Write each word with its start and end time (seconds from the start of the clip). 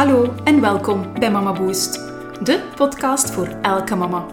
Hallo 0.00 0.34
en 0.44 0.60
welkom 0.60 1.18
bij 1.18 1.30
Mama 1.30 1.52
Boost, 1.52 1.94
de 2.42 2.60
podcast 2.76 3.30
voor 3.30 3.46
elke 3.62 3.96
mama. 3.96 4.26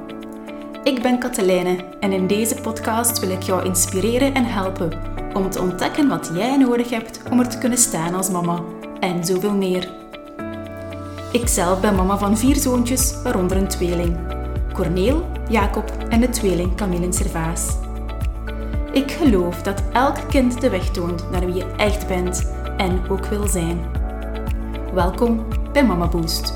Ik 0.83 1.01
ben 1.01 1.19
Katelijne 1.19 1.83
en 1.99 2.11
in 2.11 2.27
deze 2.27 2.55
podcast 2.55 3.19
wil 3.19 3.29
ik 3.29 3.41
jou 3.41 3.65
inspireren 3.65 4.33
en 4.33 4.45
helpen 4.45 4.91
om 5.33 5.49
te 5.49 5.61
ontdekken 5.61 6.07
wat 6.07 6.31
jij 6.33 6.57
nodig 6.57 6.89
hebt 6.89 7.21
om 7.31 7.39
er 7.39 7.49
te 7.49 7.57
kunnen 7.57 7.77
staan 7.77 8.15
als 8.15 8.29
mama 8.29 8.63
en 8.99 9.25
zoveel 9.25 9.53
meer. 9.53 9.89
Ikzelf 11.31 11.81
ben 11.81 11.95
mama 11.95 12.17
van 12.17 12.37
vier 12.37 12.55
zoontjes, 12.55 13.21
waaronder 13.23 13.57
een 13.57 13.67
tweeling. 13.67 14.17
Corneel, 14.73 15.25
Jacob 15.49 15.91
en 16.09 16.19
de 16.19 16.29
tweeling 16.29 16.75
Camille 16.75 17.13
Servaas. 17.13 17.77
Ik 18.91 19.11
geloof 19.11 19.61
dat 19.61 19.83
elk 19.93 20.17
kind 20.29 20.61
de 20.61 20.69
weg 20.69 20.89
toont 20.89 21.31
naar 21.31 21.45
wie 21.45 21.55
je 21.55 21.65
echt 21.77 22.07
bent 22.07 22.53
en 22.77 23.01
ook 23.09 23.25
wil 23.25 23.47
zijn. 23.47 24.05
Welkom 24.93 25.45
bij 25.77 25.85
Mama 25.85 26.07
Boost. 26.07 26.53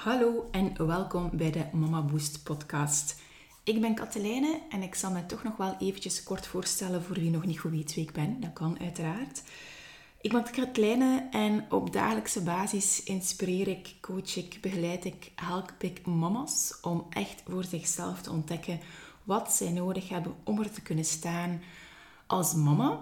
Hallo 0.00 0.48
en 0.50 0.86
welkom 0.86 1.30
bij 1.32 1.50
de 1.50 1.64
Mama 1.72 2.02
Boost 2.02 2.42
podcast. 2.42 3.20
Ik 3.64 3.80
ben 3.80 3.94
Katelijne 3.94 4.60
en 4.70 4.82
ik 4.82 4.94
zal 4.94 5.10
me 5.10 5.26
toch 5.26 5.42
nog 5.42 5.56
wel 5.56 5.76
eventjes 5.78 6.22
kort 6.22 6.46
voorstellen 6.46 7.02
voor 7.02 7.16
wie 7.16 7.30
nog 7.30 7.44
niet 7.44 7.58
goed 7.58 7.70
weet 7.70 7.94
wie 7.94 8.04
ik 8.04 8.12
ben. 8.12 8.40
Dat 8.40 8.52
kan 8.52 8.78
uiteraard. 8.80 9.42
Ik 10.20 10.32
ben 10.32 10.50
Katelijne 10.50 11.28
en 11.30 11.66
op 11.70 11.92
dagelijkse 11.92 12.42
basis 12.42 13.02
inspireer 13.02 13.68
ik, 13.68 13.94
coach 14.00 14.36
ik, 14.36 14.58
begeleid 14.60 15.04
ik, 15.04 15.32
help 15.34 15.74
ik 15.78 16.06
mama's 16.06 16.78
om 16.82 17.06
echt 17.10 17.42
voor 17.48 17.64
zichzelf 17.64 18.22
te 18.22 18.30
ontdekken 18.30 18.80
wat 19.24 19.52
zij 19.52 19.70
nodig 19.70 20.08
hebben 20.08 20.34
om 20.44 20.60
er 20.60 20.70
te 20.70 20.82
kunnen 20.82 21.04
staan 21.04 21.60
als 22.30 22.54
mama, 22.54 23.00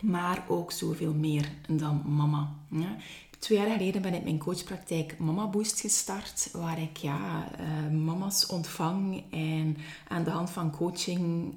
maar 0.00 0.44
ook 0.48 0.72
zoveel 0.72 1.14
meer 1.14 1.52
dan 1.68 2.02
mama. 2.06 2.56
Ja. 2.70 2.96
Twee 3.38 3.58
jaar 3.58 3.70
geleden 3.70 4.02
ben 4.02 4.14
ik 4.14 4.22
mijn 4.22 4.38
coachpraktijk 4.38 5.18
Mama 5.18 5.48
Boost 5.48 5.80
gestart, 5.80 6.48
waar 6.52 6.80
ik 6.80 6.96
ja, 6.96 7.50
uh, 7.60 7.98
mama's 7.98 8.46
ontvang 8.46 9.24
en 9.30 9.76
aan 10.08 10.24
de 10.24 10.30
hand 10.30 10.50
van 10.50 10.70
coaching 10.70 11.54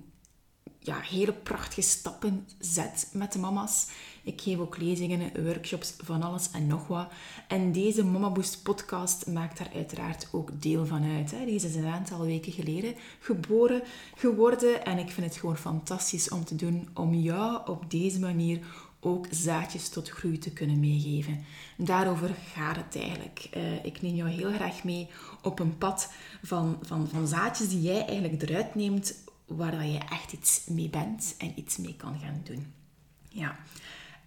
ja, 0.79 0.99
hele 0.99 1.33
prachtige 1.33 1.81
stappen 1.81 2.47
zet 2.59 3.09
met 3.13 3.33
de 3.33 3.39
mama's. 3.39 3.87
Ik 4.23 4.41
geef 4.41 4.57
ook 4.57 4.77
lezingen, 4.77 5.43
workshops, 5.43 5.93
van 6.03 6.21
alles 6.21 6.51
en 6.51 6.67
nog 6.67 6.87
wat. 6.87 7.11
En 7.47 7.71
deze 7.71 8.05
Mama 8.05 8.29
Boost 8.29 8.63
podcast 8.63 9.27
maakt 9.27 9.57
daar 9.57 9.71
uiteraard 9.73 10.27
ook 10.31 10.61
deel 10.61 10.85
van 10.85 11.03
uit. 11.17 11.31
Hè. 11.31 11.45
Deze 11.45 11.67
is 11.67 11.75
een 11.75 11.85
aantal 11.85 12.25
weken 12.25 12.51
geleden 12.51 12.95
geboren 13.19 13.81
geworden. 14.15 14.85
En 14.85 14.97
ik 14.97 15.09
vind 15.09 15.25
het 15.25 15.35
gewoon 15.35 15.57
fantastisch 15.57 16.29
om 16.29 16.45
te 16.45 16.55
doen, 16.55 16.87
om 16.93 17.13
jou 17.13 17.69
op 17.69 17.91
deze 17.91 18.19
manier 18.19 18.59
ook 18.99 19.27
zaadjes 19.29 19.89
tot 19.89 20.09
groei 20.09 20.37
te 20.37 20.51
kunnen 20.51 20.79
meegeven. 20.79 21.45
Daarover 21.77 22.35
gaat 22.53 22.75
het 22.75 22.95
eigenlijk. 22.95 23.49
Uh, 23.57 23.85
ik 23.85 24.01
neem 24.01 24.15
jou 24.15 24.29
heel 24.29 24.51
graag 24.51 24.83
mee 24.83 25.09
op 25.41 25.59
een 25.59 25.77
pad 25.77 26.11
van, 26.43 26.77
van, 26.81 27.07
van 27.07 27.27
zaadjes 27.27 27.69
die 27.69 27.81
jij 27.81 28.05
eigenlijk 28.05 28.41
eruit 28.41 28.75
neemt 28.75 29.23
waar 29.45 29.85
je 29.85 29.99
echt 30.09 30.33
iets 30.33 30.61
mee 30.67 30.89
bent 30.89 31.35
en 31.37 31.51
iets 31.55 31.77
mee 31.77 31.95
kan 31.95 32.19
gaan 32.19 32.41
doen. 32.43 32.73
Ja. 33.29 33.59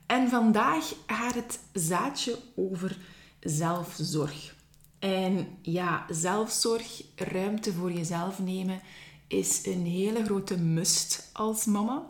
En 0.06 0.28
vandaag 0.28 0.94
gaat 1.06 1.34
het 1.34 1.60
zaadje 1.72 2.38
over 2.56 2.98
zelfzorg. 3.40 4.54
En 4.98 5.58
ja, 5.62 6.06
zelfzorg, 6.10 7.02
ruimte 7.14 7.72
voor 7.72 7.92
jezelf 7.92 8.38
nemen, 8.38 8.80
is 9.26 9.66
een 9.66 9.86
hele 9.86 10.24
grote 10.24 10.58
must 10.58 11.30
als 11.32 11.64
mama. 11.64 12.06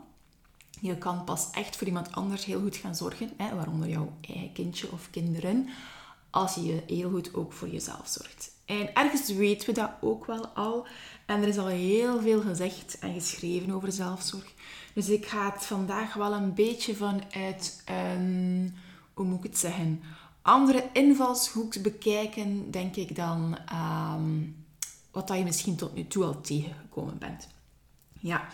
Je 0.81 0.99
kan 0.99 1.25
pas 1.25 1.51
echt 1.51 1.77
voor 1.77 1.87
iemand 1.87 2.13
anders 2.13 2.45
heel 2.45 2.61
goed 2.61 2.77
gaan 2.77 2.95
zorgen, 2.95 3.31
hè, 3.37 3.55
waaronder 3.55 3.89
jouw 3.89 4.13
eigen 4.21 4.53
kindje 4.53 4.93
of 4.93 5.11
kinderen, 5.11 5.69
als 6.31 6.55
je 6.55 6.83
heel 6.87 7.11
goed 7.11 7.35
ook 7.35 7.53
voor 7.53 7.69
jezelf 7.69 8.09
zorgt. 8.09 8.51
En 8.65 8.95
ergens 8.95 9.33
weten 9.33 9.67
we 9.67 9.73
dat 9.73 9.91
ook 10.01 10.27
wel 10.27 10.47
al. 10.47 10.87
En 11.27 11.43
er 11.43 11.49
is 11.49 11.59
al 11.59 11.67
heel 11.67 12.21
veel 12.21 12.41
gezegd 12.41 12.99
en 12.99 13.12
geschreven 13.12 13.71
over 13.71 13.93
zelfzorg. 13.93 14.53
Dus 14.97 15.09
ik 15.09 15.27
ga 15.27 15.53
het 15.53 15.67
vandaag 15.67 16.15
wel 16.15 16.33
een 16.33 16.55
beetje 16.55 16.95
vanuit 16.95 17.83
een, 17.84 18.75
hoe 19.15 19.27
moet 19.27 19.39
ik 19.39 19.51
het 19.51 19.59
zeggen, 19.59 20.03
andere 20.43 20.89
invalshoek 20.93 21.83
bekijken, 21.83 22.71
denk 22.71 22.97
ik, 22.97 23.17
dan 23.17 23.59
um, 23.73 24.56
wat 25.11 25.29
dat 25.29 25.39
je 25.39 25.45
misschien 25.45 25.77
tot 25.77 25.95
nu 25.95 26.06
toe 26.06 26.25
al 26.25 26.41
tegengekomen 26.41 27.19
bent. 27.19 27.49
Ja. 28.21 28.49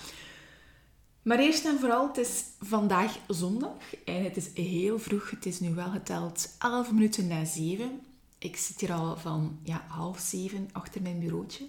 Maar 1.23 1.39
eerst 1.39 1.65
en 1.65 1.79
vooral, 1.79 2.07
het 2.07 2.17
is 2.17 2.45
vandaag 2.61 3.19
zondag 3.29 3.95
en 4.05 4.25
het 4.25 4.37
is 4.37 4.49
heel 4.55 4.99
vroeg. 4.99 5.31
Het 5.31 5.47
is 5.47 5.61
nu 5.61 5.75
wel 5.75 5.91
geteld 5.91 6.49
11 6.59 6.93
minuten 6.93 7.27
na 7.27 7.45
7. 7.45 8.01
Ik 8.39 8.57
zit 8.57 8.81
hier 8.81 8.93
al 8.93 9.17
van 9.17 9.59
ja, 9.63 9.85
half 9.89 10.19
zeven 10.19 10.69
achter 10.73 11.03
mijn 11.03 11.19
bureautje. 11.19 11.65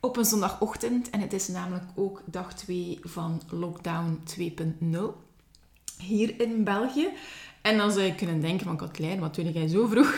Op 0.00 0.16
een 0.16 0.24
zondagochtend. 0.24 1.10
En 1.10 1.20
het 1.20 1.32
is 1.32 1.48
namelijk 1.48 1.84
ook 1.94 2.22
dag 2.24 2.54
2 2.54 2.98
van 3.02 3.42
lockdown 3.50 4.22
2.0. 4.38 4.98
Hier 5.98 6.40
in 6.40 6.64
België. 6.64 7.08
En 7.62 7.76
dan 7.76 7.90
zou 7.90 8.04
je 8.04 8.14
kunnen 8.14 8.40
denken 8.40 8.66
van 8.66 8.76
Katlijn, 8.76 9.20
wat 9.20 9.34
doe 9.34 9.52
jij 9.52 9.68
zo 9.68 9.86
vroeg? 9.86 10.14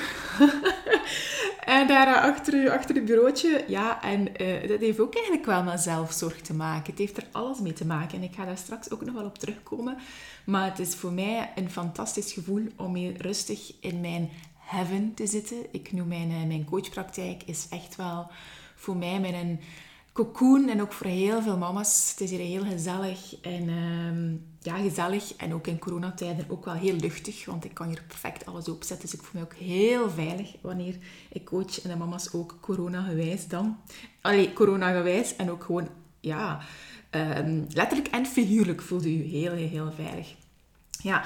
en 1.76 1.86
daar 1.86 2.20
achter, 2.30 2.70
achter 2.70 2.94
het 2.94 3.04
bureautje. 3.04 3.64
Ja, 3.68 4.02
en 4.02 4.42
uh, 4.42 4.68
dat 4.68 4.80
heeft 4.80 5.00
ook 5.00 5.14
eigenlijk 5.14 5.46
wel 5.46 5.62
met 5.62 5.80
zelfzorg 5.80 6.40
te 6.40 6.54
maken. 6.54 6.90
Het 6.90 6.98
heeft 6.98 7.16
er 7.16 7.26
alles 7.32 7.60
mee 7.60 7.72
te 7.72 7.86
maken. 7.86 8.18
En 8.18 8.24
ik 8.24 8.34
ga 8.34 8.44
daar 8.44 8.58
straks 8.58 8.90
ook 8.90 9.04
nog 9.04 9.14
wel 9.14 9.24
op 9.24 9.38
terugkomen. 9.38 9.96
Maar 10.44 10.64
het 10.64 10.78
is 10.78 10.94
voor 10.94 11.12
mij 11.12 11.52
een 11.54 11.70
fantastisch 11.70 12.32
gevoel 12.32 12.66
om 12.76 12.94
hier 12.94 13.22
rustig 13.22 13.72
in 13.80 14.00
mijn 14.00 14.30
heaven 14.58 15.14
te 15.14 15.26
zitten. 15.26 15.56
Ik 15.70 15.92
noem 15.92 16.08
mijn, 16.08 16.30
eh, 16.30 16.46
mijn 16.46 16.64
coachpraktijk 16.64 17.42
is 17.42 17.66
echt 17.70 17.96
wel 17.96 18.30
voor 18.80 18.96
mij 18.96 19.20
mijn 19.20 19.60
cocoon 20.12 20.68
en 20.68 20.80
ook 20.80 20.92
voor 20.92 21.06
heel 21.06 21.42
veel 21.42 21.56
mama's. 21.56 22.10
Het 22.10 22.20
is 22.20 22.30
hier 22.30 22.38
heel 22.38 22.64
gezellig 22.64 23.40
en 23.40 23.68
uh, 23.68 24.38
ja, 24.60 24.76
gezellig 24.76 25.34
en 25.36 25.54
ook 25.54 25.66
in 25.66 25.78
coronatijden 25.78 26.44
ook 26.48 26.64
wel 26.64 26.74
heel 26.74 26.94
luchtig, 26.94 27.44
want 27.44 27.64
ik 27.64 27.74
kan 27.74 27.86
hier 27.88 28.02
perfect 28.06 28.46
alles 28.46 28.68
opzetten. 28.68 29.08
Dus 29.10 29.18
ik 29.18 29.24
voel 29.24 29.40
me 29.40 29.46
ook 29.46 29.54
heel 29.54 30.10
veilig 30.10 30.54
wanneer 30.60 30.96
ik 31.28 31.44
coach 31.44 31.82
en 31.82 31.90
de 31.90 31.96
mama's 31.96 32.32
ook 32.32 32.58
corona-gewijs 32.60 33.48
dan. 33.48 33.78
Allee, 34.20 34.52
corona-gewijs 34.52 35.36
en 35.36 35.50
ook 35.50 35.64
gewoon, 35.64 35.88
ja, 36.20 36.60
um, 37.10 37.66
letterlijk 37.72 38.08
en 38.08 38.26
figuurlijk 38.26 38.82
voelde 38.82 39.14
u 39.14 39.22
heel, 39.22 39.52
heel, 39.52 39.68
heel 39.68 39.92
veilig. 39.92 40.34
Ja, 41.02 41.24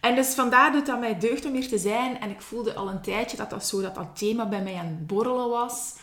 en 0.00 0.14
dus 0.14 0.34
vandaar 0.34 0.72
doet 0.72 0.86
dat 0.86 1.00
mij 1.00 1.18
deugd 1.18 1.44
om 1.44 1.52
hier 1.52 1.68
te 1.68 1.78
zijn. 1.78 2.20
En 2.20 2.30
ik 2.30 2.40
voelde 2.40 2.74
al 2.74 2.88
een 2.88 3.02
tijdje 3.02 3.36
dat 3.36 3.50
dat 3.50 3.66
zo 3.66 3.80
dat 3.80 3.94
dat 3.94 4.18
thema 4.18 4.48
bij 4.48 4.62
mij 4.62 4.74
aan 4.74 4.86
het 4.86 5.06
borrelen 5.06 5.48
was. 5.48 5.94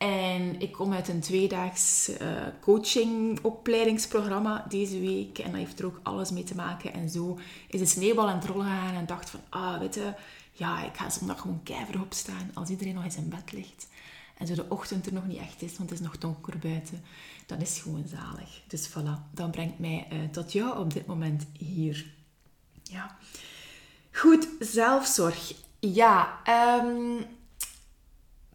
En 0.00 0.60
ik 0.60 0.72
kom 0.72 0.92
uit 0.92 1.08
een 1.08 1.20
tweedaags 1.20 2.08
uh, 2.08 2.42
coaching 2.60 3.38
opleidingsprogramma 3.42 4.66
deze 4.68 5.00
week. 5.00 5.38
En 5.38 5.50
dat 5.50 5.60
heeft 5.60 5.78
er 5.78 5.86
ook 5.86 6.00
alles 6.02 6.30
mee 6.30 6.44
te 6.44 6.54
maken. 6.54 6.92
En 6.92 7.08
zo 7.10 7.38
is 7.68 7.80
de 7.80 7.86
sneeuwbal 7.86 8.28
aan 8.28 8.38
het 8.38 8.44
rollen 8.44 8.66
gegaan. 8.66 8.94
En 8.94 9.06
dacht 9.06 9.30
van, 9.30 9.40
ah, 9.48 9.78
weet 9.78 9.94
je, 9.94 10.12
ja, 10.52 10.84
ik 10.84 10.96
ga 10.96 11.10
zondag 11.10 11.40
gewoon 11.40 11.62
keihard 11.62 11.96
opstaan 11.96 12.50
als 12.54 12.68
iedereen 12.68 12.94
nog 12.94 13.04
eens 13.04 13.16
in 13.16 13.28
bed 13.28 13.52
ligt. 13.52 13.88
En 14.36 14.46
zo 14.46 14.54
de 14.54 14.66
ochtend 14.68 15.06
er 15.06 15.12
nog 15.12 15.26
niet 15.26 15.38
echt 15.38 15.62
is, 15.62 15.76
want 15.76 15.90
het 15.90 16.00
is 16.00 16.06
nog 16.06 16.18
donker 16.18 16.58
buiten. 16.58 17.04
Dan 17.46 17.60
is 17.60 17.80
gewoon 17.80 18.06
zalig. 18.08 18.62
Dus 18.66 18.88
voilà, 18.88 19.32
dat 19.32 19.50
brengt 19.50 19.78
mij 19.78 20.08
uh, 20.12 20.18
tot 20.28 20.52
jou 20.52 20.78
op 20.78 20.92
dit 20.92 21.06
moment 21.06 21.46
hier. 21.58 22.06
Ja. 22.82 23.16
Goed, 24.12 24.48
zelfzorg. 24.58 25.52
Ja, 25.80 26.40
um, 26.82 27.16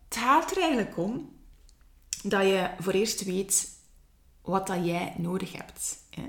het 0.08 0.18
gaat 0.18 0.52
er 0.52 0.58
eigenlijk 0.58 0.98
om 0.98 1.34
dat 2.30 2.42
je 2.42 2.70
voor 2.80 2.94
eerst 2.94 3.24
weet 3.24 3.70
wat 4.42 4.68
dat 4.68 4.86
jij 4.86 5.14
nodig 5.18 5.52
hebt. 5.52 5.98
Hè? 6.10 6.24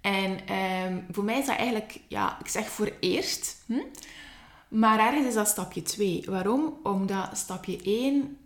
En 0.00 0.54
um, 0.86 1.06
voor 1.10 1.24
mij 1.24 1.38
is 1.38 1.46
dat 1.46 1.56
eigenlijk, 1.56 2.00
ja, 2.08 2.38
ik 2.40 2.48
zeg 2.48 2.68
voor 2.68 2.92
eerst, 3.00 3.62
hm? 3.66 3.80
maar 4.68 4.98
ergens 4.98 5.26
is 5.26 5.34
dat 5.34 5.48
stapje 5.48 5.82
2. 5.82 6.22
Waarom? 6.26 6.78
Omdat 6.82 7.38
stapje 7.38 7.82
1 7.82 8.36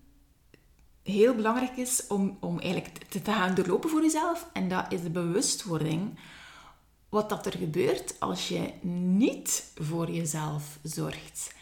heel 1.03 1.35
belangrijk 1.35 1.77
is 1.77 2.07
om, 2.07 2.37
om 2.41 2.59
eigenlijk 2.59 2.99
te, 3.09 3.23
te 3.23 3.33
gaan 3.33 3.55
doorlopen 3.55 3.91
voor 3.91 4.03
jezelf. 4.03 4.49
En 4.53 4.69
dat 4.69 4.85
is 4.89 5.03
de 5.03 5.11
bewustwording 5.11 6.19
wat 7.09 7.29
dat 7.29 7.47
er 7.47 7.57
gebeurt 7.59 8.21
als 8.21 8.49
je 8.49 8.73
niet 8.83 9.73
voor 9.75 10.11
jezelf 10.11 10.79
zorgt. 10.83 11.55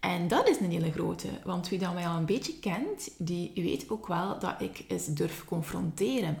En 0.00 0.28
dat 0.28 0.48
is 0.48 0.60
een 0.60 0.70
hele 0.70 0.92
grote, 0.92 1.28
want 1.44 1.68
wie 1.68 1.78
dat 1.78 1.94
mij 1.94 2.06
al 2.06 2.16
een 2.16 2.24
beetje 2.24 2.58
kent, 2.58 3.10
die 3.18 3.52
weet 3.54 3.90
ook 3.90 4.06
wel 4.06 4.38
dat 4.38 4.60
ik 4.60 4.84
eens 4.88 5.06
durf 5.06 5.44
confronteren. 5.44 6.38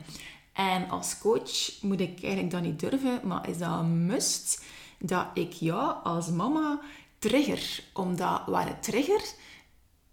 En 0.52 0.90
als 0.90 1.18
coach 1.18 1.82
moet 1.82 2.00
ik 2.00 2.22
eigenlijk 2.22 2.52
dat 2.52 2.62
niet 2.62 2.80
durven, 2.80 3.20
maar 3.24 3.48
is 3.48 3.58
dat 3.58 3.78
een 3.78 4.06
must 4.06 4.62
dat 4.98 5.26
ik 5.34 5.52
jou 5.52 5.94
als 6.02 6.28
mama 6.28 6.80
trigger. 7.18 7.84
Omdat 7.92 8.42
waar 8.46 8.66
het 8.66 8.82
trigger 8.82 9.22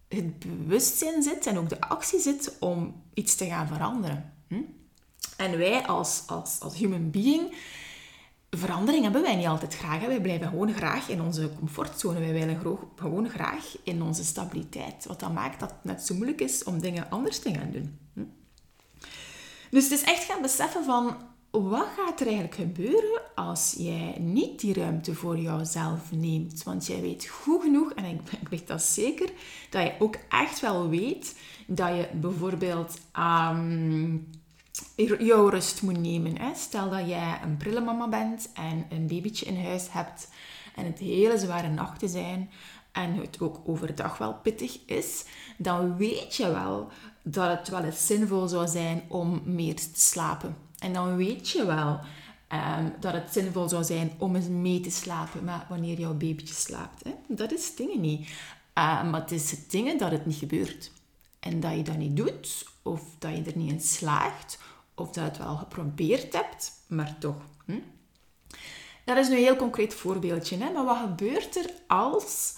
het 0.08 0.40
bewustzijn 0.40 1.24
zit 1.24 1.46
en 1.46 1.58
ook 1.58 1.70
de 1.70 1.82
actie 1.82 2.20
zit 2.20 2.56
om 2.60 3.04
iets 3.14 3.36
te 3.36 3.46
gaan 3.46 3.68
veranderen. 3.68 4.34
Hm? 4.48 4.62
En 5.38 5.58
wij 5.58 5.86
als, 5.86 6.24
als, 6.28 6.60
als 6.60 6.76
human 6.76 7.12
being 7.12 7.56
verandering 8.58 9.04
hebben 9.04 9.22
wij 9.22 9.36
niet 9.36 9.48
altijd 9.48 9.76
graag. 9.76 10.06
Wij 10.06 10.22
blijven 10.22 10.48
gewoon 10.48 10.74
graag 10.74 11.10
in 11.10 11.22
onze 11.22 11.50
comfortzone. 11.60 12.20
Wij 12.20 12.34
willen 12.34 12.62
gewoon 12.96 13.30
graag 13.30 13.78
in 13.84 14.02
onze 14.02 14.24
stabiliteit. 14.24 15.06
Wat 15.06 15.20
dan 15.20 15.34
maakt 15.34 15.60
dat 15.60 15.70
het 15.70 15.84
net 15.84 16.04
zo 16.04 16.16
moeilijk 16.16 16.42
is 16.42 16.64
om 16.64 16.80
dingen 16.80 17.10
anders 17.10 17.40
te 17.40 17.54
gaan 17.54 17.72
doen. 17.72 18.00
Hm? 18.14 18.24
Dus 19.70 19.84
het 19.84 19.92
is 19.92 20.04
echt 20.04 20.24
gaan 20.24 20.42
beseffen 20.42 20.84
van 20.84 21.16
wat 21.52 21.88
gaat 21.98 22.20
er 22.20 22.28
eigenlijk 22.28 22.56
gebeuren 22.56 23.22
als 23.36 23.76
jij 23.78 24.16
niet 24.20 24.60
die 24.60 24.74
ruimte 24.74 25.14
voor 25.14 25.38
jouzelf 25.38 26.12
neemt? 26.12 26.64
Want 26.64 26.86
jij 26.86 27.02
weet 27.02 27.28
goed 27.28 27.62
genoeg, 27.62 27.92
en 27.94 28.06
ik, 28.06 28.22
weet 28.50 28.68
dat 28.68 28.82
zeker, 28.82 29.30
dat 29.70 29.84
je 29.84 29.94
ook 30.00 30.16
echt 30.30 30.60
wel 30.60 30.90
weet 30.90 31.36
dat 31.68 31.90
je 31.90 32.08
bijvoorbeeld 32.14 33.00
um, 33.52 34.30
jouw 35.20 35.48
rust 35.48 35.82
moet 35.82 36.00
nemen. 36.00 36.42
Hè? 36.42 36.54
Stel 36.56 36.90
dat 36.90 37.08
jij 37.08 37.40
een 37.44 37.58
prille 37.58 37.82
mama 37.82 38.08
bent 38.08 38.50
en 38.54 38.86
een 38.90 39.08
babytje 39.08 39.46
in 39.46 39.66
huis 39.66 39.88
hebt 39.92 40.30
en 40.76 40.86
het 40.86 41.00
hele 41.00 41.38
zware 41.38 41.70
nachten 41.70 42.10
zijn 42.10 42.50
en 42.92 43.14
het 43.14 43.40
ook 43.42 43.62
overdag 43.66 44.18
wel 44.18 44.34
pittig 44.34 44.80
is, 44.86 45.26
dan 45.58 45.98
weet 45.98 46.36
je 46.36 46.52
wel 46.52 46.90
dat 47.22 47.58
het 47.58 47.70
wel 47.70 47.84
eens 47.84 48.06
zinvol 48.06 48.48
zou 48.48 48.68
zijn 48.68 49.04
om 49.08 49.42
meer 49.46 49.76
te 49.76 49.90
slapen. 49.94 50.56
En 50.80 50.94
dan 50.94 51.16
weet 51.16 51.50
je 51.50 51.66
wel 51.66 52.00
um, 52.54 52.94
dat 53.00 53.14
het 53.14 53.34
zinvol 53.34 53.70
zou 53.70 53.84
zijn 53.84 54.12
om 54.18 54.36
eens 54.36 54.48
mee 54.48 54.80
te 54.80 54.92
slapen 54.92 55.44
maar 55.44 55.66
wanneer 55.70 56.00
jouw 56.00 56.14
babytje 56.14 56.54
slaapt. 56.54 57.04
Hè? 57.04 57.12
Dat 57.28 57.52
is 57.52 57.76
dingen 57.76 58.02
niet. 58.02 58.28
Uh, 58.78 59.04
maar 59.12 59.22
het 59.22 59.32
is 59.32 59.68
dingen 59.68 59.98
dat 59.98 60.12
het 60.12 60.26
niet 60.26 60.38
gebeurt. 60.38 60.92
En 61.48 61.60
dat 61.60 61.76
je 61.76 61.82
dat 61.82 61.98
niet 61.98 62.16
doet, 62.16 62.66
of 62.82 63.02
dat 63.20 63.38
je 63.38 63.44
er 63.44 63.58
niet 63.58 63.72
in 63.72 63.82
slaagt, 63.82 64.60
of 64.96 65.06
dat 65.06 65.16
je 65.16 65.22
het 65.22 65.38
wel 65.38 65.56
geprobeerd 65.56 66.34
hebt, 66.34 66.72
maar 66.88 67.18
toch. 67.20 67.36
Hm? 67.66 67.80
Dat 69.06 69.18
is 69.18 69.28
nu 69.28 69.36
een 69.36 69.44
heel 69.44 69.56
concreet 69.56 69.94
voorbeeldje. 69.94 70.58
Hè? 70.58 70.72
Maar 70.72 70.86
wat 70.86 70.98
gebeurt 70.98 71.56
er 71.56 71.72
als 71.88 72.58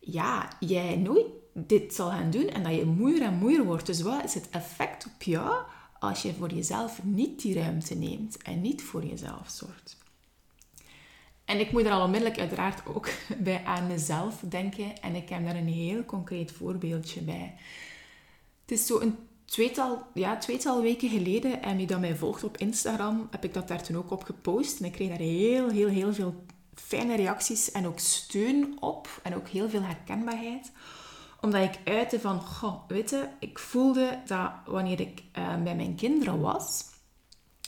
ja, 0.00 0.48
jij 0.60 0.96
nooit 0.96 1.26
dit 1.52 1.94
zal 1.94 2.10
gaan 2.10 2.30
doen 2.30 2.48
en 2.48 2.62
dat 2.62 2.74
je 2.74 2.84
moeier 2.84 3.22
en 3.22 3.34
moeier 3.34 3.64
wordt? 3.64 3.86
Dus 3.86 4.00
wat 4.00 4.24
is 4.24 4.34
het 4.34 4.48
effect 4.50 5.06
op 5.06 5.22
jou 5.22 5.64
als 5.98 6.22
je 6.22 6.34
voor 6.34 6.52
jezelf 6.52 7.02
niet 7.02 7.42
die 7.42 7.54
ruimte 7.54 7.94
neemt 7.94 8.42
en 8.42 8.60
niet 8.60 8.82
voor 8.82 9.04
jezelf 9.04 9.50
zorgt? 9.50 9.96
En 11.44 11.60
ik 11.60 11.72
moet 11.72 11.84
er 11.84 11.92
al 11.92 12.04
onmiddellijk 12.04 12.40
uiteraard 12.40 12.86
ook 12.86 13.08
bij 13.38 13.64
aan 13.64 13.86
mezelf 13.86 14.42
denken. 14.48 15.00
En 15.00 15.14
ik 15.14 15.28
heb 15.28 15.44
daar 15.44 15.56
een 15.56 15.68
heel 15.68 16.04
concreet 16.04 16.52
voorbeeldje 16.52 17.20
bij. 17.20 17.54
Het 18.66 18.78
is 18.78 18.86
zo 18.86 19.00
een 19.00 19.16
tweetal, 19.44 20.02
ja, 20.14 20.36
tweetal 20.36 20.82
weken 20.82 21.08
geleden, 21.08 21.62
en 21.62 21.76
wie 21.76 21.86
dat 21.86 22.00
mij 22.00 22.16
volgt 22.16 22.44
op 22.44 22.56
Instagram, 22.56 23.28
heb 23.30 23.44
ik 23.44 23.54
dat 23.54 23.68
daar 23.68 23.82
toen 23.82 23.96
ook 23.96 24.10
op 24.10 24.22
gepost. 24.22 24.78
En 24.78 24.84
ik 24.84 24.92
kreeg 24.92 25.08
daar 25.08 25.18
heel, 25.18 25.68
heel, 25.68 25.88
heel 25.88 26.14
veel 26.14 26.44
fijne 26.74 27.16
reacties 27.16 27.72
en 27.72 27.86
ook 27.86 27.98
steun 27.98 28.76
op. 28.80 29.20
En 29.22 29.34
ook 29.34 29.48
heel 29.48 29.68
veel 29.68 29.82
herkenbaarheid. 29.82 30.72
Omdat 31.40 31.62
ik 31.62 31.78
uitte 31.84 32.20
van, 32.20 32.40
goh, 32.40 32.90
ik 33.40 33.58
voelde 33.58 34.20
dat 34.26 34.50
wanneer 34.66 35.00
ik 35.00 35.22
uh, 35.38 35.62
bij 35.62 35.76
mijn 35.76 35.94
kinderen 35.94 36.40
was... 36.40 36.94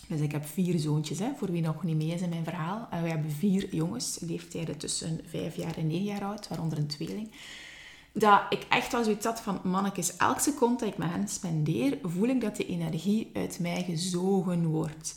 Dus 0.08 0.20
ik 0.20 0.32
heb 0.32 0.46
vier 0.46 0.78
zoontjes, 0.78 1.18
hè, 1.18 1.30
voor 1.36 1.50
wie 1.50 1.62
nog 1.62 1.82
niet 1.82 1.96
mee 1.96 2.14
is 2.14 2.20
in 2.20 2.28
mijn 2.28 2.44
verhaal. 2.44 2.88
En 2.90 3.00
wij 3.00 3.10
hebben 3.10 3.30
vier 3.30 3.74
jongens, 3.74 4.18
leeftijden 4.20 4.78
tussen 4.78 5.20
vijf 5.26 5.56
jaar 5.56 5.76
en 5.76 5.86
negen 5.86 6.04
jaar 6.04 6.24
oud, 6.24 6.48
waaronder 6.48 6.78
een 6.78 6.86
tweeling 6.86 7.30
dat 8.18 8.40
ik 8.48 8.66
echt 8.68 8.92
wel 8.92 9.04
zoiets 9.04 9.26
had 9.26 9.40
van, 9.40 9.60
mannetjes, 9.62 10.16
elke 10.16 10.40
seconde 10.40 10.78
dat 10.78 10.88
ik 10.88 10.98
met 10.98 11.10
hen 11.10 11.28
spendeer, 11.28 11.98
voel 12.02 12.28
ik 12.28 12.40
dat 12.40 12.56
de 12.56 12.66
energie 12.66 13.30
uit 13.34 13.58
mij 13.60 13.82
gezogen 13.82 14.66
wordt. 14.66 15.14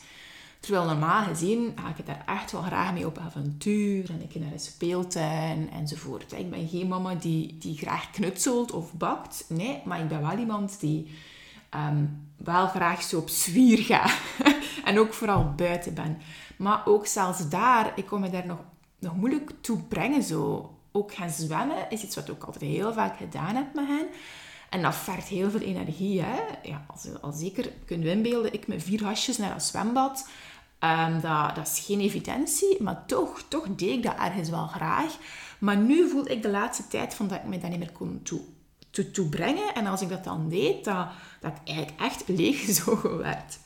Terwijl 0.59 0.86
normaal 0.86 1.24
gezien 1.24 1.74
ga 1.75 1.94
ik 1.98 2.06
daar 2.06 2.24
echt 2.25 2.51
wel 2.51 2.62
graag 2.62 2.94
mee 2.94 3.06
op 3.06 3.18
avontuur 3.18 4.09
en 4.09 4.21
ik 4.21 4.36
naar 4.36 4.51
een 4.51 4.59
speeltuin 4.59 5.69
enzovoort. 5.71 6.31
Ik 6.31 6.50
ben 6.50 6.68
geen 6.68 6.88
mama 6.88 7.15
die, 7.15 7.57
die 7.57 7.77
graag 7.77 8.09
knutselt 8.09 8.71
of 8.71 8.94
bakt. 8.94 9.45
Nee, 9.48 9.81
maar 9.86 10.00
ik 10.00 10.07
ben 10.07 10.21
wel 10.21 10.38
iemand 10.38 10.80
die 10.80 11.12
ehm, 11.69 12.06
wel 12.38 12.68
graag 12.68 13.01
zo 13.01 13.18
op 13.18 13.30
zwier 13.30 13.77
gaat. 13.77 14.19
en 14.86 15.00
ook 15.00 15.13
vooral 15.13 15.53
buiten 15.56 15.94
ben. 15.94 16.18
Maar 16.57 16.81
ook 16.86 17.06
zelfs 17.06 17.50
daar, 17.50 17.92
ik 17.95 18.06
kom 18.06 18.19
me 18.21 18.30
daar 18.30 18.45
nog, 18.45 18.59
nog 19.00 19.15
moeilijk 19.15 19.51
toe 19.62 19.81
brengen 19.83 20.24
zo 20.24 20.69
ook 20.92 21.14
gaan 21.14 21.30
zwemmen 21.30 21.90
is 21.90 22.04
iets 22.04 22.16
wat 22.16 22.28
ik 22.28 22.34
ook 22.34 22.44
altijd 22.44 22.72
heel 22.72 22.94
vaak 22.94 23.18
gedaan 23.18 23.56
heb 23.56 23.74
met 23.74 23.88
hen. 23.88 24.08
En 24.70 24.82
dat 24.82 24.96
vergt 24.96 25.28
heel 25.28 25.50
veel 25.50 25.60
energie. 25.60 26.22
Hè? 26.22 26.40
Ja, 26.64 26.86
als, 26.88 27.08
als 27.22 27.40
zeker 27.40 27.72
kunt 27.86 28.06
inbeelden, 28.06 28.54
ik 28.54 28.68
met 28.68 28.84
vier 28.84 29.04
hasjes 29.04 29.38
naar 29.38 29.54
een 29.54 29.62
zwembad. 29.62 30.28
Um, 30.80 31.22
dat, 31.22 31.56
dat 31.56 31.68
is 31.68 31.80
geen 31.80 32.00
evidentie, 32.00 32.84
maar 32.84 33.06
toch, 33.06 33.44
toch 33.48 33.68
deed 33.76 33.90
ik 33.90 34.04
dat 34.04 34.18
ergens 34.18 34.50
wel 34.50 34.68
graag. 34.68 35.18
Maar 35.60 35.78
nu 35.78 36.10
voel 36.10 36.30
ik 36.30 36.42
de 36.42 36.50
laatste 36.50 36.88
tijd 36.88 37.14
van 37.14 37.28
dat 37.28 37.38
ik 37.38 37.44
me 37.44 37.58
dat 37.58 37.70
niet 37.70 37.80
meer 37.80 37.92
kon 37.92 38.20
toe, 38.24 38.42
toe, 38.90 39.12
toe 39.12 39.30
brengen. 39.30 39.76
En 39.76 39.88
als 39.88 40.02
ik 40.02 40.10
dat 40.10 40.24
dan 40.24 40.50
deed, 40.50 40.84
dat, 40.84 41.08
dat 41.40 41.52
ik 41.52 41.68
eigenlijk 41.68 42.02
echt 42.02 42.28
leeggezogen 42.28 43.18
werd. 43.18 43.60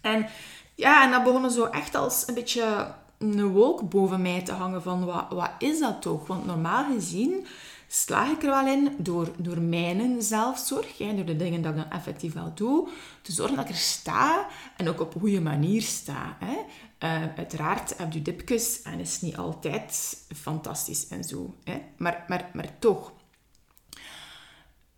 En 0.00 0.26
ja, 0.74 1.04
en 1.04 1.10
dat 1.10 1.24
begon 1.24 1.50
zo 1.50 1.64
echt 1.64 1.94
als 1.94 2.28
een 2.28 2.34
beetje 2.34 2.94
een 3.22 3.48
wolk 3.48 3.90
boven 3.90 4.22
mij 4.22 4.42
te 4.42 4.52
hangen 4.52 4.82
van 4.82 5.04
wat, 5.04 5.26
wat 5.30 5.50
is 5.58 5.78
dat 5.78 6.02
toch? 6.02 6.26
Want 6.26 6.46
normaal 6.46 6.84
gezien 6.84 7.46
slaag 7.88 8.30
ik 8.30 8.42
er 8.42 8.50
wel 8.50 8.66
in 8.66 8.94
door, 8.98 9.28
door 9.36 9.60
mijn 9.60 10.22
zelfzorg, 10.22 10.98
hè, 10.98 11.14
door 11.14 11.24
de 11.24 11.36
dingen 11.36 11.62
dat 11.62 11.70
ik 11.70 11.76
dan 11.76 11.90
effectief 11.90 12.32
wel 12.32 12.52
doe, 12.54 12.88
te 13.22 13.32
zorgen 13.32 13.56
dat 13.56 13.64
ik 13.64 13.70
er 13.70 13.76
sta 13.76 14.46
en 14.76 14.88
ook 14.88 15.00
op 15.00 15.14
goede 15.20 15.40
manier 15.40 15.82
sta. 15.82 16.36
Hè. 16.38 16.56
Uh, 17.08 17.22
uiteraard 17.36 17.98
heb 17.98 18.12
je 18.12 18.22
dipjes 18.22 18.82
en 18.82 19.00
is 19.00 19.20
niet 19.20 19.36
altijd 19.36 20.16
fantastisch 20.36 21.08
en 21.08 21.24
zo. 21.24 21.54
Hè. 21.64 21.82
Maar, 21.96 22.24
maar, 22.28 22.50
maar 22.52 22.78
toch. 22.78 23.12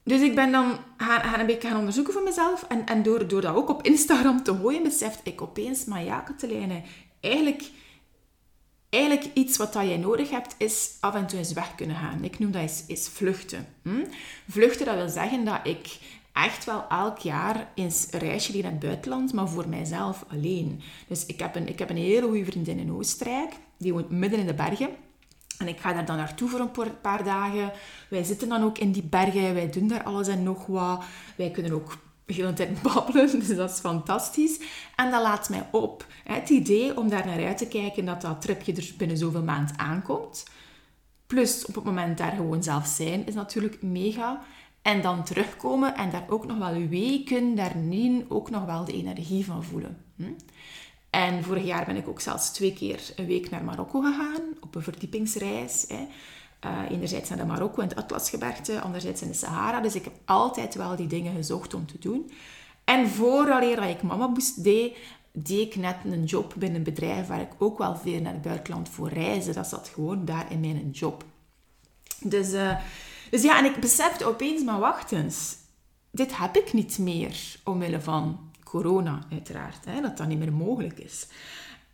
Dus 0.02 0.20
ik 0.20 0.34
ben 0.34 0.52
dan 0.52 0.76
gaan, 0.96 1.20
gaan 1.20 1.40
een 1.40 1.46
beetje 1.46 1.68
gaan 1.68 1.78
onderzoeken 1.78 2.12
voor 2.12 2.22
mezelf. 2.22 2.64
En, 2.68 2.86
en 2.86 3.02
door, 3.02 3.28
door 3.28 3.40
dat 3.40 3.54
ook 3.54 3.68
op 3.68 3.82
Instagram 3.82 4.42
te 4.42 4.54
gooien, 4.54 4.82
besefte 4.82 5.30
ik 5.30 5.42
opeens, 5.42 5.84
maar 5.84 6.04
ja, 6.04 6.20
Katelijne, 6.20 6.82
eigenlijk 7.20 7.70
eigenlijk 8.94 9.30
iets 9.34 9.56
wat 9.56 9.72
dat 9.72 9.86
jij 9.86 9.96
nodig 9.96 10.30
hebt, 10.30 10.54
is 10.58 10.90
af 11.00 11.14
en 11.14 11.26
toe 11.26 11.38
eens 11.38 11.52
weg 11.52 11.74
kunnen 11.74 11.96
gaan. 11.96 12.24
Ik 12.24 12.38
noem 12.38 12.50
dat 12.50 12.62
is, 12.62 12.84
is 12.86 13.08
vluchten. 13.08 13.66
Hm? 13.82 14.04
Vluchten, 14.48 14.86
dat 14.86 14.94
wil 14.94 15.08
zeggen 15.08 15.44
dat 15.44 15.60
ik 15.62 15.98
echt 16.32 16.64
wel 16.64 16.84
elk 16.88 17.18
jaar 17.18 17.68
eens 17.74 18.06
een 18.10 18.18
reisje 18.18 18.62
naar 18.62 18.70
het 18.70 18.80
buitenland, 18.80 19.32
maar 19.32 19.48
voor 19.48 19.68
mijzelf 19.68 20.24
alleen. 20.28 20.80
Dus 21.08 21.26
ik 21.26 21.38
heb 21.38 21.54
een, 21.56 21.68
ik 21.68 21.78
heb 21.78 21.90
een 21.90 21.96
hele 21.96 22.26
goede 22.26 22.44
vriendin 22.44 22.78
in 22.78 22.92
Oostenrijk, 22.92 23.52
die 23.78 23.92
woont 23.92 24.10
midden 24.10 24.38
in 24.38 24.46
de 24.46 24.54
bergen. 24.54 24.88
En 25.58 25.68
ik 25.68 25.78
ga 25.78 25.92
daar 25.92 26.06
dan 26.06 26.16
naartoe 26.16 26.48
voor 26.48 26.60
een 26.60 27.00
paar 27.00 27.24
dagen. 27.24 27.72
Wij 28.08 28.24
zitten 28.24 28.48
dan 28.48 28.62
ook 28.62 28.78
in 28.78 28.92
die 28.92 29.02
bergen, 29.02 29.54
wij 29.54 29.70
doen 29.70 29.88
daar 29.88 30.02
alles 30.02 30.28
en 30.28 30.42
nog 30.42 30.66
wat. 30.66 31.04
Wij 31.36 31.50
kunnen 31.50 31.72
ook 31.72 31.96
de 32.26 32.34
hele 32.34 32.52
tijd 32.52 32.82
babbelen, 32.82 33.30
dus 33.38 33.56
dat 33.56 33.70
is 33.70 33.78
fantastisch. 33.78 34.60
En 34.96 35.10
dat 35.10 35.22
laat 35.22 35.48
mij 35.48 35.68
op. 35.70 36.06
Het 36.24 36.48
idee 36.48 36.96
om 36.96 37.08
daar 37.08 37.26
naar 37.26 37.46
uit 37.46 37.58
te 37.58 37.68
kijken 37.68 38.04
dat 38.04 38.20
dat 38.20 38.40
tripje 38.40 38.72
er 38.72 38.92
binnen 38.98 39.16
zoveel 39.16 39.42
maand 39.42 39.70
aankomt. 39.76 40.44
Plus 41.26 41.66
op 41.66 41.74
het 41.74 41.84
moment 41.84 42.18
daar 42.18 42.32
gewoon 42.32 42.62
zelf 42.62 42.86
zijn, 42.86 43.26
is 43.26 43.34
natuurlijk 43.34 43.82
mega. 43.82 44.42
En 44.82 45.02
dan 45.02 45.24
terugkomen 45.24 45.96
en 45.96 46.10
daar 46.10 46.26
ook 46.28 46.46
nog 46.46 46.58
wel 46.58 46.88
weken 46.88 47.54
daarin 47.54 48.26
ook 48.28 48.50
nog 48.50 48.64
wel 48.64 48.84
de 48.84 48.92
energie 48.92 49.44
van 49.44 49.64
voelen. 49.64 49.98
Hm? 50.16 50.32
En 51.10 51.44
vorig 51.44 51.64
jaar 51.64 51.84
ben 51.84 51.96
ik 51.96 52.08
ook 52.08 52.20
zelfs 52.20 52.52
twee 52.52 52.72
keer 52.72 53.00
een 53.16 53.26
week 53.26 53.50
naar 53.50 53.64
Marokko 53.64 54.00
gegaan, 54.00 54.42
op 54.60 54.74
een 54.74 54.82
verdiepingsreis. 54.82 55.86
Uh, 56.64 56.90
enerzijds 56.90 57.28
naar 57.28 57.38
de 57.38 57.44
Marokko 57.44 57.82
en 57.82 57.88
het 57.88 57.96
Atlasgebergte, 57.96 58.80
anderzijds 58.80 59.22
in 59.22 59.28
de 59.28 59.34
Sahara. 59.34 59.80
Dus 59.80 59.94
ik 59.94 60.04
heb 60.04 60.14
altijd 60.24 60.74
wel 60.74 60.96
die 60.96 61.06
dingen 61.06 61.34
gezocht 61.34 61.74
om 61.74 61.86
te 61.86 61.98
doen. 61.98 62.30
En 62.84 63.08
vooraleer 63.08 63.76
dat 63.76 63.88
ik 63.88 64.02
Mama 64.02 64.28
Boost 64.28 64.64
deed, 64.64 64.96
deed 65.32 65.66
ik 65.66 65.76
net 65.76 65.96
een 66.04 66.24
job 66.24 66.54
binnen 66.56 66.78
een 66.78 66.84
bedrijf 66.84 67.26
waar 67.26 67.40
ik 67.40 67.52
ook 67.58 67.78
wel 67.78 67.96
veel 67.96 68.20
naar 68.20 68.32
het 68.32 68.42
buitenland 68.42 68.88
voor 68.88 69.08
reisde. 69.08 69.52
Dat 69.52 69.66
zat 69.66 69.90
gewoon 69.94 70.24
daar 70.24 70.52
in 70.52 70.60
mijn 70.60 70.90
job. 70.90 71.24
Dus, 72.20 72.52
uh, 72.52 72.76
dus 73.30 73.42
ja, 73.42 73.58
en 73.58 73.64
ik 73.64 73.80
besefte 73.80 74.26
opeens, 74.26 74.62
maar 74.64 74.78
wacht 74.78 75.12
eens. 75.12 75.56
Dit 76.10 76.38
heb 76.38 76.56
ik 76.56 76.72
niet 76.72 76.98
meer, 76.98 77.56
omwille 77.64 78.00
van 78.00 78.50
corona 78.64 79.26
uiteraard. 79.30 79.84
Hè, 79.84 80.00
dat 80.00 80.16
dat 80.16 80.26
niet 80.26 80.38
meer 80.38 80.52
mogelijk 80.52 80.98
is. 80.98 81.26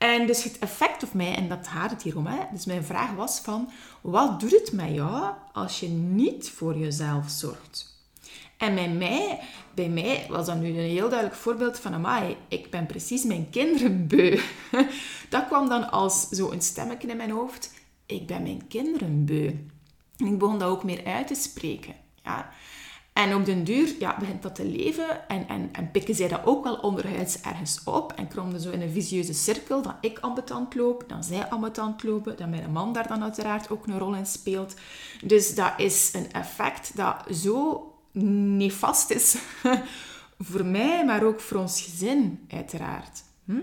En 0.01 0.27
dus 0.27 0.45
het 0.45 0.59
effect 0.59 1.03
op 1.03 1.13
mij, 1.13 1.35
en 1.35 1.49
dat 1.49 1.69
gaat 1.69 1.91
het 1.91 2.03
hier 2.03 2.17
om, 2.17 2.27
hè, 2.27 2.39
dus 2.53 2.65
mijn 2.65 2.85
vraag 2.85 3.13
was 3.13 3.41
van, 3.41 3.71
wat 4.01 4.41
doet 4.41 4.51
het 4.51 4.73
met 4.73 4.95
jou 4.95 5.35
als 5.53 5.81
je 5.81 5.89
niet 5.89 6.51
voor 6.51 6.79
jezelf 6.79 7.31
zorgt? 7.31 7.99
En 8.57 8.75
bij 8.75 8.89
mij, 8.89 9.41
bij 9.75 9.89
mij 9.89 10.27
was 10.29 10.47
dat 10.47 10.57
nu 10.57 10.69
een 10.69 10.75
heel 10.75 11.09
duidelijk 11.09 11.41
voorbeeld 11.41 11.79
van, 11.79 11.95
amai, 11.95 12.37
ik 12.49 12.71
ben 12.71 12.87
precies 12.87 13.25
mijn 13.25 13.51
kinderen 13.51 14.07
beu. 14.07 14.41
Dat 15.29 15.47
kwam 15.47 15.69
dan 15.69 15.91
als 15.91 16.29
zo'n 16.29 16.61
stemmetje 16.61 17.09
in 17.09 17.17
mijn 17.17 17.31
hoofd, 17.31 17.73
ik 18.07 18.27
ben 18.27 18.43
mijn 18.43 18.67
kinderen 18.69 19.25
beu. 19.25 19.51
En 20.17 20.27
ik 20.27 20.39
begon 20.39 20.59
dat 20.59 20.69
ook 20.71 20.85
meer 20.85 21.05
uit 21.05 21.27
te 21.27 21.35
spreken. 21.35 21.95
Ja. 22.23 22.51
En 23.21 23.35
op 23.35 23.45
den 23.45 23.65
duur 23.65 23.95
ja, 23.99 24.17
begint 24.19 24.43
dat 24.43 24.55
te 24.55 24.65
leven 24.65 25.29
en, 25.29 25.49
en, 25.49 25.69
en 25.73 25.91
pikken 25.91 26.15
zij 26.15 26.29
dat 26.29 26.41
ook 26.45 26.65
wel 26.65 26.75
onderhuids 26.75 27.41
ergens 27.41 27.81
op. 27.85 28.13
En 28.13 28.29
komen 28.29 28.61
zo 28.61 28.71
in 28.71 28.81
een 28.81 28.91
visieuze 28.91 29.35
cirkel 29.35 29.83
dat 29.83 29.95
ik 30.01 30.19
ambetant 30.19 30.75
loop, 30.75 31.05
dan 31.07 31.25
zij 31.25 31.49
ambetant 31.49 32.03
lopen, 32.03 32.37
dat 32.37 32.49
mijn 32.49 32.73
man 32.73 32.93
daar 32.93 33.09
dan 33.09 33.23
uiteraard 33.23 33.71
ook 33.71 33.87
een 33.87 33.99
rol 33.99 34.15
in 34.15 34.27
speelt. 34.27 34.75
Dus 35.25 35.55
dat 35.55 35.73
is 35.77 36.11
een 36.13 36.33
effect 36.33 36.97
dat 36.97 37.17
zo 37.37 37.85
nefast 38.13 39.11
is 39.11 39.37
voor 40.51 40.65
mij, 40.65 41.05
maar 41.05 41.23
ook 41.23 41.41
voor 41.41 41.59
ons 41.59 41.83
gezin, 41.83 42.47
uiteraard. 42.51 43.23
Hm? 43.45 43.63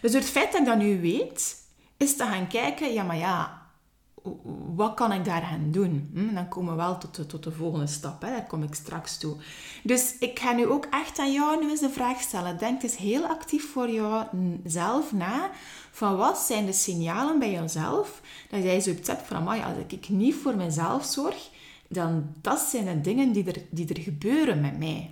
Dus 0.00 0.12
door 0.12 0.20
het 0.20 0.30
feit 0.30 0.52
dat 0.52 0.60
ik 0.60 0.66
dat 0.66 0.78
nu 0.78 1.00
weet, 1.00 1.56
is 1.96 2.16
te 2.16 2.24
gaan 2.24 2.48
kijken, 2.48 2.92
ja, 2.92 3.02
maar 3.02 3.18
ja, 3.18 3.59
wat 4.74 4.94
kan 4.94 5.12
ik 5.12 5.24
daar 5.24 5.42
gaan 5.42 5.70
doen? 5.70 6.10
Hm? 6.14 6.34
Dan 6.34 6.48
komen 6.48 6.70
we 6.70 6.82
wel 6.82 6.98
tot 6.98 7.14
de, 7.14 7.26
tot 7.26 7.42
de 7.42 7.52
volgende 7.52 7.86
stap. 7.86 8.22
Hè? 8.22 8.30
Daar 8.30 8.46
kom 8.46 8.62
ik 8.62 8.74
straks 8.74 9.18
toe. 9.18 9.36
Dus 9.82 10.14
ik 10.18 10.38
ga 10.38 10.52
nu 10.52 10.66
ook 10.66 10.86
echt 10.90 11.18
aan 11.18 11.32
jou 11.32 11.64
nu 11.64 11.70
eens 11.70 11.80
de 11.80 11.90
vraag 11.90 12.20
stellen. 12.20 12.58
Denk 12.58 12.82
eens 12.82 12.96
heel 12.96 13.26
actief 13.26 13.72
voor 13.72 13.90
jezelf 13.90 15.12
na. 15.12 15.50
Van 15.90 16.16
wat 16.16 16.38
zijn 16.38 16.66
de 16.66 16.72
signalen 16.72 17.38
bij 17.38 17.50
jezelf 17.50 18.20
dat 18.50 18.62
jij 18.62 18.80
zo 18.80 18.90
hebt 18.90 19.26
van, 19.26 19.46
als 19.48 19.76
ik 19.86 20.08
niet 20.08 20.34
voor 20.34 20.56
mezelf 20.56 21.04
zorg, 21.04 21.48
dan 21.88 22.34
dat 22.40 22.58
zijn 22.58 22.84
de 22.84 23.00
dingen 23.00 23.32
die 23.32 23.52
er, 23.52 23.62
die 23.70 23.94
er 23.94 24.00
gebeuren 24.00 24.60
met 24.60 24.78
mij. 24.78 25.10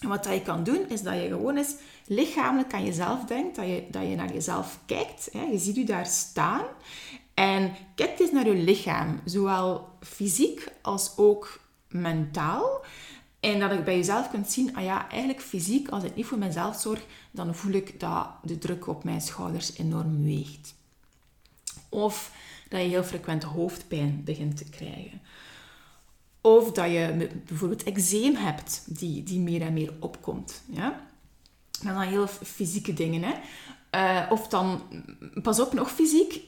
En 0.00 0.08
wat 0.08 0.24
dat 0.24 0.32
je 0.32 0.42
kan 0.42 0.64
doen, 0.64 0.88
is 0.88 1.02
dat 1.02 1.14
je 1.14 1.28
gewoon 1.28 1.56
eens 1.56 1.74
lichamelijk 2.06 2.72
aan 2.72 2.84
jezelf 2.84 3.24
denkt, 3.24 3.56
dat 3.56 3.66
je, 3.66 3.84
dat 3.90 4.02
je 4.02 4.16
naar 4.16 4.32
jezelf 4.32 4.78
kijkt. 4.86 5.28
Hè? 5.32 5.42
Je 5.42 5.58
ziet 5.58 5.76
je 5.76 5.84
daar 5.84 6.06
staan 6.06 6.64
en 7.40 7.74
kijk 7.94 8.18
eens 8.18 8.30
naar 8.30 8.46
je 8.46 8.54
lichaam, 8.54 9.20
zowel 9.24 9.88
fysiek 10.00 10.72
als 10.82 11.12
ook 11.16 11.60
mentaal. 11.88 12.84
En 13.40 13.60
dat 13.60 13.70
je 13.70 13.82
bij 13.82 13.96
jezelf 13.96 14.30
kunt 14.30 14.50
zien, 14.50 14.76
ah 14.76 14.84
ja, 14.84 15.08
eigenlijk 15.08 15.40
fysiek, 15.42 15.88
als 15.88 16.04
ik 16.04 16.14
niet 16.14 16.26
voor 16.26 16.38
mezelf 16.38 16.80
zorg, 16.80 17.04
dan 17.30 17.54
voel 17.54 17.72
ik 17.72 18.00
dat 18.00 18.28
de 18.42 18.58
druk 18.58 18.86
op 18.86 19.04
mijn 19.04 19.20
schouders 19.20 19.76
enorm 19.76 20.24
weegt. 20.24 20.74
Of 21.88 22.32
dat 22.68 22.80
je 22.80 22.86
heel 22.86 23.04
frequent 23.04 23.42
hoofdpijn 23.42 24.22
begint 24.24 24.56
te 24.56 24.64
krijgen. 24.64 25.20
Of 26.40 26.72
dat 26.72 26.90
je 26.90 27.30
bijvoorbeeld 27.46 27.82
eczeem 27.82 28.34
hebt, 28.34 28.98
die, 28.98 29.22
die 29.22 29.40
meer 29.40 29.62
en 29.62 29.72
meer 29.72 29.92
opkomt. 30.00 30.62
Ja? 30.70 31.06
Dat 31.70 31.80
zijn 31.82 32.08
heel 32.08 32.26
fysieke 32.26 32.94
dingen. 32.94 33.22
Hè? 33.22 33.34
Uh, 33.94 34.30
of 34.30 34.48
dan, 34.48 34.82
pas 35.42 35.60
op, 35.60 35.72
nog 35.72 35.90
fysiek, 35.90 36.42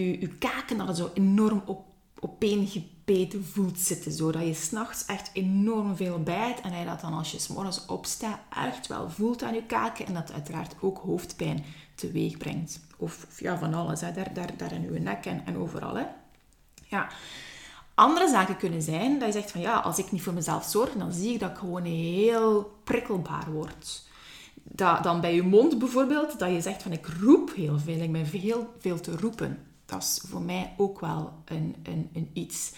je, 0.00 0.28
kaken 0.28 0.78
dat 0.78 0.96
zo 0.96 1.10
enorm 1.14 1.62
op, 1.66 1.84
opeengebeten 2.20 3.44
voelt 3.44 3.78
zitten. 3.78 4.12
Zodat 4.12 4.46
je 4.46 4.54
s'nachts 4.54 5.04
echt 5.04 5.30
enorm 5.32 5.96
veel 5.96 6.22
bijt. 6.22 6.60
En 6.60 6.70
dat 6.70 6.78
je 6.78 6.84
dat 6.84 7.00
dan 7.00 7.12
als 7.12 7.32
je 7.32 7.38
s'morgens 7.38 7.86
opstaat 7.86 8.38
echt 8.64 8.86
wel 8.86 9.10
voelt 9.10 9.42
aan 9.42 9.54
je 9.54 9.66
kaken. 9.66 10.06
En 10.06 10.14
dat 10.14 10.32
uiteraard 10.32 10.74
ook 10.80 10.98
hoofdpijn 10.98 11.64
teweeg 11.94 12.36
brengt. 12.36 12.80
Of, 12.96 13.26
ja, 13.38 13.58
van 13.58 13.74
alles. 13.74 14.00
Hè. 14.00 14.12
Daar, 14.12 14.34
daar, 14.34 14.56
daar 14.56 14.72
in 14.72 14.92
je 14.92 15.00
nek 15.00 15.26
en, 15.26 15.46
en 15.46 15.56
overal. 15.56 15.94
Hè. 15.94 16.04
Ja. 16.84 17.08
Andere 17.94 18.28
zaken 18.28 18.56
kunnen 18.56 18.82
zijn 18.82 19.18
dat 19.18 19.26
je 19.28 19.32
zegt 19.40 19.50
van 19.50 19.60
ja, 19.60 19.76
als 19.78 19.98
ik 19.98 20.12
niet 20.12 20.22
voor 20.22 20.32
mezelf 20.32 20.64
zorg, 20.64 20.92
dan 20.92 21.12
zie 21.12 21.32
ik 21.32 21.40
dat 21.40 21.50
ik 21.50 21.56
gewoon 21.56 21.84
heel 21.84 22.78
prikkelbaar 22.84 23.50
word. 23.52 24.02
Dat, 24.62 25.02
dan 25.02 25.20
bij 25.20 25.34
je 25.34 25.42
mond 25.42 25.78
bijvoorbeeld, 25.78 26.38
dat 26.38 26.50
je 26.50 26.60
zegt 26.60 26.82
van 26.82 26.92
ik 26.92 27.06
roep 27.20 27.54
heel 27.54 27.78
veel, 27.78 28.00
ik 28.00 28.12
ben 28.12 28.26
veel, 28.26 28.74
veel 28.78 29.00
te 29.00 29.16
roepen. 29.16 29.58
Dat 29.86 30.02
is 30.02 30.20
voor 30.28 30.40
mij 30.40 30.74
ook 30.76 31.00
wel 31.00 31.32
een, 31.44 31.76
een, 31.82 32.10
een 32.12 32.30
iets. 32.32 32.72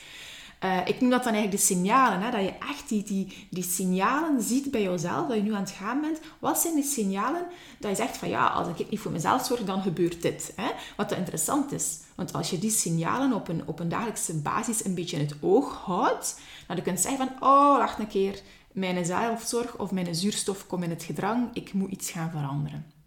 Uh, 0.64 0.78
ik 0.84 1.00
noem 1.00 1.10
dat 1.10 1.24
dan 1.24 1.32
eigenlijk 1.32 1.62
de 1.62 1.74
signalen. 1.74 2.20
Hè? 2.20 2.30
Dat 2.30 2.40
je 2.40 2.54
echt 2.70 2.88
die, 2.88 3.02
die, 3.02 3.48
die 3.50 3.62
signalen 3.62 4.42
ziet 4.42 4.70
bij 4.70 4.82
jezelf, 4.82 5.28
dat 5.28 5.36
je 5.36 5.42
nu 5.42 5.54
aan 5.54 5.60
het 5.60 5.70
gaan 5.70 6.00
bent. 6.00 6.20
Wat 6.38 6.58
zijn 6.58 6.74
die 6.74 6.84
signalen 6.84 7.46
dat 7.78 7.90
je 7.90 7.96
zegt 7.96 8.16
van 8.16 8.28
ja, 8.28 8.46
als 8.46 8.68
ik 8.68 8.90
niet 8.90 9.00
voor 9.00 9.12
mezelf 9.12 9.44
zorg, 9.44 9.64
dan 9.64 9.82
gebeurt 9.82 10.22
dit. 10.22 10.52
Hè? 10.56 10.70
Wat 10.96 11.12
interessant 11.12 11.72
is. 11.72 11.98
Want 12.14 12.32
als 12.32 12.50
je 12.50 12.58
die 12.58 12.70
signalen 12.70 13.32
op 13.32 13.48
een, 13.48 13.62
op 13.66 13.80
een 13.80 13.88
dagelijkse 13.88 14.34
basis 14.34 14.84
een 14.84 14.94
beetje 14.94 15.16
in 15.16 15.26
het 15.26 15.36
oog 15.40 15.74
houdt, 15.84 16.40
dan 16.66 16.82
kun 16.82 16.92
je 16.92 16.98
zeggen 16.98 17.26
van 17.26 17.48
oh, 17.48 17.76
wacht 17.76 17.98
een 17.98 18.08
keer, 18.08 18.42
mijn 18.72 19.04
zelfzorg 19.04 19.76
of 19.76 19.90
mijn 19.90 20.14
zuurstof 20.14 20.66
komt 20.66 20.84
in 20.84 20.90
het 20.90 21.02
gedrang, 21.02 21.48
ik 21.52 21.72
moet 21.72 21.90
iets 21.90 22.10
gaan 22.10 22.30
veranderen. 22.30 22.97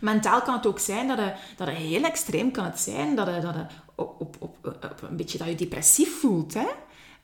Mentaal 0.00 0.42
kan 0.42 0.54
het 0.54 0.66
ook 0.66 0.78
zijn 0.78 1.08
dat 1.08 1.18
het, 1.18 1.34
dat 1.56 1.68
heel 1.68 2.04
extreem 2.04 2.50
kan 2.50 2.64
het 2.64 2.80
zijn, 2.80 3.14
dat, 3.14 3.26
het, 3.26 3.42
dat 3.42 3.54
het 3.54 3.72
op, 3.94 4.20
op, 4.20 4.56
op, 4.62 5.02
een 5.02 5.16
beetje 5.16 5.38
dat 5.38 5.48
je 5.48 5.54
depressief 5.54 6.20
voelt. 6.20 6.54
Hè? 6.54 6.66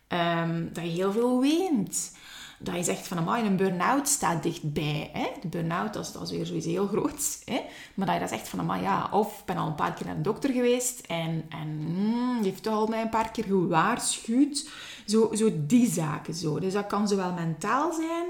Ehm, 0.08 0.66
dat 0.72 0.84
je 0.84 0.90
heel 0.90 1.12
veel 1.12 1.40
weent. 1.40 2.16
Dat 2.60 2.74
je 2.74 2.82
zegt 2.82 3.08
van, 3.08 3.18
amai, 3.18 3.46
een 3.46 3.56
burn-out 3.56 4.08
staat 4.08 4.42
dichtbij. 4.42 5.10
Hè? 5.12 5.26
De 5.40 5.48
burn-out, 5.48 5.92
dat 5.92 6.22
is, 6.22 6.30
weer 6.30 6.46
zoiets 6.46 6.66
heel 6.66 6.86
groots. 6.86 7.42
Hè? 7.44 7.60
Maar 7.94 8.06
dat 8.06 8.14
je 8.14 8.20
dat 8.20 8.30
zegt 8.30 8.48
van, 8.48 8.58
amai, 8.58 8.82
ja, 8.82 9.08
of 9.12 9.38
ik 9.38 9.44
ben 9.44 9.56
al 9.56 9.66
een 9.66 9.74
paar 9.74 9.94
keer 9.94 10.06
naar 10.06 10.16
de 10.16 10.20
dokter 10.20 10.52
geweest 10.52 11.06
en, 11.06 11.44
en 11.48 11.68
mm, 11.68 12.42
heeft 12.42 12.62
toch 12.62 12.74
al 12.74 12.86
mij 12.86 13.02
een 13.02 13.08
paar 13.08 13.30
keer 13.30 13.44
gewaarschuwd. 13.44 14.68
Zo, 15.06 15.30
zo 15.34 15.50
die 15.54 15.90
zaken 15.90 16.34
zo. 16.34 16.58
Dus 16.58 16.72
dat 16.72 16.86
kan 16.86 17.08
zowel 17.08 17.32
mentaal 17.32 17.92
zijn... 17.92 18.26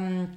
Um, 0.00 0.28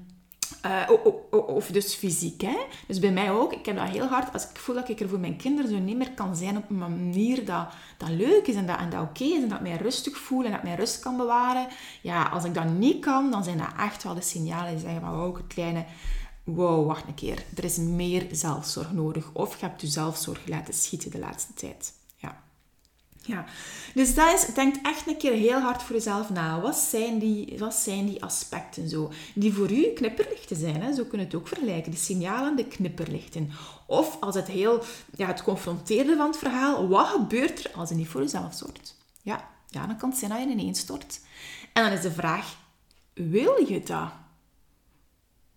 uh, 0.65 0.89
of 1.29 1.67
dus 1.67 1.93
fysiek. 1.93 2.41
Hè? 2.41 2.57
Dus 2.87 2.99
bij 2.99 3.11
mij 3.11 3.31
ook. 3.31 3.53
Ik 3.53 3.65
heb 3.65 3.75
dat 3.75 3.89
heel 3.89 4.07
hard. 4.07 4.33
Als 4.33 4.43
ik 4.43 4.57
voel 4.57 4.75
dat 4.75 4.89
ik 4.89 4.99
er 4.99 5.09
voor 5.09 5.19
mijn 5.19 5.37
kinderen 5.37 5.71
zo 5.71 5.77
niet 5.77 5.97
meer 5.97 6.11
kan 6.11 6.35
zijn 6.35 6.57
op 6.57 6.69
een 6.69 6.77
manier 6.77 7.45
dat, 7.45 7.67
dat 7.97 8.09
leuk 8.09 8.47
is 8.47 8.55
en 8.55 8.65
dat, 8.65 8.79
en 8.79 8.89
dat 8.89 9.01
oké 9.01 9.23
is 9.23 9.41
en 9.41 9.49
dat 9.49 9.57
ik 9.57 9.67
mij 9.67 9.77
rustig 9.77 10.17
voel 10.17 10.45
en 10.45 10.51
dat 10.51 10.63
mij 10.63 10.75
rust 10.75 10.99
kan 10.99 11.17
bewaren. 11.17 11.67
Ja, 12.01 12.23
als 12.23 12.43
ik 12.43 12.53
dat 12.53 12.69
niet 12.69 13.01
kan, 13.05 13.31
dan 13.31 13.43
zijn 13.43 13.57
dat 13.57 13.71
echt 13.79 14.03
wel 14.03 14.13
de 14.13 14.21
signalen 14.21 14.71
die 14.71 14.79
zeggen 14.79 15.01
van 15.01 15.15
wow, 15.15 15.37
kleine... 15.47 15.85
Wow, 16.43 16.87
wacht 16.87 17.07
een 17.07 17.13
keer. 17.13 17.43
Er 17.55 17.63
is 17.63 17.77
meer 17.77 18.27
zelfzorg 18.31 18.91
nodig. 18.91 19.29
Of 19.33 19.59
je 19.59 19.65
hebt 19.65 19.81
je 19.81 19.87
zelfzorg 19.87 20.47
laten 20.47 20.73
schieten 20.73 21.11
de 21.11 21.19
laatste 21.19 21.53
tijd. 21.53 21.93
Ja, 23.25 23.45
dus 23.93 24.15
dat 24.15 24.33
is, 24.33 24.53
denk 24.53 24.75
echt 24.85 25.07
een 25.07 25.17
keer 25.17 25.33
heel 25.33 25.59
hard 25.59 25.83
voor 25.83 25.95
jezelf 25.95 26.29
na. 26.29 26.61
Wat 26.61 26.75
zijn 26.75 27.19
die, 27.19 27.55
wat 27.57 27.73
zijn 27.73 28.05
die 28.05 28.23
aspecten 28.23 28.89
zo? 28.89 29.11
Die 29.35 29.53
voor 29.53 29.71
u 29.71 29.83
knipperlichten 29.83 30.55
zijn. 30.55 30.81
Hè? 30.81 30.93
Zo 30.93 31.03
kunnen 31.03 31.27
het 31.27 31.35
ook 31.35 31.47
vergelijken. 31.47 31.91
De 31.91 31.97
signalen, 31.97 32.55
de 32.55 32.67
knipperlichten. 32.67 33.51
Of 33.85 34.17
als 34.19 34.35
het 34.35 34.47
heel, 34.47 34.83
ja, 35.15 35.27
het 35.27 35.43
confronteren 35.43 36.17
van 36.17 36.27
het 36.27 36.37
verhaal. 36.37 36.87
Wat 36.87 37.07
gebeurt 37.07 37.63
er 37.63 37.71
als 37.75 37.89
je 37.89 37.95
niet 37.95 38.07
voor 38.07 38.21
jezelf 38.21 38.53
zorgt? 38.53 38.97
Ja, 39.21 39.49
ja, 39.69 39.87
dan 39.87 39.97
kan 39.97 40.09
het 40.09 40.17
zijn 40.17 40.31
dat 40.31 40.39
je 40.39 40.47
ineens 40.47 40.79
stort. 40.79 41.19
En 41.73 41.83
dan 41.83 41.91
is 41.91 42.01
de 42.01 42.11
vraag, 42.11 42.57
wil 43.13 43.65
je 43.67 43.83
dat? 43.83 44.11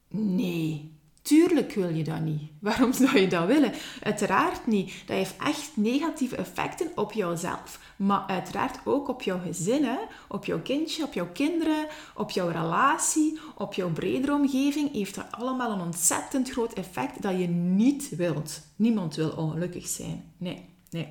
Nee. 0.09 0.96
Tuurlijk 1.27 1.73
wil 1.73 1.89
je 1.89 2.05
dat 2.05 2.21
niet. 2.21 2.51
Waarom 2.61 2.93
zou 2.93 3.19
je 3.19 3.29
dat 3.29 3.47
willen? 3.47 3.73
Uiteraard 4.03 4.67
niet. 4.67 4.93
Dat 5.07 5.17
heeft 5.17 5.35
echt 5.45 5.71
negatieve 5.75 6.37
effecten 6.37 6.91
op 6.95 7.13
jouzelf. 7.13 7.81
Maar 7.97 8.25
uiteraard 8.27 8.79
ook 8.85 9.09
op 9.09 9.23
jouw 9.23 9.41
gezin, 9.41 9.99
op 10.29 10.45
jouw 10.45 10.61
kindje, 10.63 11.05
op 11.05 11.13
jouw 11.13 11.29
kinderen, 11.33 11.87
op 12.15 12.31
jouw 12.31 12.49
relatie, 12.49 13.39
op 13.57 13.75
jouw 13.75 13.91
bredere 13.91 14.33
omgeving. 14.33 14.93
Heeft 14.93 15.15
dat 15.15 15.27
allemaal 15.31 15.73
een 15.73 15.81
ontzettend 15.81 16.51
groot 16.51 16.73
effect 16.73 17.23
dat 17.23 17.39
je 17.39 17.49
niet 17.49 18.09
wilt. 18.17 18.61
Niemand 18.77 19.15
wil 19.15 19.31
ongelukkig 19.31 19.87
zijn. 19.87 20.33
Nee, 20.37 20.69
nee. 20.91 21.09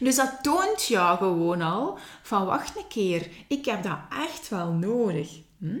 Dus 0.00 0.16
dat 0.16 0.38
toont 0.42 0.84
jou 0.84 1.18
gewoon 1.18 1.62
al 1.62 1.98
van 2.22 2.46
wacht 2.46 2.76
een 2.76 2.88
keer, 2.88 3.28
ik 3.48 3.64
heb 3.64 3.82
dat 3.82 3.98
echt 4.10 4.48
wel 4.48 4.72
nodig. 4.72 5.40
Hm? 5.58 5.78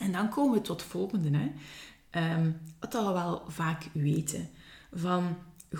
En 0.00 0.12
dan 0.12 0.28
komen 0.28 0.52
we 0.52 0.60
tot 0.60 0.80
het 0.80 0.90
volgende. 0.90 1.38
Hè. 1.38 1.52
Um, 2.16 2.60
wat 2.80 2.94
al 2.94 3.12
wel 3.12 3.42
vaak 3.48 3.88
weten. 3.92 4.50
Van 4.92 5.36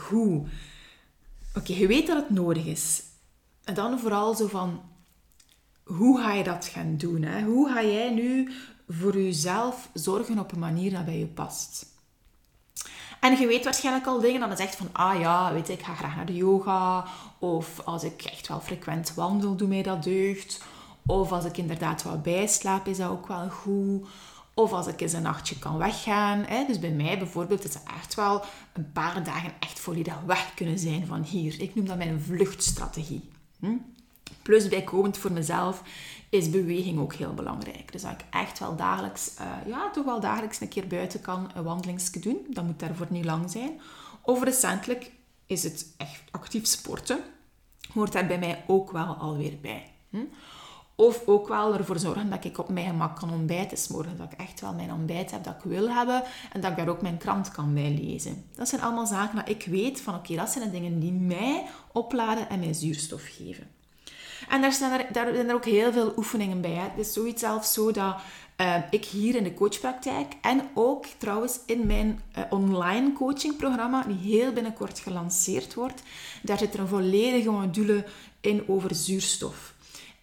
hoe. 0.08 0.46
Oké, 1.54 1.72
je 1.72 1.86
weet 1.86 2.06
dat 2.06 2.16
het 2.16 2.30
nodig 2.30 2.64
is. 2.64 3.02
En 3.64 3.74
dan 3.74 3.98
vooral 3.98 4.34
zo 4.34 4.46
van, 4.46 4.82
hoe 5.84 6.20
ga 6.20 6.32
je 6.32 6.44
dat 6.44 6.66
gaan 6.66 6.96
doen? 6.96 7.22
Hè? 7.22 7.42
Hoe 7.42 7.68
ga 7.68 7.82
jij 7.82 8.10
nu 8.10 8.52
voor 8.88 9.14
jezelf 9.14 9.90
zorgen 9.94 10.38
op 10.38 10.52
een 10.52 10.58
manier 10.58 10.90
dat 10.90 11.04
bij 11.04 11.18
je 11.18 11.26
past? 11.26 11.86
En 13.20 13.38
je 13.38 13.46
weet 13.46 13.64
waarschijnlijk 13.64 14.06
al 14.06 14.20
dingen 14.20 14.40
dat 14.40 14.50
je 14.50 14.56
zegt 14.56 14.76
van, 14.76 14.88
ah 14.92 15.20
ja, 15.20 15.52
weet 15.52 15.66
je, 15.66 15.72
ik 15.72 15.82
ga 15.82 15.94
graag 15.94 16.16
naar 16.16 16.26
de 16.26 16.34
yoga. 16.34 17.06
Of 17.38 17.80
als 17.84 18.04
ik 18.04 18.22
echt 18.22 18.48
wel 18.48 18.60
frequent 18.60 19.14
wandel, 19.14 19.56
doe 19.56 19.68
mij 19.68 19.82
dat 19.82 20.02
deugd. 20.02 20.62
Of 21.06 21.32
als 21.32 21.44
ik 21.44 21.56
inderdaad 21.56 22.02
wat 22.02 22.22
bijslaap, 22.22 22.86
is 22.86 22.96
dat 22.96 23.10
ook 23.10 23.26
wel 23.26 23.48
goed. 23.48 24.08
Of 24.60 24.72
als 24.72 24.86
ik 24.86 25.00
eens 25.00 25.12
een 25.12 25.22
nachtje 25.22 25.58
kan 25.58 25.78
weggaan. 25.78 26.38
Hè. 26.38 26.64
Dus 26.66 26.78
bij 26.78 26.90
mij 26.90 27.18
bijvoorbeeld 27.18 27.64
is 27.64 27.74
het 27.74 27.82
echt 27.96 28.14
wel 28.14 28.44
een 28.72 28.92
paar 28.92 29.24
dagen 29.24 29.52
echt 29.60 29.80
volledig 29.80 30.20
weg 30.26 30.54
kunnen 30.54 30.78
zijn 30.78 31.06
van 31.06 31.22
hier. 31.22 31.60
Ik 31.60 31.74
noem 31.74 31.86
dat 31.86 31.96
mijn 31.96 32.20
vluchtstrategie. 32.20 33.30
Hm? 33.58 33.76
Plus 34.42 34.68
bijkomend 34.68 35.18
voor 35.18 35.32
mezelf 35.32 35.82
is 36.30 36.50
beweging 36.50 36.98
ook 36.98 37.14
heel 37.14 37.34
belangrijk. 37.34 37.92
Dus 37.92 38.02
dat 38.02 38.10
ik 38.10 38.24
echt 38.30 38.58
wel 38.58 38.76
dagelijks, 38.76 39.34
uh, 39.40 39.46
ja, 39.66 39.90
toch 39.90 40.04
wel 40.04 40.20
dagelijks 40.20 40.60
een 40.60 40.68
keer 40.68 40.86
buiten 40.86 41.20
kan 41.20 41.50
een 41.54 41.64
wandelingsje 41.64 42.20
doen. 42.20 42.46
Dat 42.50 42.64
moet 42.64 42.78
daarvoor 42.78 43.06
niet 43.10 43.24
lang 43.24 43.50
zijn. 43.50 43.80
Of 44.22 44.42
recentelijk 44.42 45.10
is 45.46 45.62
het 45.62 45.94
echt 45.96 46.22
actief 46.30 46.66
sporten. 46.66 47.18
Hoort 47.92 48.12
daar 48.12 48.26
bij 48.26 48.38
mij 48.38 48.64
ook 48.66 48.92
wel 48.92 49.14
alweer 49.14 49.58
bij. 49.60 49.92
Hm? 50.10 50.24
Of 51.00 51.22
ook 51.26 51.48
wel 51.48 51.74
ervoor 51.74 51.98
zorgen 51.98 52.30
dat 52.30 52.44
ik 52.44 52.58
op 52.58 52.68
mijn 52.68 52.86
gemak 52.86 53.16
kan 53.16 53.32
ontbijten 53.32 53.78
s'morgens. 53.78 54.18
Dat 54.18 54.32
ik 54.32 54.38
echt 54.38 54.60
wel 54.60 54.74
mijn 54.74 54.92
ontbijt 54.92 55.30
heb 55.30 55.44
dat 55.44 55.54
ik 55.54 55.70
wil 55.70 55.90
hebben. 55.90 56.22
En 56.52 56.60
dat 56.60 56.70
ik 56.70 56.76
daar 56.76 56.88
ook 56.88 57.02
mijn 57.02 57.18
krant 57.18 57.50
kan 57.50 57.74
bij 57.74 57.98
lezen. 58.02 58.44
Dat 58.54 58.68
zijn 58.68 58.80
allemaal 58.80 59.06
zaken 59.06 59.36
dat 59.36 59.48
ik 59.48 59.64
weet 59.66 60.00
van 60.00 60.14
oké, 60.14 60.34
dat 60.36 60.50
zijn 60.50 60.64
de 60.64 60.70
dingen 60.70 61.00
die 61.00 61.12
mij 61.12 61.66
opladen 61.92 62.48
en 62.48 62.58
mij 62.58 62.72
zuurstof 62.72 63.22
geven. 63.36 63.66
En 64.48 64.60
daar 64.60 64.72
zijn 64.72 65.00
er, 65.00 65.12
daar 65.12 65.34
zijn 65.34 65.48
er 65.48 65.54
ook 65.54 65.64
heel 65.64 65.92
veel 65.92 66.12
oefeningen 66.16 66.60
bij. 66.60 66.74
Hè. 66.74 66.82
Het 66.82 67.06
is 67.06 67.12
zoiets 67.12 67.40
zelfs 67.40 67.72
zo 67.72 67.92
dat 67.92 68.14
uh, 68.60 68.76
ik 68.90 69.04
hier 69.04 69.34
in 69.34 69.44
de 69.44 69.54
coachpraktijk 69.54 70.32
en 70.40 70.62
ook 70.74 71.06
trouwens 71.18 71.60
in 71.66 71.86
mijn 71.86 72.20
uh, 72.38 72.44
online 72.50 73.12
coachingprogramma, 73.12 74.02
die 74.02 74.36
heel 74.36 74.52
binnenkort 74.52 74.98
gelanceerd 74.98 75.74
wordt, 75.74 76.02
daar 76.42 76.58
zit 76.58 76.74
er 76.74 76.80
een 76.80 76.88
volledige 76.88 77.50
module 77.50 78.04
in 78.40 78.64
over 78.68 78.94
zuurstof. 78.94 79.74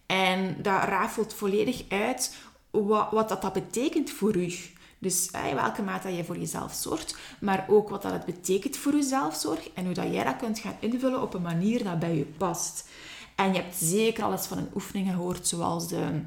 En 0.08 0.56
dat 0.62 0.82
rafelt 0.82 1.34
volledig 1.34 1.82
uit 1.88 2.36
wat, 2.70 3.10
wat 3.10 3.28
dat, 3.28 3.42
dat 3.42 3.52
betekent 3.52 4.10
voor 4.10 4.36
u. 4.36 4.52
Dus 4.98 5.30
in 5.48 5.54
welke 5.54 5.82
mate 5.82 6.16
je 6.16 6.24
voor 6.24 6.38
jezelf 6.38 6.72
zorgt, 6.74 7.16
maar 7.40 7.66
ook 7.68 7.88
wat 7.88 8.02
dat 8.02 8.12
het 8.12 8.24
betekent 8.24 8.76
voor 8.76 8.94
je 8.94 9.02
zelfzorg 9.02 9.70
en 9.74 9.84
hoe 9.84 9.94
dat 9.94 10.12
jij 10.12 10.24
dat 10.24 10.36
kunt 10.36 10.58
gaan 10.58 10.76
invullen 10.80 11.22
op 11.22 11.34
een 11.34 11.42
manier 11.42 11.84
dat 11.84 11.98
bij 11.98 12.16
je 12.16 12.24
past. 12.24 12.88
En 13.34 13.52
je 13.52 13.60
hebt 13.60 13.76
zeker 13.76 14.24
al 14.24 14.32
eens 14.32 14.46
van 14.46 14.58
een 14.58 14.70
oefening 14.74 15.08
gehoord, 15.10 15.46
zoals 15.46 15.88
de 15.88 16.20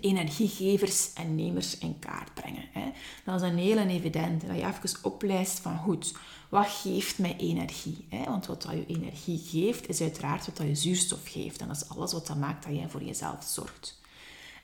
energiegevers 0.00 1.12
en 1.12 1.34
nemers 1.34 1.78
in 1.78 1.98
kaart 1.98 2.34
brengen. 2.34 2.64
Hè. 2.72 2.92
Dat 3.24 3.42
is 3.42 3.48
een 3.48 3.58
hele 3.58 3.86
evidente, 3.88 4.46
dat 4.46 4.56
je 4.56 4.66
even 4.66 5.04
oplijst 5.04 5.58
van 5.58 5.78
goed, 5.78 6.14
wat 6.48 6.66
geeft 6.66 7.18
mij 7.18 7.36
energie? 7.36 8.06
Hè? 8.08 8.24
Want 8.24 8.46
wat 8.46 8.62
dat 8.62 8.72
je 8.72 8.86
energie 8.86 9.42
geeft, 9.46 9.88
is 9.88 10.00
uiteraard 10.00 10.46
wat 10.46 10.56
dat 10.56 10.66
je 10.66 10.74
zuurstof 10.74 11.20
geeft. 11.24 11.60
En 11.60 11.68
dat 11.68 11.76
is 11.76 11.88
alles 11.88 12.12
wat 12.12 12.26
dat 12.26 12.36
maakt 12.36 12.64
dat 12.64 12.74
jij 12.74 12.88
voor 12.88 13.02
jezelf 13.02 13.44
zorgt. 13.44 14.00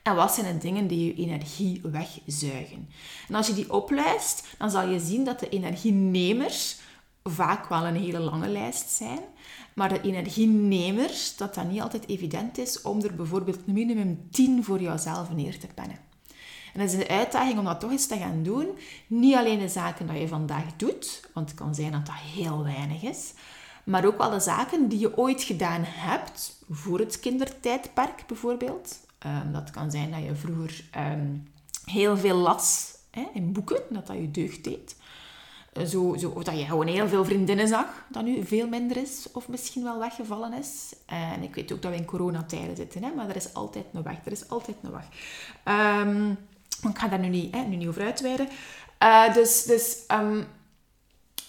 En 0.03 0.15
wat 0.15 0.33
zijn 0.33 0.53
de 0.53 0.59
dingen 0.59 0.87
die 0.87 1.07
je 1.07 1.15
energie 1.23 1.81
wegzuigen? 1.83 2.89
En 3.29 3.35
als 3.35 3.47
je 3.47 3.55
die 3.55 3.73
oplijst, 3.73 4.47
dan 4.59 4.71
zal 4.71 4.89
je 4.89 5.01
zien 5.01 5.25
dat 5.25 5.41
de 5.41 5.49
energienemers 5.49 6.77
vaak 7.25 7.69
wel 7.69 7.87
een 7.87 7.97
hele 7.97 8.19
lange 8.19 8.49
lijst 8.49 8.91
zijn. 8.91 9.21
Maar 9.75 9.89
de 9.89 10.01
energienemers, 10.01 11.37
dat 11.37 11.55
dat 11.55 11.71
niet 11.71 11.81
altijd 11.81 12.09
evident 12.09 12.59
is 12.59 12.83
om 12.83 13.03
er 13.03 13.15
bijvoorbeeld 13.15 13.67
minimum 13.67 14.29
10 14.31 14.65
voor 14.65 14.81
jouzelf 14.81 15.33
neer 15.33 15.59
te 15.59 15.67
pennen. 15.75 15.99
En 16.73 16.81
dat 16.81 16.89
is 16.89 16.95
een 16.95 17.09
uitdaging 17.09 17.59
om 17.59 17.65
dat 17.65 17.81
toch 17.81 17.91
eens 17.91 18.07
te 18.07 18.17
gaan 18.17 18.43
doen. 18.43 18.69
Niet 19.07 19.35
alleen 19.35 19.59
de 19.59 19.69
zaken 19.69 20.07
die 20.07 20.21
je 20.21 20.29
vandaag 20.29 20.77
doet, 20.77 21.29
want 21.35 21.51
het 21.51 21.59
kan 21.59 21.75
zijn 21.75 21.93
dat 21.93 22.07
dat 22.07 22.15
heel 22.15 22.65
weinig 22.65 23.03
is, 23.03 23.33
maar 23.85 24.05
ook 24.05 24.19
wel 24.19 24.31
de 24.31 24.41
zaken 24.41 24.89
die 24.89 24.99
je 24.99 25.19
ooit 25.19 25.43
gedaan 25.43 25.83
hebt, 25.85 26.65
voor 26.71 26.99
het 26.99 27.21
kindertijdperk 27.21 28.27
bijvoorbeeld. 28.27 29.01
Um, 29.27 29.53
dat 29.53 29.71
kan 29.71 29.91
zijn 29.91 30.11
dat 30.11 30.23
je 30.23 30.35
vroeger 30.35 30.85
um, 30.97 31.53
heel 31.85 32.17
veel 32.17 32.37
las 32.37 32.95
hè, 33.11 33.27
in 33.35 33.53
boeken, 33.53 33.83
dat 33.91 34.07
dat 34.07 34.17
je 34.17 34.31
deugd 34.31 34.65
deed. 34.65 34.97
Zo, 35.87 36.15
zo, 36.19 36.29
of 36.29 36.43
dat 36.43 36.59
je 36.59 36.65
gewoon 36.65 36.87
heel 36.87 37.09
veel 37.09 37.25
vriendinnen 37.25 37.69
zag, 37.69 37.87
dat 38.09 38.25
nu 38.25 38.45
veel 38.45 38.69
minder 38.69 38.97
is, 38.97 39.27
of 39.33 39.49
misschien 39.49 39.83
wel 39.83 39.99
weggevallen 39.99 40.53
is. 40.53 40.95
En 41.07 41.43
ik 41.43 41.55
weet 41.55 41.73
ook 41.73 41.83
dat 41.83 41.91
we 41.91 41.97
in 41.97 42.05
coronatijden 42.05 42.77
zitten, 42.77 43.03
hè, 43.03 43.11
maar 43.15 43.29
er 43.29 43.37
is 43.37 43.55
altijd 43.55 43.85
een 43.93 44.03
weg. 44.03 44.17
Er 44.25 44.33
is 44.33 44.49
altijd 44.49 44.77
een 44.83 44.93
weg. 44.93 45.07
Um, 46.01 46.31
ik 46.91 46.99
ga 46.99 47.09
daar 47.09 47.19
nu 47.19 47.29
niet, 47.29 47.69
nu 47.69 47.77
niet 47.77 47.89
over 47.89 48.03
uitweiden. 48.03 48.49
Uh, 49.03 49.35
dus 49.35 49.63
dus 49.63 49.97
um, 50.09 50.47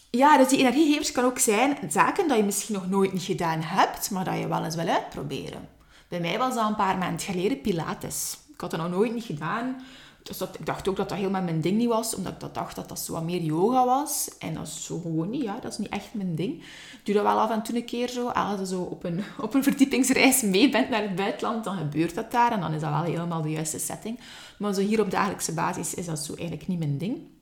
ja, 0.09 0.37
dus 0.37 0.47
die 0.47 0.59
energiegevers 0.59 1.11
kan 1.11 1.23
ook 1.23 1.39
zijn 1.39 1.77
zaken 1.89 2.27
dat 2.27 2.37
je 2.37 2.43
misschien 2.43 2.75
nog 2.75 2.89
nooit 2.89 3.13
niet 3.13 3.23
gedaan 3.23 3.61
hebt, 3.61 4.11
maar 4.11 4.25
dat 4.25 4.37
je 4.37 4.47
wel 4.47 4.63
eens 4.63 4.75
wil 4.75 4.87
uitproberen. 4.87 5.69
Bij 6.07 6.19
mij 6.19 6.37
was 6.37 6.55
dat 6.55 6.69
een 6.69 6.75
paar 6.75 6.97
maanden 6.97 7.19
geleden 7.19 7.61
Pilates. 7.61 8.37
Ik 8.53 8.61
had 8.61 8.71
dat 8.71 8.79
nog 8.79 8.89
nooit 8.89 9.13
niet 9.13 9.23
gedaan. 9.23 9.83
Dus 10.23 10.37
dat, 10.37 10.59
ik 10.59 10.65
dacht 10.65 10.87
ook 10.87 10.95
dat 10.95 11.09
dat 11.09 11.17
helemaal 11.17 11.41
mijn 11.41 11.61
ding 11.61 11.77
niet 11.77 11.87
was, 11.87 12.15
omdat 12.15 12.33
ik 12.33 12.39
dat 12.39 12.53
dacht 12.53 12.75
dat 12.75 12.89
dat 12.89 12.99
zo 12.99 13.13
wat 13.13 13.23
meer 13.23 13.41
yoga 13.41 13.85
was. 13.85 14.29
En 14.39 14.53
dat 14.53 14.67
is 14.67 14.85
zo 14.85 14.99
gewoon 14.99 15.29
niet, 15.29 15.41
ja, 15.41 15.59
dat 15.59 15.71
is 15.71 15.77
niet 15.77 15.89
echt 15.89 16.13
mijn 16.13 16.35
ding. 16.35 16.53
Ik 16.53 16.99
doe 17.03 17.15
dat 17.15 17.23
wel 17.23 17.39
af 17.39 17.51
en 17.51 17.63
toe 17.63 17.75
een 17.75 17.85
keer 17.85 18.09
zo. 18.09 18.27
Als 18.27 18.59
je 18.59 18.65
zo 18.65 18.81
op 18.81 19.03
een, 19.03 19.23
op 19.41 19.53
een 19.53 19.63
verdiepingsreis 19.63 20.41
mee 20.41 20.69
bent 20.69 20.89
naar 20.89 21.01
het 21.01 21.15
buitenland, 21.15 21.63
dan 21.63 21.77
gebeurt 21.77 22.15
dat 22.15 22.31
daar. 22.31 22.51
En 22.51 22.59
dan 22.59 22.73
is 22.73 22.81
dat 22.81 22.89
wel 22.89 23.03
helemaal 23.03 23.41
de 23.41 23.49
juiste 23.49 23.79
setting. 23.79 24.19
Maar 24.57 24.73
zo 24.73 24.81
hier 24.81 25.01
op 25.01 25.11
dagelijkse 25.11 25.53
basis 25.53 25.93
is 25.93 26.05
dat 26.05 26.19
zo 26.19 26.33
eigenlijk 26.33 26.67
niet 26.67 26.79
mijn 26.79 26.97
ding. 26.97 27.32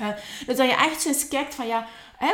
Uh, 0.00 0.06
dus 0.46 0.56
dat 0.56 0.66
je 0.66 0.74
echt 0.74 1.04
eens 1.04 1.28
kijkt 1.28 1.54
van 1.54 1.66
ja, 1.66 1.86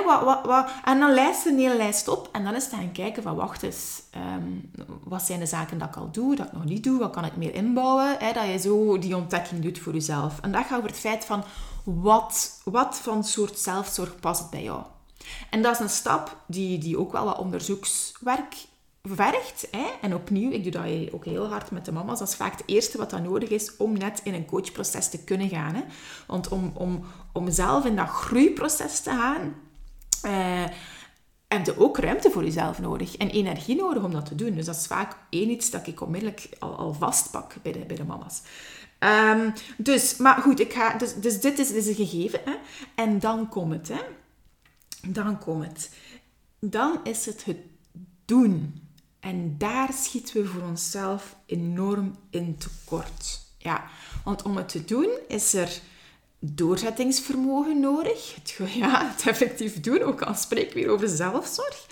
wat, 0.05 0.23
wat, 0.23 0.45
wat, 0.45 0.71
en 0.85 0.99
dan 0.99 1.15
lijst 1.15 1.47
een 1.47 1.59
hele 1.59 1.77
lijst 1.77 2.09
op 2.09 2.29
en 2.33 2.45
dan 2.45 2.55
is 2.55 2.65
het 2.65 2.75
gaan 2.75 2.93
kijken 2.93 3.23
van 3.23 3.37
wacht 3.37 3.63
eens, 3.63 4.03
um, 4.37 4.71
wat 5.05 5.23
zijn 5.23 5.41
de 5.41 5.47
zaken 5.47 5.79
dat 5.79 5.89
ik 5.89 5.97
al 5.97 6.11
doe, 6.11 6.37
dat 6.37 6.47
ik 6.47 6.53
nog 6.53 6.65
niet 6.65 6.85
doe, 6.85 6.99
wat 6.99 7.11
kan 7.11 7.25
ik 7.25 7.37
meer 7.37 7.55
inbouwen, 7.55 8.17
hè, 8.19 8.33
dat 8.33 8.47
je 8.47 8.59
zo 8.59 8.99
die 8.99 9.17
ontdekking 9.17 9.63
doet 9.63 9.79
voor 9.79 9.93
jezelf. 9.93 10.41
En 10.41 10.53
dat 10.53 10.67
gaat 10.67 10.77
over 10.79 10.91
het 10.91 10.99
feit 10.99 11.25
van 11.25 11.45
wat, 11.85 12.61
wat 12.65 12.99
van 12.99 13.25
soort 13.25 13.59
zelfzorg 13.59 14.21
past 14.21 14.51
bij 14.51 14.63
jou. 14.63 14.83
En 15.51 15.63
dat 15.63 15.73
is 15.73 15.79
een 15.79 15.89
stap 15.89 16.37
die, 16.47 16.79
die 16.79 16.99
ook 16.99 17.13
wel 17.13 17.25
wat 17.25 17.39
onderzoekswerk 17.39 18.55
vergt. 19.15 19.69
Hè? 19.71 19.87
En 20.01 20.15
opnieuw, 20.15 20.51
ik 20.51 20.63
doe 20.63 20.73
dat 20.73 21.13
ook 21.13 21.25
heel 21.25 21.49
hard 21.49 21.71
met 21.71 21.85
de 21.85 21.93
mama's. 21.93 22.19
Dat 22.19 22.29
is 22.29 22.35
vaak 22.35 22.53
het 22.53 22.63
eerste 22.67 22.99
wat 22.99 23.11
dan 23.11 23.23
nodig 23.23 23.49
is 23.49 23.77
om 23.77 23.99
net 23.99 24.21
in 24.25 24.35
een 24.35 24.47
coachproces 24.47 25.09
te 25.09 25.25
kunnen 25.25 25.49
gaan. 25.49 25.75
Hè? 25.75 25.83
Want 26.27 26.49
om, 26.49 26.73
om, 26.75 27.05
om 27.33 27.51
zelf 27.51 27.85
in 27.85 27.97
dat 27.97 28.09
groeiproces 28.09 29.01
te 29.01 29.11
gaan, 29.11 29.55
uh, 30.27 30.65
heb 31.49 31.67
je 31.67 31.79
ook 31.79 31.99
ruimte 31.99 32.31
voor 32.31 32.45
jezelf 32.45 32.79
nodig 32.79 33.17
en 33.17 33.31
energie 33.31 33.77
nodig 33.77 34.03
om 34.03 34.13
dat 34.13 34.27
te 34.27 34.35
doen. 34.35 34.55
Dus 34.55 34.67
dat 34.67 34.77
is 34.77 34.87
vaak 34.87 35.17
één 35.31 35.51
iets 35.51 35.71
dat 35.71 35.87
ik 35.87 36.01
onmiddellijk 36.01 36.49
al, 36.59 36.95
vastpak 36.95 37.55
bij 37.63 37.73
de, 37.73 37.79
bij 37.79 37.97
de 37.97 38.05
mama's. 38.05 38.43
Um, 38.99 39.53
dus, 39.77 40.17
maar 40.17 40.37
goed, 40.41 40.61
ik 40.61 40.73
ga, 40.73 40.97
dus, 40.97 41.15
dus 41.15 41.41
dit, 41.41 41.59
is, 41.59 41.71
is 41.71 41.87
een 41.87 41.95
gegeven. 41.95 42.41
Hè? 42.45 42.55
En 42.95 43.19
dan 43.19 43.49
komt 43.49 43.73
het. 43.73 43.89
Hè? 43.89 44.01
Dan 45.09 45.39
komt 45.39 45.65
het. 45.65 45.91
Dan 46.61 47.01
is 47.05 47.27
het 47.27 47.45
het 47.45 47.59
doen. 48.25 48.88
En 49.21 49.55
daar 49.59 49.93
schieten 49.93 50.43
we 50.43 50.49
voor 50.49 50.63
onszelf 50.63 51.37
enorm 51.47 52.17
in 52.31 52.59
tekort. 52.59 53.41
Ja, 53.59 53.85
want 54.25 54.43
om 54.43 54.57
het 54.57 54.69
te 54.69 54.85
doen 54.85 55.11
is 55.29 55.55
er 55.55 55.81
doorzettingsvermogen 56.39 57.81
nodig. 57.81 58.35
Het, 58.35 58.59
ja, 58.75 59.11
het 59.11 59.27
effectief 59.27 59.81
doen, 59.81 60.03
ook 60.03 60.23
al 60.23 60.35
spreek 60.35 60.67
ik 60.67 60.75
weer 60.75 60.89
over 60.89 61.09
zelfzorg. 61.09 61.87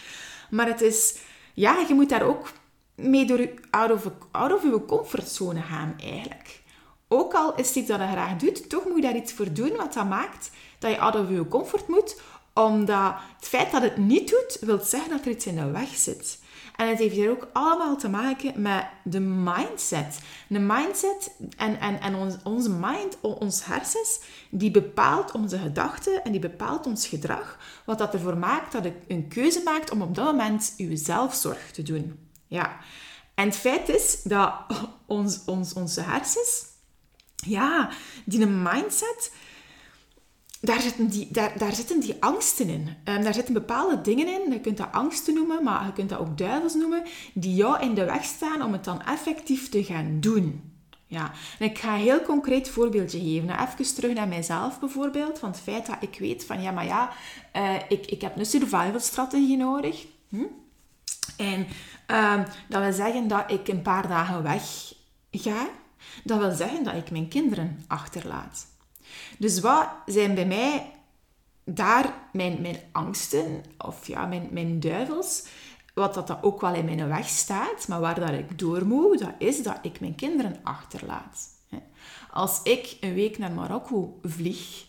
Maar 0.50 0.66
het 0.66 0.80
is, 0.80 1.16
ja, 1.54 1.84
je 1.88 1.94
moet 1.94 2.08
daar 2.08 2.22
ook 2.22 2.52
mee 2.94 3.26
door 3.26 3.48
out, 3.70 3.90
of, 3.90 4.10
out 4.30 4.52
of 4.52 4.62
je 4.62 4.84
comfortzone 4.86 5.60
gaan 5.62 5.94
eigenlijk. 6.00 6.62
Ook 7.08 7.34
al 7.34 7.54
is 7.54 7.66
het 7.66 7.76
iets 7.76 7.88
dat 7.88 8.00
je 8.00 8.06
graag 8.06 8.36
doet, 8.36 8.68
toch 8.68 8.84
moet 8.84 8.96
je 8.96 9.02
daar 9.02 9.16
iets 9.16 9.32
voor 9.32 9.52
doen 9.52 9.76
wat 9.76 9.92
dat 9.92 10.08
maakt 10.08 10.50
dat 10.78 10.90
je 10.90 10.98
out 10.98 11.14
of 11.14 11.30
je 11.30 11.48
comfort 11.48 11.88
moet. 11.88 12.20
Omdat 12.54 13.14
het 13.36 13.48
feit 13.48 13.70
dat 13.70 13.82
het 13.82 13.96
niet 13.96 14.28
doet, 14.30 14.58
wil 14.60 14.78
zeggen 14.78 15.10
dat 15.10 15.24
er 15.24 15.30
iets 15.30 15.46
in 15.46 15.56
de 15.56 15.70
weg 15.70 15.88
zit. 15.88 16.38
En 16.76 16.88
het 16.88 16.98
heeft 16.98 17.14
hier 17.14 17.30
ook 17.30 17.48
allemaal 17.52 17.96
te 17.96 18.08
maken 18.08 18.62
met 18.62 18.86
de 19.02 19.20
mindset. 19.20 20.18
De 20.48 20.58
mindset 20.58 21.36
en, 21.56 21.80
en, 21.80 22.00
en 22.00 22.14
ons, 22.14 22.34
onze 22.42 22.70
mind, 22.70 23.20
ons 23.20 23.64
hersens, 23.64 24.20
die 24.50 24.70
bepaalt 24.70 25.32
onze 25.32 25.58
gedachten 25.58 26.24
en 26.24 26.32
die 26.32 26.40
bepaalt 26.40 26.86
ons 26.86 27.06
gedrag. 27.06 27.58
Wat 27.84 27.98
dat 27.98 28.14
ervoor 28.14 28.36
maakt 28.36 28.72
dat 28.72 28.84
je 28.84 28.92
een 29.08 29.28
keuze 29.28 29.62
maakt 29.64 29.90
om 29.90 30.02
op 30.02 30.14
dat 30.14 30.24
moment 30.24 30.74
je 30.76 30.96
zelfzorg 30.96 31.70
te 31.70 31.82
doen. 31.82 32.18
Ja. 32.46 32.76
En 33.34 33.46
het 33.46 33.56
feit 33.56 33.88
is 33.88 34.22
dat 34.22 34.52
ons, 35.06 35.40
ons, 35.46 35.72
onze 35.72 36.00
hersens, 36.00 36.64
ja, 37.34 37.90
die 38.24 38.46
mindset 38.46 39.32
daar 40.60 40.80
zitten 40.80 41.08
die, 41.08 41.28
daar, 41.30 41.58
daar 41.58 41.74
zitten 41.74 42.00
die 42.00 42.16
angsten 42.20 42.68
in. 42.68 42.88
Um, 43.04 43.22
daar 43.22 43.34
zitten 43.34 43.54
bepaalde 43.54 44.00
dingen 44.00 44.28
in. 44.28 44.52
Je 44.52 44.60
kunt 44.60 44.76
dat 44.76 44.92
angsten 44.92 45.34
noemen, 45.34 45.64
maar 45.64 45.86
je 45.86 45.92
kunt 45.92 46.08
dat 46.08 46.18
ook 46.18 46.38
duivels 46.38 46.74
noemen, 46.74 47.02
die 47.34 47.54
jou 47.54 47.80
in 47.80 47.94
de 47.94 48.04
weg 48.04 48.24
staan 48.24 48.62
om 48.62 48.72
het 48.72 48.84
dan 48.84 49.02
effectief 49.02 49.68
te 49.68 49.84
gaan 49.84 50.20
doen. 50.20 50.74
Ja, 51.08 51.32
en 51.58 51.70
ik 51.70 51.78
ga 51.78 51.94
een 51.94 52.00
heel 52.00 52.22
concreet 52.22 52.68
voorbeeldje 52.68 53.18
geven. 53.18 53.46
Nou, 53.46 53.68
even 53.68 53.94
terug 53.94 54.14
naar 54.14 54.28
mijzelf 54.28 54.80
bijvoorbeeld. 54.80 55.38
Van 55.38 55.50
het 55.50 55.60
feit 55.60 55.86
dat 55.86 55.96
ik 56.00 56.18
weet 56.18 56.44
van, 56.44 56.62
ja, 56.62 56.70
maar 56.70 56.84
ja, 56.84 57.10
uh, 57.56 57.74
ik, 57.88 58.06
ik 58.06 58.20
heb 58.20 58.36
een 58.36 58.46
survival 58.46 59.00
strategie 59.00 59.56
nodig. 59.56 60.06
Hm? 60.28 60.44
En 61.36 61.66
uh, 62.10 62.42
dat 62.68 62.82
wil 62.82 62.92
zeggen 62.92 63.28
dat 63.28 63.50
ik 63.50 63.68
een 63.68 63.82
paar 63.82 64.08
dagen 64.08 64.42
weg 64.42 64.92
ga. 65.30 65.66
Dat 66.24 66.38
wil 66.38 66.52
zeggen 66.52 66.84
dat 66.84 66.94
ik 66.94 67.10
mijn 67.10 67.28
kinderen 67.28 67.84
achterlaat. 67.86 68.66
Dus 69.38 69.60
wat 69.60 69.88
zijn 70.06 70.34
bij 70.34 70.46
mij 70.46 70.90
daar 71.64 72.14
mijn, 72.32 72.60
mijn 72.60 72.78
angsten, 72.92 73.64
of 73.78 74.06
ja, 74.06 74.26
mijn, 74.26 74.48
mijn 74.50 74.80
duivels, 74.80 75.46
wat 75.94 76.14
dat, 76.14 76.42
ook 76.42 76.60
wel 76.60 76.74
in 76.74 76.84
mijn 76.84 77.08
weg 77.08 77.28
staat, 77.28 77.88
maar 77.88 78.00
waar 78.00 78.20
dat 78.20 78.30
ik 78.30 78.58
door 78.58 78.86
moet, 78.86 79.18
dat 79.18 79.34
is 79.38 79.62
dat 79.62 79.78
ik 79.82 80.00
mijn 80.00 80.14
kinderen 80.14 80.60
achterlaat. 80.62 81.54
Als 82.30 82.62
ik 82.62 82.96
een 83.00 83.14
week 83.14 83.38
naar 83.38 83.52
Marokko 83.52 84.18
vlieg 84.22 84.86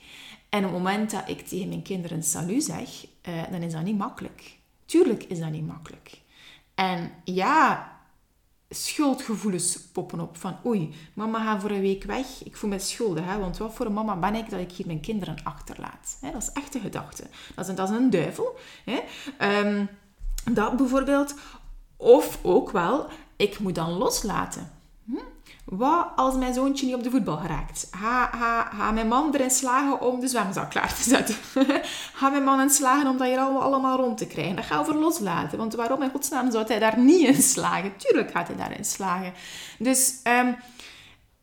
en 0.49 0.65
op 0.65 0.71
het 0.71 0.81
moment 0.83 1.11
dat 1.11 1.29
ik 1.29 1.47
tegen 1.47 1.67
mijn 1.67 1.81
kinderen 1.81 2.23
salut 2.23 2.63
zeg, 2.63 3.05
eh, 3.21 3.43
dan 3.51 3.61
is 3.61 3.73
dat 3.73 3.83
niet 3.83 3.97
makkelijk. 3.97 4.57
Tuurlijk 4.85 5.23
is 5.23 5.39
dat 5.39 5.51
niet 5.51 5.67
makkelijk. 5.67 6.21
En 6.75 7.11
ja, 7.23 7.91
schuldgevoelens 8.69 9.79
poppen 9.91 10.19
op. 10.19 10.37
Van 10.37 10.57
oei, 10.65 10.93
mama 11.13 11.43
gaat 11.43 11.61
voor 11.61 11.69
een 11.69 11.81
week 11.81 12.03
weg. 12.03 12.43
Ik 12.43 12.57
voel 12.57 12.69
me 12.69 12.79
schuldig. 12.79 13.25
Hè? 13.25 13.39
Want 13.39 13.57
wat 13.57 13.73
voor 13.73 13.85
een 13.85 13.93
mama 13.93 14.15
ben 14.15 14.35
ik 14.35 14.49
dat 14.49 14.59
ik 14.59 14.71
hier 14.71 14.85
mijn 14.85 14.99
kinderen 14.99 15.37
achterlaat? 15.43 16.17
Hè? 16.21 16.31
Dat 16.31 16.41
is 16.41 16.51
echt 16.51 16.75
een 16.75 16.81
gedachte. 16.81 17.23
Dat 17.55 17.69
is 17.69 17.77
een, 17.77 17.93
een 17.93 18.09
duivel. 18.09 18.57
Hè? 18.85 18.99
Ehm, 19.37 19.85
dat 20.51 20.77
bijvoorbeeld. 20.77 21.35
Of 21.97 22.39
ook 22.41 22.71
wel, 22.71 23.07
ik 23.35 23.59
moet 23.59 23.75
dan 23.75 23.91
loslaten. 23.91 24.71
Hm? 25.07 25.15
Wat 25.65 26.07
als 26.15 26.35
mijn 26.35 26.53
zoontje 26.53 26.85
niet 26.85 26.95
op 26.95 27.03
de 27.03 27.09
voetbal 27.09 27.37
geraakt? 27.37 27.87
Ga, 27.91 28.25
ga, 28.25 28.63
ga 28.63 28.91
mijn 28.91 29.07
man 29.07 29.33
erin 29.33 29.49
slagen 29.49 30.01
om 30.01 30.19
de 30.19 30.27
zwemzak 30.27 30.69
klaar 30.69 30.95
te 30.95 31.03
zetten? 31.03 31.35
ga 32.19 32.29
mijn 32.29 32.43
man 32.43 32.61
in 32.61 32.69
slagen 32.69 33.09
om 33.09 33.17
dat 33.17 33.27
hier 33.27 33.39
allemaal 33.39 33.97
rond 33.97 34.17
te 34.17 34.27
krijgen? 34.27 34.55
Dat 34.55 34.65
gaat 34.65 34.79
over 34.79 34.95
loslaten. 34.95 35.57
Want 35.57 35.75
waarom 35.75 36.01
in 36.01 36.09
godsnaam 36.09 36.51
zou 36.51 36.65
hij 36.67 36.79
daar 36.79 36.99
niet 36.99 37.27
in 37.27 37.41
slagen? 37.41 37.97
Tuurlijk 37.97 38.31
gaat 38.31 38.47
hij 38.47 38.55
daarin 38.55 38.85
slagen. 38.85 39.33
Dus 39.79 40.19
um, 40.23 40.55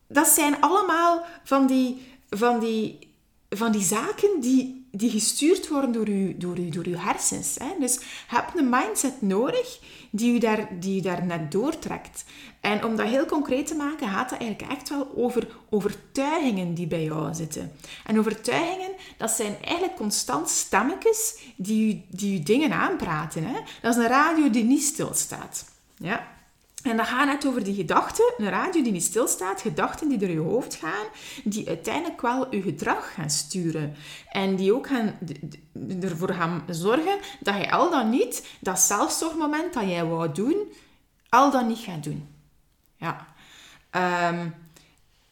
dat 0.08 0.26
zijn 0.26 0.60
allemaal 0.60 1.24
van 1.44 1.66
die, 1.66 2.16
van 2.30 2.58
die, 2.58 3.14
van 3.48 3.72
die 3.72 3.82
zaken 3.82 4.40
die 4.40 4.83
die 4.96 5.10
gestuurd 5.10 5.68
worden 5.68 5.92
door 5.92 6.10
je, 6.10 6.36
door 6.36 6.58
u, 6.58 6.68
door 6.68 6.86
uw 6.86 6.96
hersens. 6.96 7.56
Hè? 7.58 7.74
Dus 7.80 7.98
heb 8.26 8.52
een 8.54 8.68
mindset 8.68 9.22
nodig 9.22 9.78
die 10.10 10.34
u, 10.34 10.38
daar, 10.38 10.68
die 10.80 10.98
u 10.98 11.02
daar 11.02 11.24
net 11.24 11.52
doortrekt. 11.52 12.24
En 12.60 12.84
om 12.84 12.96
dat 12.96 13.06
heel 13.06 13.26
concreet 13.26 13.66
te 13.66 13.74
maken, 13.74 14.08
gaat 14.08 14.30
dat 14.30 14.38
eigenlijk 14.38 14.72
echt 14.72 14.88
wel 14.88 15.12
over 15.16 15.46
overtuigingen 15.70 16.74
die 16.74 16.86
bij 16.86 17.04
jou 17.04 17.34
zitten. 17.34 17.72
En 18.04 18.18
overtuigingen, 18.18 18.90
dat 19.16 19.30
zijn 19.30 19.56
eigenlijk 19.62 19.96
constant 19.96 20.48
stemmetjes 20.48 21.38
die 21.56 21.94
u, 21.94 22.02
die 22.16 22.40
u 22.40 22.42
dingen 22.42 22.72
aanpraten. 22.72 23.44
Hè? 23.44 23.60
Dat 23.82 23.96
is 23.96 24.02
een 24.02 24.08
radio 24.08 24.50
die 24.50 24.64
niet 24.64 24.82
stilstaat. 24.82 25.64
Ja? 25.96 26.33
En 26.84 26.96
dat 26.96 27.06
gaat 27.06 27.26
net 27.26 27.46
over 27.46 27.64
die 27.64 27.74
gedachten, 27.74 28.34
een 28.36 28.48
radio 28.48 28.82
die 28.82 28.92
niet 28.92 29.02
stilstaat, 29.02 29.60
gedachten 29.60 30.08
die 30.08 30.18
door 30.18 30.28
je 30.28 30.38
hoofd 30.38 30.74
gaan, 30.74 31.06
die 31.44 31.68
uiteindelijk 31.68 32.20
wel 32.20 32.54
je 32.54 32.62
gedrag 32.62 33.14
gaan 33.14 33.30
sturen. 33.30 33.94
En 34.30 34.56
die 34.56 34.74
ook 34.74 34.86
gaan, 34.86 35.18
ervoor 36.00 36.32
gaan 36.32 36.64
zorgen 36.68 37.18
dat 37.40 37.56
je 37.56 37.70
al 37.70 37.90
dan 37.90 38.10
niet 38.10 38.46
dat 38.60 38.80
zelfzorgmoment 38.80 39.74
dat 39.74 39.88
jij 39.88 40.04
wou 40.04 40.32
doen, 40.32 40.56
al 41.28 41.50
dan 41.50 41.66
niet 41.66 41.78
gaat 41.78 42.04
doen. 42.04 42.28
Ja. 42.96 43.26
Um, 44.30 44.54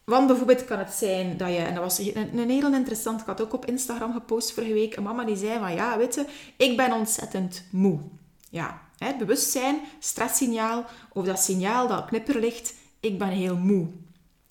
want 0.05 0.27
bijvoorbeeld 0.27 0.65
kan 0.65 0.79
het 0.79 0.93
zijn 0.93 1.37
dat 1.37 1.49
je, 1.49 1.57
en 1.57 1.75
dat 1.75 1.83
was 1.83 1.99
een, 1.99 2.39
een 2.39 2.51
heel 2.51 2.73
interessant, 2.73 3.21
ik 3.21 3.27
had 3.27 3.41
ook 3.41 3.53
op 3.53 3.67
Instagram 3.67 4.13
gepost 4.13 4.53
vorige 4.53 4.73
week, 4.73 4.97
een 4.97 5.03
mama 5.03 5.25
die 5.25 5.37
zei 5.37 5.59
van, 5.59 5.75
ja, 5.75 5.99
weet 5.99 6.15
je, 6.15 6.27
ik 6.57 6.77
ben 6.77 6.93
ontzettend 6.93 7.65
moe. 7.71 8.01
Ja, 8.51 8.82
bewustzijn, 9.19 9.81
stresssignaal 9.99 10.87
of 11.13 11.25
dat 11.25 11.39
signaal 11.39 11.89
dat 11.89 12.05
knipperlicht, 12.05 12.75
ik 13.01 13.19
ben 13.19 13.29
heel 13.29 13.57
moe. 13.57 13.89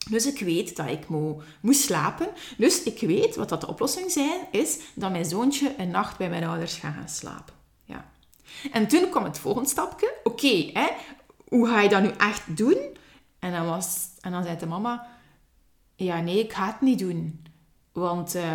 Dus 0.10 0.26
ik 0.26 0.40
weet 0.40 0.76
dat 0.76 0.88
ik 0.88 1.08
moet, 1.08 1.44
moet 1.62 1.76
slapen. 1.76 2.28
Dus 2.58 2.84
ik 2.84 3.00
weet 3.00 3.36
wat 3.36 3.50
dat 3.50 3.62
de 3.62 3.68
oplossing 3.68 4.12
zijn, 4.12 4.48
is 4.52 4.80
dat 4.94 5.12
mijn 5.12 5.26
zoontje 5.26 5.74
een 5.78 5.92
nacht 5.92 6.18
bij 6.18 6.30
mijn 6.30 6.44
ouders 6.44 6.76
gaat 6.76 6.94
gaan 6.94 7.10
slapen. 7.10 7.54
Ja. 7.84 8.12
En 8.72 8.88
toen 8.88 9.10
kwam 9.10 9.24
het 9.24 9.40
volgende 9.40 9.70
stapje. 9.70 10.14
Oké, 10.24 10.72
hoe 11.48 11.68
ga 11.68 11.82
je 11.82 11.90
dat 11.90 12.02
nu 12.02 12.10
echt 12.18 12.58
doen? 12.58 12.78
En 13.40 13.52
dan, 13.52 13.66
was, 13.66 14.08
en 14.22 14.32
dan 14.32 14.44
zei 14.44 14.58
de 14.58 14.66
mama, 14.66 15.08
ja 15.96 16.22
nee, 16.22 16.40
ik 16.40 16.54
ga 16.54 16.66
het 16.66 16.82
niet 16.82 17.00
doen. 17.00 17.44
Want 17.92 18.36
uh, 18.36 18.54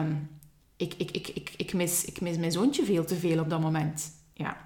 ik, 0.77 0.95
ik, 0.97 1.11
ik, 1.11 1.29
ik, 1.29 1.55
ik, 1.57 1.73
mis, 1.73 2.05
ik 2.05 2.21
mis 2.21 2.37
mijn 2.37 2.53
zoontje 2.53 2.85
veel 2.85 3.05
te 3.05 3.17
veel 3.17 3.41
op 3.41 3.51
dat 3.51 3.61
moment. 3.61 4.13
Ja. 4.33 4.66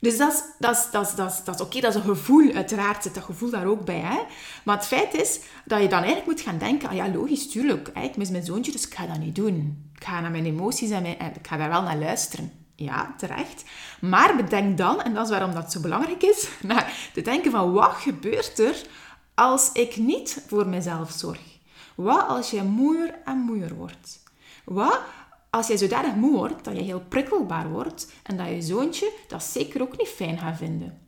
Dus 0.00 0.18
dat 0.18 0.32
is, 0.32 0.42
dat 0.58 0.76
is, 0.76 0.90
dat 0.90 1.06
is, 1.06 1.14
dat 1.14 1.32
is, 1.32 1.44
dat 1.44 1.60
oké, 1.60 1.80
dat 1.80 1.94
is 1.94 2.00
een 2.00 2.08
gevoel. 2.08 2.52
Uiteraard 2.52 3.02
zit 3.02 3.14
dat 3.14 3.24
gevoel 3.24 3.50
daar 3.50 3.66
ook 3.66 3.84
bij. 3.84 4.00
Hè? 4.00 4.18
Maar 4.64 4.76
het 4.76 4.86
feit 4.86 5.14
is 5.14 5.40
dat 5.64 5.82
je 5.82 5.88
dan 5.88 6.02
eigenlijk 6.02 6.26
moet 6.26 6.40
gaan 6.40 6.58
denken... 6.58 6.88
Ah 6.88 6.94
ja, 6.94 7.08
logisch, 7.08 7.50
tuurlijk. 7.50 7.88
Ik 7.88 8.16
mis 8.16 8.30
mijn 8.30 8.44
zoontje, 8.44 8.72
dus 8.72 8.86
ik 8.86 8.94
ga 8.94 9.06
dat 9.06 9.18
niet 9.18 9.34
doen. 9.34 9.90
Ik 9.94 10.04
ga 10.04 10.20
naar 10.20 10.30
mijn 10.30 10.46
emoties 10.46 10.90
en, 10.90 11.06
ik 11.06 11.46
ga 11.48 11.56
daar 11.56 11.68
wel 11.68 11.82
naar 11.82 11.98
luisteren. 11.98 12.52
Ja, 12.74 13.14
terecht. 13.16 13.64
Maar 14.00 14.36
bedenk 14.36 14.78
dan, 14.78 15.02
en 15.02 15.14
dat 15.14 15.24
is 15.24 15.30
waarom 15.30 15.54
dat 15.54 15.72
zo 15.72 15.80
belangrijk 15.80 16.22
is, 16.22 16.48
naar 16.62 17.10
te 17.14 17.20
denken 17.20 17.50
van 17.50 17.72
wat 17.72 17.92
gebeurt 17.92 18.58
er 18.58 18.82
als 19.34 19.70
ik 19.72 19.96
niet 19.96 20.42
voor 20.46 20.66
mezelf 20.66 21.10
zorg? 21.10 21.40
Wat 21.94 22.28
als 22.28 22.50
je 22.50 22.62
moeier 22.62 23.14
en 23.24 23.38
moeier 23.38 23.74
wordt? 23.74 24.22
Wat 24.64 25.00
als 25.50 25.66
jij 25.66 25.76
zodanig 25.76 26.14
moe 26.14 26.36
wordt, 26.36 26.64
dat 26.64 26.76
je 26.76 26.82
heel 26.82 27.02
prikkelbaar 27.08 27.70
wordt 27.70 28.12
en 28.22 28.36
dat 28.36 28.48
je 28.48 28.62
zoontje 28.62 29.12
dat 29.28 29.42
zeker 29.42 29.82
ook 29.82 29.98
niet 29.98 30.08
fijn 30.08 30.38
gaat 30.38 30.56
vinden. 30.56 31.06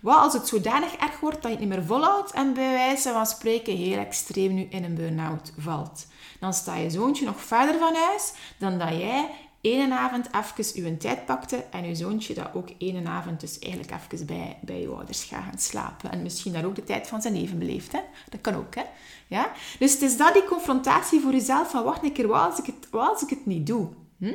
Wat 0.00 0.18
als 0.18 0.32
het 0.32 0.48
zodanig 0.48 0.94
erg 0.94 1.20
wordt 1.20 1.42
dat 1.42 1.50
je 1.50 1.58
het 1.58 1.58
niet 1.58 1.68
meer 1.68 1.84
volhoudt 1.84 2.32
en 2.32 2.54
bij 2.54 2.70
wijze 2.70 3.12
van 3.12 3.26
spreken 3.26 3.76
heel 3.76 3.98
extreem 3.98 4.54
nu 4.54 4.66
in 4.70 4.84
een 4.84 4.94
burn-out 4.94 5.52
valt? 5.58 6.06
Dan 6.40 6.52
sta 6.52 6.74
je 6.76 6.90
zoontje 6.90 7.24
nog 7.24 7.40
verder 7.40 7.78
van 7.78 7.94
huis 7.94 8.32
dan 8.58 8.78
dat 8.78 8.88
jij 8.88 9.30
ene 9.62 9.94
avond 9.94 10.28
even 10.32 10.84
uw 10.84 10.96
tijd 10.96 11.26
pakte 11.26 11.56
en 11.56 11.84
uw 11.84 11.94
zoontje 11.94 12.34
dat 12.34 12.48
ook 12.54 12.68
ene 12.78 13.08
avond 13.08 13.40
dus 13.40 13.58
eigenlijk 13.58 13.92
even 14.12 14.26
bij, 14.26 14.58
bij 14.60 14.80
je 14.80 14.88
ouders 14.88 15.24
gaat 15.24 15.42
gaan 15.42 15.58
slapen. 15.58 16.10
En 16.10 16.22
misschien 16.22 16.52
daar 16.52 16.64
ook 16.64 16.74
de 16.74 16.84
tijd 16.84 17.06
van 17.06 17.22
zijn 17.22 17.34
leven 17.34 17.58
beleeft. 17.58 17.92
Hè? 17.92 18.00
Dat 18.28 18.40
kan 18.40 18.54
ook, 18.54 18.74
hè. 18.74 18.82
Ja? 19.26 19.52
Dus 19.78 19.92
het 19.92 20.02
is 20.02 20.16
dat 20.16 20.32
die 20.32 20.44
confrontatie 20.44 21.20
voor 21.20 21.32
jezelf 21.32 21.70
van 21.70 21.84
wacht 21.84 22.02
een 22.02 22.12
keer, 22.12 22.28
wat 22.28 22.50
als 22.50 22.58
ik 22.58 22.66
het, 22.66 22.88
als 22.90 23.22
ik 23.22 23.30
het 23.30 23.46
niet 23.46 23.66
doe? 23.66 23.88
Hm? 24.18 24.34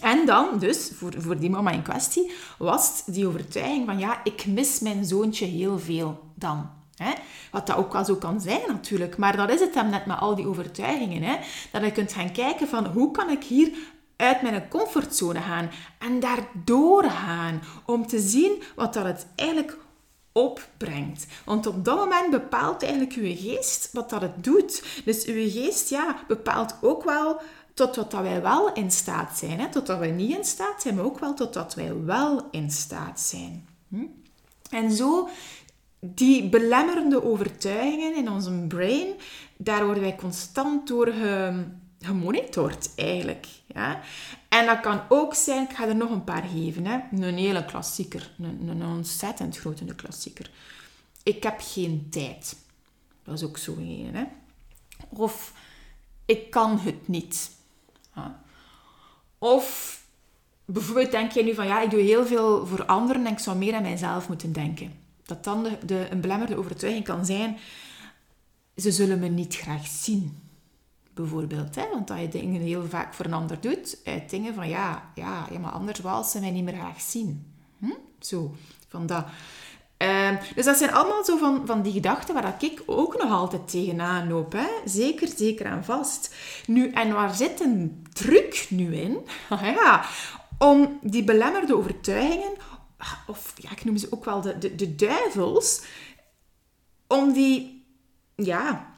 En 0.00 0.26
dan, 0.26 0.58
dus, 0.58 0.90
voor, 0.94 1.12
voor 1.18 1.38
die 1.38 1.50
mama 1.50 1.70
in 1.70 1.82
kwestie, 1.82 2.32
was 2.58 3.02
die 3.06 3.26
overtuiging 3.26 3.86
van 3.86 3.98
ja, 3.98 4.20
ik 4.24 4.46
mis 4.46 4.80
mijn 4.80 5.04
zoontje 5.04 5.46
heel 5.46 5.78
veel 5.78 6.20
dan. 6.34 6.70
Hè? 6.94 7.12
Wat 7.50 7.66
dat 7.66 7.76
ook 7.76 7.92
wel 7.92 8.04
zo 8.04 8.14
kan 8.14 8.40
zijn 8.40 8.60
natuurlijk. 8.68 9.16
Maar 9.16 9.36
dat 9.36 9.50
is 9.50 9.60
het 9.60 9.74
dan 9.74 9.90
net 9.90 10.06
met 10.06 10.18
al 10.18 10.34
die 10.34 10.46
overtuigingen. 10.46 11.22
Hè? 11.22 11.36
Dat 11.72 11.84
je 11.84 11.92
kunt 11.92 12.12
gaan 12.12 12.32
kijken 12.32 12.68
van 12.68 12.86
hoe 12.86 13.10
kan 13.10 13.30
ik 13.30 13.44
hier 13.44 13.70
uit 14.16 14.42
mijn 14.42 14.68
comfortzone 14.68 15.40
gaan 15.40 15.70
en 15.98 16.20
daardoor 16.20 17.04
gaan 17.04 17.62
om 17.86 18.06
te 18.06 18.18
zien 18.18 18.62
wat 18.74 18.94
dat 18.94 19.04
het 19.04 19.26
eigenlijk 19.36 19.78
opbrengt. 20.32 21.26
Want 21.44 21.66
op 21.66 21.84
dat 21.84 21.96
moment 21.96 22.30
bepaalt 22.30 22.82
eigenlijk 22.82 23.12
uw 23.12 23.34
geest 23.36 23.92
wat 23.92 24.10
dat 24.10 24.20
het 24.20 24.44
doet. 24.44 25.02
Dus 25.04 25.24
uw 25.24 25.50
geest 25.50 25.90
ja, 25.90 26.16
bepaalt 26.26 26.76
ook 26.80 27.04
wel 27.04 27.40
tot 27.74 27.96
wat 27.96 28.10
dat 28.10 28.22
wij 28.22 28.42
wel 28.42 28.72
in 28.72 28.90
staat 28.90 29.38
zijn. 29.38 29.60
Hè? 29.60 29.68
Tot 29.68 29.88
wat 29.88 29.98
wij 29.98 30.10
niet 30.10 30.36
in 30.36 30.44
staat 30.44 30.82
zijn, 30.82 30.94
maar 30.94 31.04
ook 31.04 31.18
wel 31.18 31.34
tot 31.34 31.54
wat 31.54 31.74
wij 31.74 32.04
wel 32.04 32.48
in 32.50 32.70
staat 32.70 33.20
zijn. 33.20 33.68
Hm? 33.88 34.04
En 34.70 34.92
zo, 34.92 35.28
die 36.00 36.48
belemmerende 36.48 37.24
overtuigingen 37.24 38.14
in 38.14 38.30
onze 38.30 38.50
brain, 38.68 39.14
daar 39.56 39.84
worden 39.84 40.02
wij 40.02 40.16
constant 40.16 40.88
door 40.88 41.12
gemonitord 42.04 42.90
eigenlijk. 42.96 43.46
Ja? 43.66 44.00
En 44.48 44.66
dat 44.66 44.80
kan 44.80 45.00
ook 45.08 45.34
zijn, 45.34 45.62
ik 45.62 45.76
ga 45.76 45.88
er 45.88 45.96
nog 45.96 46.10
een 46.10 46.24
paar 46.24 46.42
geven, 46.42 46.86
hè? 46.86 46.98
een 47.10 47.36
hele 47.36 47.64
klassieker, 47.64 48.34
een, 48.38 48.68
een 48.68 48.82
ontzettend 48.82 49.58
grote 49.58 49.84
klassieker. 49.84 50.50
Ik 51.22 51.42
heb 51.42 51.60
geen 51.62 52.06
tijd. 52.10 52.56
Dat 53.24 53.34
is 53.34 53.44
ook 53.44 53.58
zo 53.58 53.76
een. 53.76 54.10
Hè? 54.12 54.24
Of 55.08 55.52
ik 56.24 56.50
kan 56.50 56.78
het 56.78 57.08
niet. 57.08 57.50
Of 59.38 60.00
bijvoorbeeld 60.64 61.10
denk 61.10 61.32
je 61.32 61.42
nu 61.42 61.54
van 61.54 61.66
ja, 61.66 61.82
ik 61.82 61.90
doe 61.90 62.00
heel 62.00 62.26
veel 62.26 62.66
voor 62.66 62.84
anderen 62.84 63.26
en 63.26 63.32
ik 63.32 63.38
zou 63.38 63.56
meer 63.56 63.74
aan 63.74 63.82
mijzelf 63.82 64.28
moeten 64.28 64.52
denken. 64.52 64.92
Dat 65.24 65.44
dan 65.44 65.62
de, 65.62 65.78
de, 65.86 66.06
een 66.10 66.20
belemmerde 66.20 66.56
overtuiging 66.56 67.04
kan 67.04 67.26
zijn, 67.26 67.58
ze 68.76 68.92
zullen 68.92 69.18
me 69.18 69.28
niet 69.28 69.56
graag 69.56 69.86
zien 69.86 70.43
bijvoorbeeld. 71.14 71.74
Hè? 71.74 71.88
Want 71.92 72.08
dat 72.08 72.20
je 72.20 72.28
dingen 72.28 72.60
heel 72.60 72.86
vaak 72.88 73.14
voor 73.14 73.24
een 73.24 73.32
ander 73.32 73.60
doet, 73.60 73.98
uit 74.04 74.30
dingen 74.30 74.54
van 74.54 74.68
ja, 74.68 75.10
ja, 75.14 75.46
ja 75.50 75.58
maar 75.58 75.72
anders 75.72 76.00
wil 76.00 76.22
ze 76.22 76.40
mij 76.40 76.50
niet 76.50 76.64
meer 76.64 76.74
graag 76.74 77.00
zien. 77.00 77.52
Hm? 77.78 77.90
Zo, 78.18 78.54
van 78.88 79.06
dat. 79.06 79.24
Ehm, 79.96 80.36
dus 80.54 80.64
dat 80.64 80.76
zijn 80.76 80.92
allemaal 80.92 81.24
zo 81.24 81.36
van, 81.36 81.66
van 81.66 81.82
die 81.82 81.92
gedachten 81.92 82.34
waar 82.34 82.56
ik 82.58 82.82
ook 82.86 83.22
nog 83.22 83.30
altijd 83.30 83.68
tegenaan 83.68 84.28
loop. 84.28 84.52
Hè? 84.52 84.66
Zeker, 84.84 85.28
zeker 85.36 85.66
aan 85.66 85.84
vast. 85.84 86.34
Nu, 86.66 86.90
en 86.90 87.12
waar 87.12 87.34
zit 87.34 87.60
een 87.60 88.06
truc 88.12 88.66
nu 88.70 88.96
in? 88.96 89.18
ja, 89.78 90.04
om 90.58 90.98
die 91.02 91.24
belemmerde 91.24 91.76
overtuigingen, 91.76 92.52
of 93.26 93.52
ja, 93.56 93.70
ik 93.70 93.84
noem 93.84 93.96
ze 93.96 94.06
ook 94.10 94.24
wel 94.24 94.40
de, 94.40 94.58
de, 94.58 94.74
de 94.74 94.94
duivels, 94.94 95.82
om 97.06 97.32
die, 97.32 97.84
ja, 98.36 98.93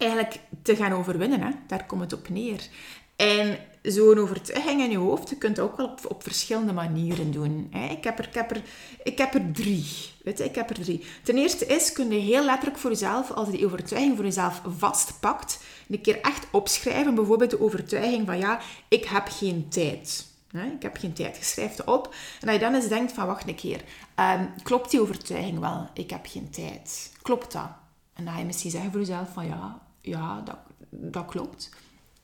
eigenlijk 0.00 0.40
te 0.62 0.76
gaan 0.76 0.92
overwinnen. 0.92 1.40
Hè? 1.40 1.50
Daar 1.66 1.86
komt 1.86 2.00
het 2.00 2.12
op 2.12 2.28
neer. 2.28 2.68
En 3.16 3.58
zo'n 3.82 4.18
overtuiging 4.18 4.80
in 4.80 4.90
je 4.90 4.96
hoofd, 4.96 5.28
je 5.28 5.36
kunt 5.36 5.56
het 5.56 5.66
ook 5.66 5.76
wel 5.76 5.86
op, 5.86 6.00
op 6.08 6.22
verschillende 6.22 6.72
manieren 6.72 7.30
doen. 7.30 7.68
Hè? 7.70 7.88
Ik, 7.88 8.04
heb 8.04 8.18
er, 8.18 8.26
ik, 8.26 8.34
heb 8.34 8.50
er, 8.50 8.62
ik 9.02 9.18
heb 9.18 9.34
er 9.34 9.52
drie. 9.52 9.86
Weet 10.24 10.38
je, 10.38 10.44
ik 10.44 10.54
heb 10.54 10.70
er 10.70 10.82
drie. 10.82 11.04
Ten 11.22 11.36
eerste 11.36 11.66
is, 11.66 11.92
kun 11.92 12.10
je 12.10 12.18
heel 12.18 12.44
letterlijk 12.44 12.78
voor 12.78 12.90
jezelf, 12.90 13.30
als 13.30 13.46
je 13.46 13.56
die 13.56 13.66
overtuiging 13.66 14.16
voor 14.16 14.24
jezelf 14.24 14.62
vastpakt, 14.78 15.60
een 15.88 16.00
keer 16.00 16.20
echt 16.20 16.46
opschrijven. 16.50 17.14
Bijvoorbeeld 17.14 17.50
de 17.50 17.60
overtuiging 17.60 18.26
van, 18.26 18.38
ja, 18.38 18.60
ik 18.88 19.04
heb 19.04 19.28
geen 19.30 19.68
tijd. 19.68 20.28
Ik 20.52 20.82
heb 20.82 20.96
geen 20.96 21.12
tijd. 21.12 21.36
Je 21.36 21.44
schrijft 21.44 21.78
het 21.78 21.86
op. 21.86 22.14
En 22.40 22.46
dat 22.46 22.54
je 22.54 22.60
dan 22.60 22.74
eens 22.74 22.88
denkt 22.88 23.12
van, 23.12 23.26
wacht 23.26 23.48
een 23.48 23.54
keer. 23.54 23.80
Ehm, 24.14 24.44
klopt 24.62 24.90
die 24.90 25.00
overtuiging 25.00 25.58
wel? 25.58 25.88
Ik 25.94 26.10
heb 26.10 26.26
geen 26.26 26.50
tijd. 26.50 27.12
Klopt 27.22 27.52
dat? 27.52 27.70
En 28.14 28.24
dan 28.24 28.32
ga 28.32 28.38
je 28.38 28.44
misschien 28.44 28.70
zeggen 28.70 28.90
voor 28.90 29.00
jezelf 29.00 29.32
van, 29.32 29.46
ja, 29.46 29.80
ja 30.10 30.40
dat, 30.40 30.58
dat 30.90 31.24
klopt. 31.26 31.70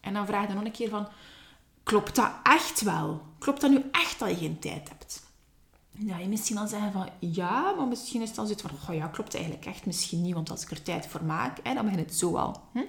En 0.01 0.15
dan 0.15 0.27
vraag 0.27 0.49
je 0.49 0.55
nog 0.55 0.65
een 0.65 0.71
keer 0.71 0.89
van, 0.89 1.09
klopt 1.83 2.15
dat 2.15 2.31
echt 2.43 2.81
wel? 2.81 3.23
Klopt 3.39 3.61
dat 3.61 3.71
nu 3.71 3.85
echt 3.93 4.19
dat 4.19 4.29
je 4.29 4.37
geen 4.37 4.59
tijd 4.59 4.89
hebt? 4.89 5.25
Ja, 5.99 6.19
je 6.19 6.29
misschien 6.29 6.57
dan 6.57 6.69
zeggen 6.69 6.93
van 6.93 7.09
ja, 7.19 7.73
maar 7.77 7.87
misschien 7.87 8.21
is 8.21 8.27
het 8.27 8.37
dan 8.37 8.47
zoiets 8.47 8.63
van, 8.63 8.71
oh 8.89 8.95
ja, 8.95 9.07
klopt 9.07 9.35
eigenlijk 9.35 9.67
echt 9.67 9.87
misschien 9.87 10.23
niet, 10.23 10.35
want 10.35 10.51
als 10.51 10.63
ik 10.63 10.71
er 10.71 10.83
tijd 10.83 11.07
voor 11.07 11.25
maak, 11.25 11.59
hè, 11.63 11.75
dan 11.75 11.85
begint 11.85 12.07
het 12.07 12.19
zo 12.19 12.37
al. 12.37 12.61
Hm? 12.73 12.85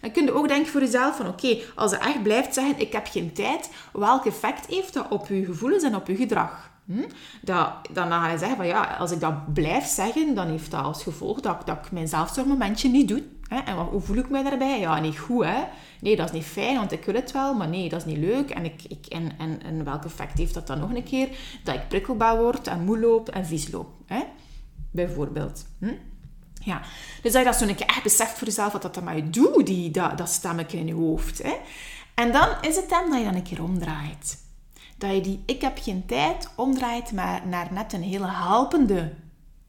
Dan 0.00 0.10
kun 0.10 0.24
je 0.24 0.32
ook 0.32 0.48
denken 0.48 0.72
voor 0.72 0.80
jezelf 0.80 1.16
van 1.16 1.28
oké, 1.28 1.58
als 1.74 1.90
je 1.90 1.96
echt 1.96 2.22
blijft 2.22 2.54
zeggen 2.54 2.78
ik 2.78 2.92
heb 2.92 3.06
geen 3.06 3.32
tijd, 3.32 3.70
welk 3.92 4.26
effect 4.26 4.66
heeft 4.66 4.94
dat 4.94 5.08
op 5.08 5.28
je 5.28 5.44
gevoelens 5.44 5.82
en 5.82 5.94
op 5.94 6.06
je 6.06 6.16
gedrag? 6.16 6.70
Hm? 6.84 7.08
Dat, 7.42 7.72
dan 7.92 8.10
ga 8.10 8.30
je 8.30 8.38
zeggen 8.38 8.56
van 8.56 8.66
ja, 8.66 8.96
als 8.98 9.10
ik 9.10 9.20
dat 9.20 9.52
blijf 9.52 9.86
zeggen, 9.86 10.34
dan 10.34 10.48
heeft 10.48 10.70
dat 10.70 10.84
als 10.84 11.02
gevolg 11.02 11.40
dat, 11.40 11.66
dat 11.66 11.76
ik 11.76 11.92
mijn 11.92 12.08
zelfzorgmomentje 12.08 12.88
niet 12.88 13.08
doe. 13.08 13.22
En 13.60 13.76
hoe 13.76 14.00
voel 14.00 14.16
ik 14.16 14.30
mij 14.30 14.42
daarbij? 14.42 14.80
Ja, 14.80 15.00
niet 15.00 15.18
goed 15.18 15.44
hè. 15.44 15.64
Nee, 16.00 16.16
dat 16.16 16.26
is 16.26 16.32
niet 16.32 16.44
fijn, 16.44 16.76
want 16.76 16.92
ik 16.92 17.04
wil 17.04 17.14
het 17.14 17.32
wel, 17.32 17.54
maar 17.54 17.68
nee, 17.68 17.88
dat 17.88 18.00
is 18.00 18.12
niet 18.12 18.24
leuk. 18.24 18.50
En, 18.50 18.64
ik, 18.64 18.82
ik, 18.88 19.06
en, 19.06 19.32
en, 19.38 19.84
welk 19.84 20.04
effect 20.04 20.38
heeft 20.38 20.54
dat 20.54 20.66
dan 20.66 20.78
nog 20.78 20.94
een 20.94 21.04
keer? 21.04 21.28
Dat 21.64 21.74
ik 21.74 21.88
prikkelbaar 21.88 22.38
word 22.38 22.66
en 22.66 22.84
moe 22.84 22.98
loop 22.98 23.28
en 23.28 23.46
vies 23.46 23.70
loop. 23.70 23.88
Hè? 24.06 24.22
Bijvoorbeeld. 24.90 25.66
Hm? 25.78 25.94
Ja, 26.64 26.80
dus 27.22 27.32
dat 27.32 27.42
je 27.42 27.50
dat 27.50 27.60
een 27.60 27.74
keer 27.74 27.86
echt 27.86 28.02
beseft 28.02 28.38
voor 28.38 28.46
jezelf 28.46 28.72
wat 28.72 28.82
dat 28.82 28.94
dan 28.94 29.04
met 29.04 29.14
je 29.14 29.30
doet, 29.30 29.66
die, 29.66 29.90
dat, 29.90 30.18
dat 30.18 30.72
in 30.72 30.86
je 30.86 30.94
hoofd. 30.94 31.42
Hè? 31.42 31.54
En 32.14 32.32
dan 32.32 32.48
is 32.60 32.76
het 32.76 32.88
dan 32.88 33.10
dat 33.10 33.18
je 33.18 33.24
dan 33.24 33.34
een 33.34 33.42
keer 33.42 33.62
omdraait. 33.62 34.38
Dat 34.96 35.14
je 35.14 35.20
die 35.20 35.42
ik 35.46 35.60
heb 35.60 35.78
geen 35.82 36.06
tijd 36.06 36.50
omdraait 36.56 37.12
maar 37.12 37.46
naar 37.46 37.72
net 37.72 37.92
een 37.92 38.02
hele 38.02 38.30
helpende 38.30 39.12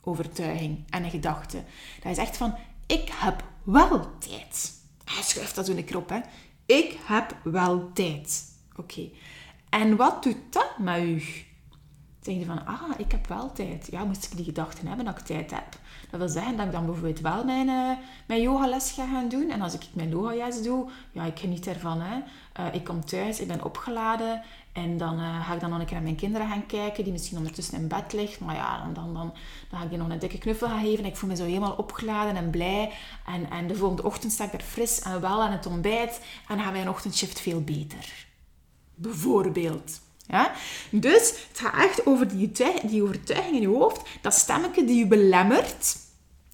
overtuiging 0.03 0.83
en 0.89 1.03
een 1.03 1.09
gedachte. 1.09 1.57
Dat 2.01 2.15
je 2.15 2.21
zegt 2.21 2.37
van, 2.37 2.55
ik 2.85 3.11
heb 3.13 3.43
wel 3.63 4.17
tijd. 4.17 4.81
Hij 5.03 5.23
schrijft 5.23 5.55
dat 5.55 5.65
zo 5.65 5.71
een 5.71 5.85
keer 5.85 5.97
op, 5.97 6.09
hè. 6.09 6.19
Ik 6.65 6.97
heb 7.05 7.35
wel 7.43 7.91
tijd. 7.93 8.43
Oké. 8.75 9.09
En 9.69 9.95
wat 9.95 10.23
doet 10.23 10.37
dat 10.49 10.77
met 10.77 11.03
u? 11.03 11.23
Zeg 12.21 12.35
je 12.35 12.45
van, 12.45 12.65
ah, 12.65 12.89
ik 12.97 13.11
heb 13.11 13.27
wel 13.27 13.51
tijd. 13.51 13.87
Ja, 13.91 14.03
moest 14.03 14.25
ik 14.25 14.35
die 14.35 14.45
gedachten 14.45 14.87
hebben 14.87 15.05
dat 15.05 15.19
ik 15.19 15.25
tijd 15.25 15.51
heb. 15.51 15.77
Dat 16.09 16.19
wil 16.19 16.29
zeggen 16.29 16.57
dat 16.57 16.65
ik 16.65 16.71
dan 16.71 16.85
bijvoorbeeld 16.85 17.19
wel 17.19 17.43
mijn, 17.45 17.67
uh, 17.67 17.91
mijn 18.27 18.41
yogales 18.41 18.91
ga 18.91 19.05
gaan 19.05 19.29
doen. 19.29 19.49
En 19.49 19.61
als 19.61 19.73
ik 19.73 19.85
mijn 19.93 20.09
yogales 20.09 20.61
doe, 20.61 20.89
ja, 21.11 21.23
ik 21.23 21.39
geniet 21.39 21.67
ervan. 21.67 22.01
Hè. 22.01 22.17
Uh, 22.59 22.73
ik 22.73 22.83
kom 22.83 23.05
thuis, 23.05 23.39
ik 23.39 23.47
ben 23.47 23.63
opgeladen. 23.63 24.41
En 24.73 24.97
dan 24.97 25.19
uh, 25.19 25.45
ga 25.47 25.53
ik 25.53 25.59
dan 25.59 25.69
nog 25.69 25.79
een 25.79 25.85
keer 25.85 25.93
naar 25.93 26.03
mijn 26.03 26.15
kinderen 26.15 26.47
gaan 26.47 26.65
kijken, 26.65 27.03
die 27.03 27.13
misschien 27.13 27.37
ondertussen 27.37 27.77
in 27.77 27.87
bed 27.87 28.13
ligt. 28.13 28.39
Maar 28.39 28.55
ja, 28.55 28.81
dan, 28.81 28.93
dan, 28.93 29.13
dan, 29.13 29.33
ga 29.71 29.83
ik 29.83 29.89
die 29.89 29.97
nog 29.97 30.09
een 30.09 30.19
dikke 30.19 30.37
knuffel 30.37 30.67
gaan 30.67 30.83
geven. 30.83 31.05
Ik 31.05 31.15
voel 31.15 31.29
me 31.29 31.35
zo 31.35 31.43
helemaal 31.43 31.75
opgeladen 31.75 32.35
en 32.35 32.49
blij. 32.49 32.91
En, 33.25 33.49
en 33.49 33.67
de 33.67 33.75
volgende 33.75 34.03
ochtend 34.03 34.31
sta 34.31 34.43
ik 34.43 34.53
er 34.53 34.61
fris 34.61 35.01
en 35.01 35.21
wel 35.21 35.41
aan 35.41 35.51
het 35.51 35.65
ontbijt. 35.65 36.19
En 36.47 36.59
gaat 36.59 36.71
mijn 36.71 36.89
ochtendshift 36.89 37.39
veel 37.39 37.61
beter. 37.61 38.27
Bijvoorbeeld. 38.95 40.01
Ja? 40.27 40.51
Dus 40.89 41.29
het 41.47 41.59
gaat 41.59 41.83
echt 41.83 42.05
over 42.05 42.27
die, 42.27 42.51
die 42.83 43.03
overtuiging 43.03 43.55
in 43.55 43.61
je 43.61 43.67
hoofd, 43.67 44.01
dat 44.21 44.33
stemmetje 44.33 44.85
die 44.85 44.97
je 44.97 45.07
belemmert, 45.07 45.97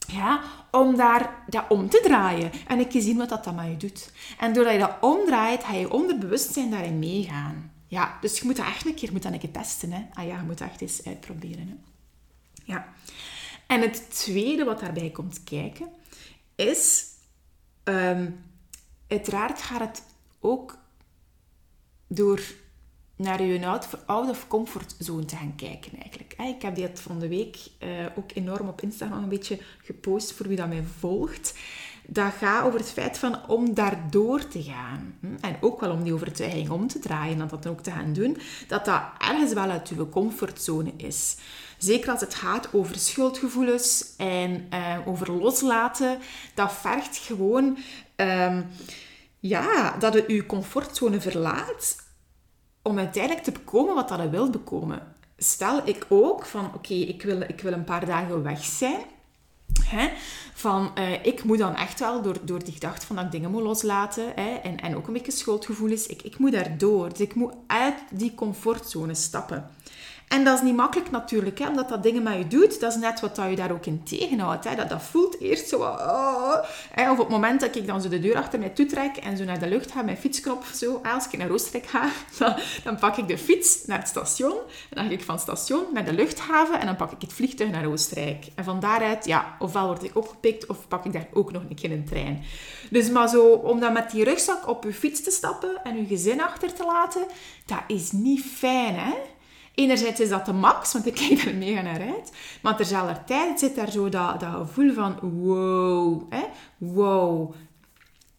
ja, 0.08 0.41
om 0.71 0.95
daar 0.95 1.43
dat 1.47 1.65
om 1.69 1.89
te 1.89 2.01
draaien. 2.03 2.51
En 2.67 2.79
ik 2.79 2.91
zien 2.91 3.17
wat 3.17 3.29
dat 3.29 3.43
dan 3.43 3.55
met 3.55 3.65
je 3.65 3.77
doet. 3.77 4.12
En 4.39 4.53
doordat 4.53 4.73
je 4.73 4.79
dat 4.79 4.95
omdraait, 5.01 5.63
ga 5.63 5.73
je 5.73 5.91
onderbewustzijn 5.91 6.69
daarin 6.69 6.99
meegaan. 6.99 7.71
Ja, 7.89 8.17
dus 8.21 8.39
je 8.39 8.45
moet 8.45 8.56
dat 8.56 8.65
echt 8.65 8.86
een 8.86 8.95
keer, 8.95 9.12
moet 9.12 9.23
dat 9.23 9.43
een 9.43 9.52
testen. 9.52 9.91
Hè. 9.91 10.06
Ah 10.13 10.28
ja, 10.28 10.38
je 10.38 10.45
moet 10.45 10.58
dat 10.58 10.67
echt 10.67 10.82
eens 10.82 11.06
uitproberen. 11.06 11.67
Hè. 11.67 11.75
Ja. 12.63 12.93
En 13.67 13.82
het 13.82 14.15
tweede 14.15 14.63
wat 14.63 14.80
daarbij 14.80 15.10
komt 15.10 15.43
kijken, 15.43 15.89
is... 16.56 17.06
Um, 17.84 18.43
uiteraard 19.08 19.62
gaat 19.62 19.80
het 19.80 20.04
ook 20.39 20.78
door 22.08 22.41
naar 23.15 23.43
je 23.43 23.67
out 24.06 24.30
of 24.30 24.47
comfort 24.47 24.95
zone 24.99 25.25
te 25.25 25.36
gaan 25.36 25.56
kijken 25.56 25.91
eigenlijk. 26.02 26.34
Ik 26.34 26.62
heb 26.62 26.75
dit 26.75 26.99
van 26.99 27.19
de 27.19 27.28
week 27.28 27.58
uh, 27.84 28.06
ook 28.15 28.32
enorm 28.34 28.67
op 28.67 28.82
Instagram 28.82 29.23
een 29.23 29.30
beetje 29.30 29.60
gepost 29.84 30.34
voor 30.34 30.47
wie 30.47 30.58
dat 30.58 30.67
mij 30.67 30.84
volgt. 30.99 31.58
Dat 32.12 32.34
gaat 32.39 32.65
over 32.65 32.80
het 32.80 32.91
feit 32.91 33.17
van 33.17 33.48
om 33.48 33.74
daardoor 33.74 34.48
te 34.48 34.63
gaan. 34.63 35.17
Hm, 35.19 35.36
en 35.41 35.56
ook 35.62 35.80
wel 35.80 35.91
om 35.91 36.04
die 36.04 36.13
overtuiging 36.13 36.69
om 36.69 36.88
te 36.88 37.00
draaien 37.00 37.41
en 37.41 37.48
dat 37.48 37.63
dan 37.63 37.72
ook 37.72 37.82
te 37.82 37.91
gaan 37.91 38.13
doen. 38.13 38.38
Dat 38.67 38.86
dat 38.86 39.02
ergens 39.17 39.54
wel 39.54 39.69
uit 39.69 39.89
je 39.89 40.10
comfortzone 40.10 40.93
is. 40.98 41.38
Zeker 41.78 42.12
als 42.12 42.22
het 42.22 42.36
gaat 42.36 42.74
over 42.74 42.95
schuldgevoelens 42.95 44.13
en 44.17 44.67
uh, 44.74 44.98
over 45.06 45.32
loslaten. 45.32 46.17
Dat 46.54 46.74
vergt 46.74 47.17
gewoon... 47.17 47.78
Um, 48.15 48.65
ja, 49.39 49.98
dat 49.98 50.13
je 50.13 50.34
je 50.34 50.45
comfortzone 50.45 51.22
verlaat 51.22 51.95
om 52.82 52.98
uiteindelijk 52.98 53.43
te 53.43 53.52
bekomen 53.52 53.95
wat 53.95 54.10
dat 54.10 54.22
je 54.22 54.30
wilt 54.30 54.52
bekomen. 54.52 55.15
Stel 55.38 55.82
ik 55.88 56.06
ook 56.10 56.45
van, 56.45 56.72
oké, 56.74 56.93
ik, 56.93 57.22
wil, 57.22 57.41
ik 57.41 57.62
wil 57.62 57.74
een 57.74 57.84
paar 57.84 58.06
dagen 58.06 58.43
weg 58.43 58.63
zijn. 58.63 59.02
Hè? 59.84 60.10
Van, 60.53 60.91
uh, 60.97 61.25
ik 61.25 61.43
moet 61.43 61.58
dan 61.58 61.75
echt 61.75 61.99
wel 61.99 62.21
door, 62.21 62.38
door 62.41 62.63
die 62.63 62.73
gedachte 62.73 63.05
van 63.05 63.15
dat 63.15 63.25
ik 63.25 63.32
dingen 63.32 63.51
moet 63.51 63.62
loslaten. 63.62 64.32
Hè? 64.36 64.55
En, 64.55 64.79
en 64.79 64.95
ook 64.95 65.08
een 65.08 65.13
beetje 65.13 65.32
schuldgevoel 65.32 65.89
is. 65.89 66.08
Ik, 66.08 66.21
ik 66.21 66.38
moet 66.38 66.51
daardoor. 66.51 67.10
Dus 67.10 67.19
ik 67.19 67.36
moet 67.36 67.53
uit 67.67 67.95
die 68.12 68.36
comfortzone 68.36 69.13
stappen. 69.13 69.69
En 70.30 70.44
dat 70.44 70.58
is 70.58 70.63
niet 70.63 70.76
makkelijk 70.76 71.12
natuurlijk, 71.12 71.60
hè, 71.60 71.68
omdat 71.68 71.89
dat 71.89 72.04
dingen 72.04 72.24
met 72.24 72.38
je 72.38 72.48
doet. 72.48 72.80
Dat 72.80 72.92
is 72.92 73.00
net 73.00 73.20
wat 73.20 73.36
dat 73.36 73.50
je 73.50 73.56
daar 73.56 73.72
ook 73.72 73.86
in 73.86 74.04
tegenhoudt. 74.04 74.70
Hè. 74.70 74.76
Dat, 74.76 74.89
dat 74.89 75.02
voelt 75.02 75.39
eerst 75.39 75.68
zo... 75.68 75.80
Oh, 75.82 76.54
hè. 76.92 77.12
Of 77.12 77.12
op 77.12 77.18
het 77.18 77.30
moment 77.30 77.60
dat 77.62 77.76
ik 77.76 77.88
dan 77.88 78.02
zo 78.02 78.10
de 78.10 78.20
deur 78.20 78.36
achter 78.36 78.60
mij 78.60 78.70
toetrek 78.70 79.18
en 79.18 79.38
zo 79.38 79.44
naar 79.44 79.60
de 79.60 79.68
lucht 79.68 79.92
ga, 79.92 80.02
mijn 80.02 80.18
fietsknop 80.18 80.63
zo... 80.74 81.02
Als 81.04 81.28
ik 81.32 81.38
naar 81.38 81.50
Oostenrijk 81.50 81.86
ga, 81.86 82.10
dan, 82.39 82.56
dan, 82.84 82.98
pak 82.98 83.18
ik 83.18 83.28
de 83.28 83.38
fiets 83.38 83.86
naar 83.86 83.98
het 83.98 84.08
station. 84.08 84.52
En 84.52 84.96
dan 84.96 85.06
ga 85.06 85.12
ik 85.12 85.24
van 85.24 85.36
het 85.36 85.44
station 85.44 85.84
naar 85.94 86.06
de 86.06 86.13
luchthaven 86.13 86.80
en 86.80 86.86
dan 86.86 86.96
pak 86.96 87.12
ik 87.12 87.22
het 87.22 87.34
vliegtuig 87.34 87.72
naar 87.72 87.86
Oostenrijk. 87.86 88.46
En 88.56 88.63
van 88.63 88.80
daaruit, 88.80 89.26
ja, 89.26 89.56
ofwel 89.60 89.86
word 89.86 90.04
ik 90.04 90.15
opgepikt 90.15 90.65
of 90.65 90.88
pak 90.88 91.06
ik 91.06 91.13
daar 91.13 91.28
ook 91.34 91.52
nog 91.52 91.62
een 91.70 91.76
keer 91.76 91.92
een 91.92 92.06
trein. 92.06 92.44
Dus 92.89 93.10
maar 93.10 93.28
zo, 93.28 93.48
om 93.48 93.80
dan 93.80 93.94
met 93.94 94.12
die 94.12 94.24
rugzak 94.24 94.68
op 94.68 94.84
je 94.84 94.94
fiets 94.94 95.24
te 95.24 95.32
stappen 95.32 95.84
en 95.84 95.98
je 95.98 96.06
gezin 96.06 96.42
achter 96.42 96.74
te 96.74 96.86
laten, 96.86 97.26
dat 97.65 97.82
is 97.88 98.12
niet 98.12 98.42
fijn, 98.42 98.96
hè? 98.96 99.13
Enerzijds 99.75 100.19
is 100.19 100.29
dat 100.29 100.45
de 100.45 100.53
max, 100.53 100.93
want 100.93 101.05
ik 101.05 101.13
kijk 101.13 101.45
daar 101.45 101.55
mega 101.55 101.82
naar 101.82 102.01
uit. 102.01 102.32
Maar 102.62 102.75
terzelfdertijd 102.75 103.60
zit 103.60 103.75
daar 103.75 103.91
zo 103.91 104.10
dat, 104.10 104.39
dat 104.39 104.53
gevoel 104.53 104.93
van 104.93 105.19
wow, 105.19 106.21
hè? 106.29 106.43
wow. 106.77 107.53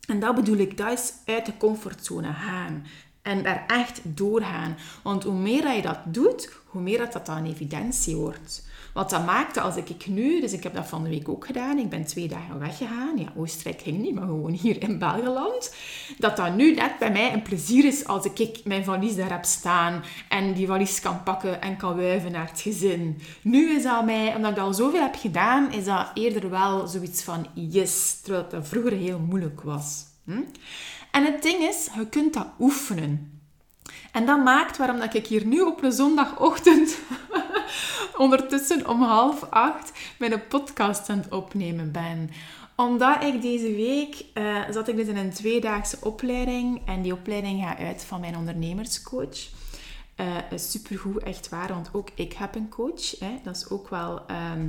En 0.07 0.21
dat 0.21 0.35
bedoel 0.35 0.57
ik, 0.57 0.77
dat 0.77 0.93
is 0.99 1.13
uit 1.25 1.47
de 1.47 1.57
comfortzone 1.57 2.33
gaan. 2.33 2.87
En 3.23 3.43
daar 3.43 3.65
echt 3.67 4.01
doorgaan. 4.03 4.77
Want 5.03 5.25
hoe 5.25 5.35
meer 5.35 5.63
dat 5.63 5.75
je 5.75 5.83
dat 5.83 5.99
doet, 6.05 6.53
hoe 6.67 6.83
meer 6.83 6.99
dat, 6.99 7.13
dat 7.13 7.27
dan 7.27 7.45
evidentie 7.45 8.17
wordt. 8.17 8.69
Wat 8.93 9.11
dat 9.11 9.27
maakte 9.27 9.61
als 9.61 9.77
ik 9.77 10.07
nu, 10.07 10.41
dus 10.41 10.53
ik 10.53 10.63
heb 10.63 10.75
dat 10.75 10.87
van 10.87 11.03
de 11.03 11.09
week 11.09 11.29
ook 11.29 11.47
gedaan, 11.47 11.79
ik 11.79 11.89
ben 11.89 12.05
twee 12.05 12.29
dagen 12.29 12.59
weggegaan. 12.59 13.17
Ja, 13.17 13.33
Oostenrijk 13.37 13.83
ging 13.83 13.99
niet, 13.99 14.15
maar 14.15 14.27
gewoon 14.27 14.53
hier 14.53 14.83
in 14.83 14.99
Belgeland. 14.99 15.75
Dat 16.19 16.37
dat 16.37 16.55
nu 16.55 16.75
net 16.75 16.99
bij 16.99 17.11
mij 17.11 17.33
een 17.33 17.43
plezier 17.43 17.85
is 17.85 18.07
als 18.07 18.25
ik 18.25 18.61
mijn 18.65 18.85
valies 18.85 19.17
daar 19.17 19.31
heb 19.31 19.45
staan 19.45 20.03
en 20.29 20.55
die 20.55 20.67
valies 20.67 21.01
kan 21.01 21.23
pakken 21.23 21.63
en 21.63 21.77
kan 21.77 21.97
wuiven 21.97 22.33
naar 22.33 22.49
het 22.49 22.61
gezin. 22.61 23.21
Nu 23.43 23.71
is 23.77 23.83
dat 23.83 24.05
mij, 24.05 24.35
omdat 24.35 24.51
ik 24.51 24.59
al 24.59 24.75
zoveel 24.75 25.03
heb 25.03 25.15
gedaan, 25.15 25.73
is 25.73 25.85
dat 25.85 26.11
eerder 26.15 26.51
wel 26.51 26.87
zoiets 26.87 27.23
van 27.23 27.47
yes, 27.55 28.21
terwijl 28.21 28.47
dat 28.51 28.69
vroeger 28.69 28.93
heel 28.93 29.19
moeilijk 29.19 29.61
was. 29.63 30.05
Hm? 30.25 30.43
En 31.11 31.25
het 31.25 31.43
ding 31.43 31.59
is, 31.59 31.89
je 31.97 32.07
kunt 32.07 32.35
dat 32.35 32.47
oefenen. 32.59 33.41
En 34.13 34.27
dat 34.27 34.45
maakt 34.45 34.77
waarom 34.77 34.99
dat 34.99 35.15
ik 35.15 35.27
hier 35.27 35.47
nu 35.47 35.61
op 35.61 35.83
een 35.83 35.93
zondagochtend 35.93 36.99
ondertussen 38.17 38.89
om 38.89 39.03
half 39.03 39.43
acht 39.51 39.93
mijn 40.19 40.47
podcast 40.49 41.09
aan 41.09 41.19
het 41.19 41.33
opnemen 41.33 41.93
ben. 41.93 42.31
Omdat 42.77 43.23
ik 43.23 43.43
deze 43.43 43.75
week 43.75 44.25
uh, 44.35 44.61
zat 44.71 44.89
ik 44.89 44.97
dus 44.97 45.07
in 45.07 45.17
een 45.17 45.33
tweedaagse 45.33 45.99
opleiding 46.01 46.87
en 46.87 47.03
die 47.03 47.13
opleiding 47.13 47.63
gaat 47.63 47.79
uit 47.79 48.05
van 48.05 48.21
mijn 48.21 48.37
ondernemerscoach. 48.37 49.49
Uh, 50.17 50.37
supergoed, 50.55 51.23
echt 51.23 51.49
waar, 51.49 51.69
want 51.69 51.91
ook 51.93 52.09
ik 52.15 52.33
heb 52.33 52.55
een 52.55 52.69
coach. 52.69 53.19
Hè. 53.19 53.39
Dat 53.43 53.57
is 53.57 53.71
ook 53.71 53.89
wel 53.89 54.27
ehm, 54.27 54.69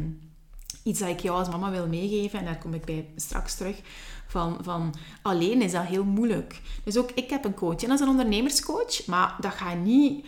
iets 0.83 0.99
dat 0.99 1.09
ik 1.09 1.19
jou 1.19 1.37
als 1.37 1.49
mama 1.49 1.71
wil 1.71 1.87
meegeven 1.87 2.39
en 2.39 2.45
daar 2.45 2.57
kom 2.57 2.73
ik 2.73 2.85
bij 2.85 3.07
straks 3.15 3.55
terug. 3.55 3.81
Van, 4.27 4.57
van 4.61 4.93
alleen 5.21 5.61
is 5.61 5.71
dat 5.71 5.85
heel 5.85 6.03
moeilijk. 6.03 6.61
Dus 6.83 6.97
ook 6.97 7.11
ik 7.11 7.29
heb 7.29 7.45
een 7.45 7.53
coach 7.53 7.81
en 7.81 7.87
dat 7.87 7.99
is 7.99 8.05
een 8.05 8.11
ondernemerscoach, 8.11 9.05
maar 9.05 9.35
dat 9.39 9.53
gaat 9.53 9.77
niet 9.77 10.25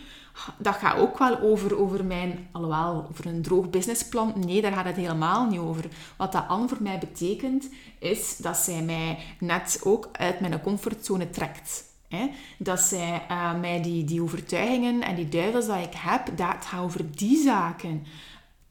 dat 0.58 0.74
gaat 0.74 0.98
ook 0.98 1.18
wel 1.18 1.40
over, 1.40 1.78
over 1.78 2.04
mijn, 2.04 2.48
alhoewel, 2.52 3.06
over 3.10 3.26
een 3.26 3.42
droog 3.42 3.70
businessplan. 3.70 4.32
Nee, 4.36 4.62
daar 4.62 4.72
gaat 4.72 4.84
het 4.84 4.96
helemaal 4.96 5.46
niet 5.46 5.60
over. 5.60 5.84
Wat 6.16 6.32
dat 6.32 6.48
Anne 6.48 6.68
voor 6.68 6.82
mij 6.82 6.98
betekent, 6.98 7.68
is 7.98 8.36
dat 8.36 8.56
zij 8.56 8.82
mij 8.82 9.18
net 9.38 9.80
ook 9.84 10.08
uit 10.12 10.40
mijn 10.40 10.60
comfortzone 10.60 11.30
trekt. 11.30 11.84
Hè? 12.08 12.30
Dat 12.58 12.80
zij 12.80 13.22
uh, 13.30 13.60
mij 13.60 13.82
die, 13.82 14.04
die 14.04 14.22
overtuigingen 14.22 15.02
en 15.02 15.14
die 15.14 15.28
duivels 15.28 15.66
dat 15.66 15.84
ik 15.84 15.94
heb, 15.96 16.36
dat 16.36 16.64
gaat 16.64 16.82
over 16.82 17.16
die 17.16 17.42
zaken. 17.42 18.06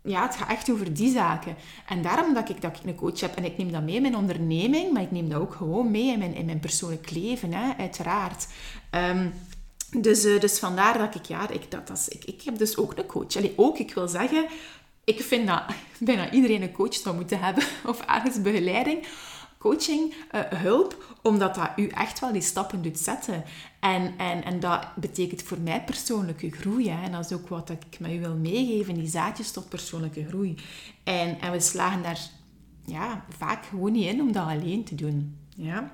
Ja, 0.02 0.22
het 0.26 0.36
gaat 0.36 0.50
echt 0.50 0.72
over 0.72 0.94
die 0.94 1.12
zaken. 1.12 1.56
En 1.88 2.02
daarom 2.02 2.34
dat 2.34 2.50
ik, 2.50 2.62
dat 2.62 2.78
ik 2.78 2.90
een 2.90 2.96
coach 2.96 3.20
heb. 3.20 3.36
En 3.36 3.46
ik 3.46 3.58
neem 3.58 3.72
dat 3.72 3.84
mee 3.84 3.96
in 3.96 4.02
mijn 4.02 4.16
onderneming, 4.16 4.94
maar 4.94 5.02
ik 5.02 5.12
neem 5.12 5.30
dat 5.30 5.42
ook 5.42 5.54
gewoon 5.54 5.92
mee 5.92 6.12
in 6.12 6.20
mijn, 6.20 6.36
in 6.36 6.46
mijn 6.46 6.60
persoonlijk 6.60 7.12
leven, 7.12 7.54
hè? 7.54 7.74
uiteraard. 7.78 8.48
Um, 8.92 9.34
dus, 9.98 10.26
uh, 10.26 10.40
dus 10.40 10.60
vandaar 10.60 10.98
dat 10.98 11.16
ik, 11.16 11.26
ja, 11.26 11.50
ik, 11.50 11.72
dat, 11.72 11.88
dat 11.88 12.06
ik, 12.10 12.26
ik 12.26 12.42
heb 12.42 12.58
dus 12.58 12.78
ook 12.78 12.98
een 12.98 13.06
coach. 13.06 13.36
Allee, 13.36 13.54
ook, 13.56 13.78
ik 13.78 13.94
wil 13.94 14.08
zeggen, 14.08 14.46
ik 15.04 15.22
vind 15.22 15.48
dat 15.48 15.64
bijna 16.00 16.32
iedereen 16.32 16.62
een 16.62 16.72
coach 16.72 16.94
zou 16.94 17.16
moeten 17.16 17.40
hebben, 17.40 17.64
of 17.86 18.02
ergens 18.02 18.42
begeleiding 18.42 19.06
coaching, 19.64 20.14
uh, 20.36 20.42
hulp, 20.42 21.18
omdat 21.22 21.56
dat 21.56 21.70
u 21.76 21.88
echt 21.88 22.20
wel 22.20 22.32
die 22.32 22.42
stappen 22.42 22.82
doet 22.82 23.00
zetten. 23.00 23.44
En, 23.80 24.14
en, 24.18 24.44
en 24.44 24.60
dat 24.60 24.88
betekent 24.96 25.44
voor 25.44 25.60
mij 25.60 25.84
persoonlijke 25.84 26.52
groei. 26.52 26.90
Hè. 26.90 27.04
En 27.04 27.12
dat 27.12 27.26
is 27.26 27.38
ook 27.38 27.48
wat 27.48 27.70
ik 27.70 28.00
met 28.00 28.12
u 28.12 28.20
wil 28.20 28.36
meegeven, 28.36 28.94
die 28.94 29.08
zaadjes 29.08 29.52
tot 29.52 29.70
persoonlijke 29.70 30.26
groei. 30.26 30.56
En, 31.04 31.40
en 31.42 31.52
we 31.52 31.60
slagen 31.60 32.04
daar 32.04 32.20
ja, 32.86 33.26
vaak 33.38 33.66
gewoon 33.66 33.92
niet 33.92 34.06
in 34.06 34.22
om 34.22 34.32
dat 34.32 34.48
alleen 34.48 34.84
te 34.84 34.96
doen. 34.96 35.38
Ja. 35.56 35.92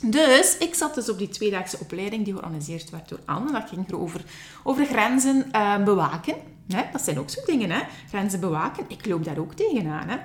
Dus 0.00 0.56
ik 0.58 0.74
zat 0.74 0.94
dus 0.94 1.08
op 1.08 1.18
die 1.18 1.28
tweedaagse 1.28 1.78
opleiding 1.80 2.24
die 2.24 2.32
georganiseerd 2.32 2.90
werd 2.90 3.08
door 3.08 3.20
Anne. 3.24 3.52
Dat 3.52 3.68
ging 3.68 3.92
over, 3.92 4.24
over 4.62 4.86
grenzen 4.86 5.48
uh, 5.52 5.84
bewaken. 5.84 6.34
Hè? 6.68 6.82
Dat 6.92 7.02
zijn 7.02 7.18
ook 7.18 7.30
zo'n 7.30 7.44
dingen, 7.46 7.70
hè? 7.70 7.80
grenzen 8.08 8.40
bewaken. 8.40 8.84
Ik 8.88 9.06
loop 9.06 9.24
daar 9.24 9.38
ook 9.38 9.54
tegenaan. 9.54 10.08
Hè? 10.08 10.16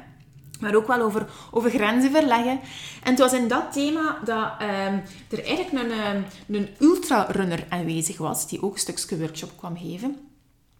maar 0.62 0.75
ook 0.75 0.88
wel 0.88 1.01
over, 1.01 1.29
over 1.51 1.69
grenzen 1.69 2.12
verleggen. 2.12 2.60
En 3.03 3.10
het 3.10 3.19
was 3.19 3.34
in 3.34 3.47
dat 3.47 3.73
thema 3.73 4.19
dat 4.25 4.51
ehm, 4.60 4.99
er 5.29 5.43
eigenlijk 5.45 5.71
een, 5.71 6.15
um, 6.15 6.25
een 6.55 6.69
ultrarunner 6.79 7.65
aanwezig 7.69 8.17
was, 8.17 8.47
die 8.47 8.62
ook 8.62 8.73
een 8.73 8.79
stukje 8.79 9.17
workshop 9.17 9.57
kwam 9.57 9.77
geven. 9.77 10.15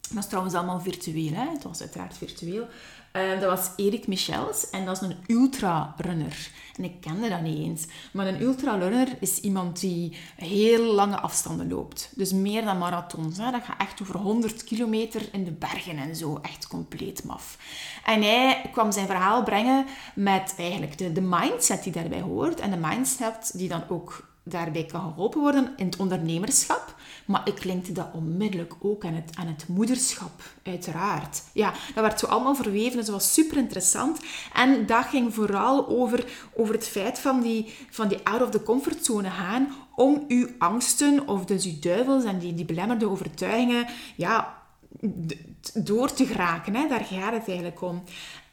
Dat 0.02 0.12
was 0.14 0.28
trouwens 0.28 0.56
allemaal 0.56 0.82
virtueel, 0.82 1.34
hè? 1.34 1.50
het 1.50 1.64
was 1.64 1.82
uiteraard 1.82 2.18
virtueel. 2.18 2.68
Ehm, 3.12 3.40
dat 3.40 3.50
was 3.50 3.70
Erik 3.76 4.08
Michels 4.08 4.70
en 4.70 4.86
dat 4.86 5.02
is 5.02 5.08
een 5.08 5.18
ultrarunner. 5.28 6.50
En 6.78 6.84
ik 6.84 7.02
kende 7.02 7.30
dat 7.30 7.42
niet 7.42 7.58
eens. 7.58 7.86
Maar 8.14 8.28
een 8.28 8.42
ultrarunner 8.42 9.08
is 9.20 9.40
iemand 9.40 9.80
die 9.80 10.18
heel 10.36 10.94
lange 10.94 11.20
afstanden 11.20 11.70
loopt. 11.70 12.12
Dus 12.16 12.32
meer 12.32 12.66
dan 12.66 12.78
marathons. 12.78 13.38
Hè. 13.38 13.52
Dat 13.52 13.64
gaat 13.64 13.80
echt 13.80 14.02
over 14.02 14.18
100 14.18 14.64
kilometer 14.64 15.22
in 15.32 15.44
de 15.44 15.52
bergen 15.52 15.98
en 15.98 16.16
zo. 16.16 16.40
Echt 16.42 16.68
compleet 16.68 17.24
maf. 17.24 17.58
En 18.06 18.22
hij 18.22 18.70
kwam 18.72 18.92
zijn 18.92 19.08
verhaal 19.08 19.44
brengen 19.44 19.86
met 20.16 20.54
eigenlijk 20.58 20.98
de, 20.98 21.12
de 21.12 21.22
mindset 21.22 21.84
die 21.84 21.94
daarbij 21.94 22.22
hoort. 22.22 22.60
En 22.60 22.72
de 22.72 22.78
mindset 22.78 23.52
die 23.54 23.68
dan 23.68 23.84
ook 23.90 24.30
daarbij 24.44 24.86
kan 24.86 25.02
geholpen 25.02 25.42
worden 25.42 25.74
in 25.76 25.86
het 25.86 25.98
ondernemerschap. 25.98 26.96
Maar 27.32 27.48
ik 27.48 27.64
linkte 27.64 27.92
dat 27.92 28.08
onmiddellijk 28.14 28.74
ook 28.80 29.06
aan 29.06 29.14
het, 29.14 29.36
aan 29.36 29.48
het 29.48 29.68
moederschap, 29.68 30.32
uiteraard. 30.64 31.44
Ja, 31.54 31.74
dat 31.94 32.04
werd 32.04 32.20
zo 32.20 32.26
allemaal 32.26 32.56
verweven, 32.56 32.98
dat 32.98 33.08
was 33.08 33.34
super 33.34 33.58
interessant. 33.58 34.20
En 34.54 34.86
dat 34.86 35.06
ging 35.06 35.34
vooral 35.34 35.88
over, 35.88 36.26
over 36.56 36.74
het 36.74 36.88
feit 36.88 37.20
van 37.20 37.42
die, 37.42 37.74
van 37.90 38.08
die 38.08 38.20
out 38.24 38.42
of 38.42 38.50
the 38.50 38.64
comfortzone 38.64 39.30
gaan, 39.30 39.68
om 39.96 40.26
uw 40.28 40.48
angsten, 40.58 41.28
of 41.28 41.46
dus 41.46 41.66
uw 41.66 41.80
duivels 41.80 42.24
en 42.24 42.40
die, 42.40 42.54
die 42.54 42.66
belemmerde 42.66 43.10
overtuigingen, 43.10 43.88
ja, 44.16 44.58
door 45.74 46.14
te 46.14 46.26
geraken. 46.26 46.76
Hè? 46.76 46.88
Daar 46.88 47.06
gaat 47.06 47.34
het 47.34 47.48
eigenlijk 47.48 47.82
om. 47.82 48.04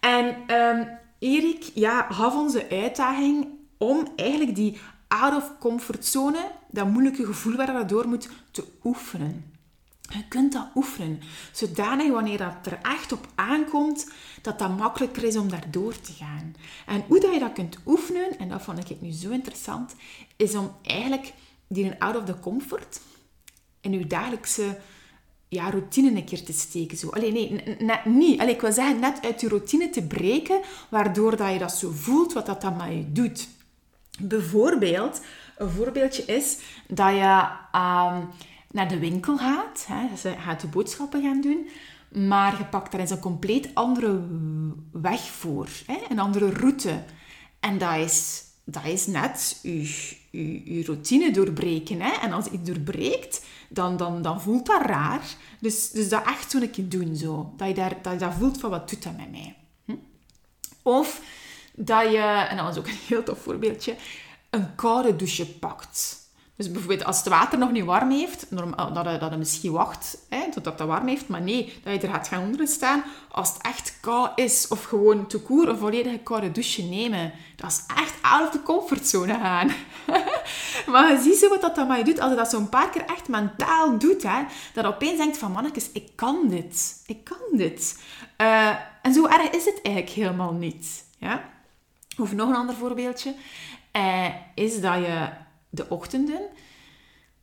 En 0.00 0.36
um, 0.54 0.88
Erik 1.18 1.70
ja, 1.74 2.06
gaf 2.10 2.34
onze 2.34 2.66
uitdaging 2.70 3.48
om 3.78 4.08
eigenlijk 4.16 4.54
die 4.54 4.78
out 5.08 5.36
of 5.36 5.52
comfortzone, 5.58 6.50
dat 6.70 6.90
moeilijke 6.90 7.26
gevoel 7.26 7.56
waar 7.56 7.78
je 7.78 7.84
door 7.84 8.08
moet, 8.08 8.28
te 8.50 8.64
oefenen. 8.84 9.56
Je 10.00 10.28
kunt 10.28 10.52
dat 10.52 10.66
oefenen, 10.74 11.20
zodanig 11.52 12.10
wanneer 12.10 12.38
dat 12.38 12.66
er 12.66 12.78
echt 12.82 13.12
op 13.12 13.28
aankomt, 13.34 14.10
dat 14.42 14.58
dat 14.58 14.76
makkelijker 14.76 15.24
is 15.24 15.36
om 15.36 15.48
daar 15.48 15.70
door 15.70 16.00
te 16.00 16.12
gaan. 16.12 16.54
En 16.86 17.04
hoe 17.08 17.20
dat 17.20 17.32
je 17.32 17.38
dat 17.38 17.52
kunt 17.52 17.78
oefenen, 17.86 18.38
en 18.38 18.48
dat 18.48 18.62
vond 18.62 18.90
ik 18.90 19.00
nu 19.00 19.12
zo 19.12 19.30
interessant, 19.30 19.94
is 20.36 20.54
om 20.54 20.76
eigenlijk 20.82 21.32
die 21.66 21.92
out 21.98 22.16
of 22.16 22.24
the 22.24 22.40
comfort 22.40 23.00
in 23.80 23.92
je 23.92 24.06
dagelijkse 24.06 24.78
ja, 25.48 25.70
routine 25.70 26.10
een 26.10 26.24
keer 26.24 26.44
te 26.44 26.52
steken. 26.52 26.96
Zo. 26.96 27.10
Nee, 27.10 27.62
net 27.78 28.04
niet. 28.04 28.40
Allee, 28.40 28.54
ik 28.54 28.60
wil 28.60 28.72
zeggen, 28.72 29.00
net 29.00 29.24
uit 29.24 29.40
je 29.40 29.48
routine 29.48 29.90
te 29.90 30.02
breken, 30.02 30.60
waardoor 30.88 31.36
dat 31.36 31.52
je 31.52 31.58
dat 31.58 31.72
zo 31.72 31.90
voelt, 31.90 32.32
wat 32.32 32.46
dat 32.46 32.60
dan 32.60 32.76
met 32.76 32.88
je 32.88 33.12
doet. 33.12 33.48
Bijvoorbeeld, 34.20 35.20
een 35.58 35.70
voorbeeldje 35.70 36.24
is 36.24 36.58
dat 36.86 37.10
je 37.14 37.48
um, 37.72 38.28
naar 38.70 38.88
de 38.88 38.98
winkel 38.98 39.36
gaat. 39.36 39.86
Hè, 39.88 40.30
je 40.30 40.36
gaat 40.38 40.60
de 40.60 40.66
boodschappen 40.66 41.22
gaan 41.22 41.40
doen. 41.40 41.68
Maar 42.26 42.58
je 42.58 42.64
pakt 42.64 42.92
daar 42.92 43.00
eens 43.00 43.10
een 43.10 43.18
compleet 43.18 43.70
andere 43.74 44.20
weg 44.92 45.20
voor. 45.20 45.68
Hè, 45.86 45.98
een 46.08 46.18
andere 46.18 46.50
route. 46.50 47.02
En 47.60 47.78
dat 47.78 47.96
is, 47.96 48.44
dat 48.64 48.84
is 48.84 49.06
net 49.06 49.58
je, 49.62 49.82
je, 50.30 50.74
je 50.74 50.84
routine 50.84 51.30
doorbreken. 51.30 52.00
Hè. 52.00 52.10
En 52.10 52.32
als 52.32 52.44
je 52.50 52.62
doorbreekt, 52.62 53.44
dan, 53.68 53.96
dan, 53.96 54.22
dan 54.22 54.40
voelt 54.40 54.66
dat 54.66 54.82
raar. 54.82 55.22
Dus, 55.60 55.90
dus 55.90 56.08
dat 56.08 56.26
echt 56.26 56.50
zo'n 56.50 56.70
keer 56.70 56.88
doen. 56.88 57.16
Zo. 57.16 57.52
Dat, 57.56 57.68
je 57.68 57.74
daar, 57.74 57.96
dat 58.02 58.18
dat 58.18 58.34
voelt 58.34 58.60
van 58.60 58.70
wat 58.70 58.90
doet 58.90 59.02
dat 59.02 59.16
met 59.16 59.30
mij. 59.30 59.56
Hm? 59.84 59.94
Of 60.82 61.20
dat 61.74 62.10
je, 62.10 62.46
en 62.48 62.56
dat 62.56 62.66
was 62.66 62.78
ook 62.78 62.86
een 62.86 62.98
heel 63.06 63.22
tof 63.22 63.38
voorbeeldje, 63.38 63.96
een 64.50 64.74
koude 64.74 65.16
douche 65.16 65.46
pakt. 65.46 66.26
Dus 66.58 66.70
bijvoorbeeld 66.70 67.04
als 67.04 67.18
het 67.18 67.28
water 67.28 67.58
nog 67.58 67.70
niet 67.70 67.84
warm 67.84 68.10
heeft, 68.10 68.46
normaal, 68.50 68.92
dat, 68.92 69.10
je, 69.10 69.18
dat 69.18 69.36
misschien 69.36 69.72
wacht 69.72 70.18
hè, 70.28 70.50
totdat 70.50 70.78
het 70.78 70.88
warm 70.88 71.06
heeft, 71.06 71.28
maar 71.28 71.42
nee, 71.42 71.80
dat 71.82 71.94
je 71.94 72.06
er 72.06 72.14
gaat 72.14 72.28
gaan 72.28 72.42
onder 72.42 72.68
staan 72.68 73.04
als 73.30 73.52
het 73.52 73.62
echt 73.62 73.98
koud 74.00 74.30
is. 74.34 74.68
Of 74.68 74.84
gewoon 74.84 75.26
te 75.26 75.40
koer 75.40 75.68
een 75.68 75.78
volledige 75.78 76.18
koude 76.18 76.52
douche 76.52 76.82
nemen. 76.82 77.32
Dat 77.56 77.70
is 77.70 77.84
echt 77.96 78.14
out 78.22 78.46
of 78.46 78.50
de 78.50 78.62
comfortzone 78.62 79.34
gaan. 79.34 79.66
maar 80.92 81.12
je 81.12 81.20
ziet 81.22 81.36
zo 81.36 81.48
wat 81.48 81.60
dat 81.60 81.74
dan 81.74 81.98
je 81.98 82.04
doet, 82.04 82.20
als 82.20 82.30
je 82.30 82.36
dat 82.36 82.50
zo'n 82.50 82.68
paar 82.68 82.90
keer 82.90 83.04
echt 83.04 83.28
mentaal 83.28 83.98
doet, 83.98 84.22
hè, 84.22 84.42
dat 84.72 84.84
je 84.84 84.90
opeens 84.90 85.16
denkt 85.16 85.38
van 85.38 85.52
mannetjes, 85.52 85.90
ik 85.92 86.10
kan 86.14 86.48
dit. 86.48 87.02
Ik 87.06 87.24
kan 87.24 87.58
dit. 87.58 88.02
Uh, 88.38 88.68
en 89.02 89.12
zo 89.12 89.26
erg 89.26 89.50
is 89.50 89.64
het 89.64 89.80
eigenlijk 89.82 90.14
helemaal 90.14 90.52
niet. 90.52 91.04
Ja? 91.18 91.44
Of 92.18 92.32
nog 92.32 92.48
een 92.48 92.56
ander 92.56 92.74
voorbeeldje. 92.74 93.34
Eh, 93.98 94.26
is 94.54 94.80
dat 94.80 94.94
je 94.94 95.28
de 95.70 95.88
ochtenden 95.88 96.40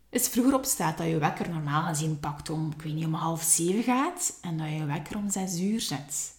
is 0.09 0.27
vroeger 0.27 0.53
opstaat. 0.53 0.97
Dat 0.97 1.07
je 1.07 1.17
wekker 1.17 1.49
normaal 1.49 1.83
gezien 1.83 2.19
pakt 2.19 2.49
om, 2.49 2.71
ik 2.77 2.81
weet 2.81 2.93
niet, 2.93 3.05
om 3.05 3.13
half 3.13 3.41
zeven 3.41 3.83
gaat. 3.83 4.39
En 4.41 4.57
dat 4.57 4.67
je 4.69 4.85
wekker 4.85 5.17
om 5.17 5.29
zes 5.29 5.59
uur 5.59 5.81
zet. 5.81 6.33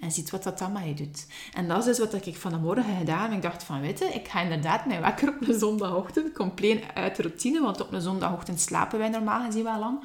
En 0.00 0.12
ziet 0.12 0.30
wat 0.30 0.42
dat 0.42 0.58
dan 0.58 0.72
met 0.72 0.84
je 0.84 0.94
doet. 0.94 1.26
En 1.54 1.68
dat 1.68 1.78
is 1.78 1.84
dus 1.84 1.98
wat 1.98 2.26
ik 2.26 2.36
van 2.36 2.50
de 2.50 2.58
morgen 2.58 2.96
gedaan. 2.98 3.32
Ik 3.32 3.42
dacht 3.42 3.62
van, 3.62 3.80
weet 3.80 3.98
je, 3.98 4.04
ik 4.04 4.28
ga 4.28 4.40
inderdaad 4.40 4.86
mijn 4.86 5.00
wekker 5.00 5.28
op 5.28 5.48
een 5.48 5.58
zondagochtend. 5.58 6.32
Compleet 6.32 6.84
uit 6.94 7.16
de 7.16 7.22
routine. 7.22 7.60
Want 7.60 7.80
op 7.80 7.92
een 7.92 8.00
zondagochtend 8.00 8.60
slapen 8.60 8.98
wij 8.98 9.08
normaal 9.08 9.44
gezien 9.44 9.64
wel 9.64 9.78
lang. 9.78 10.04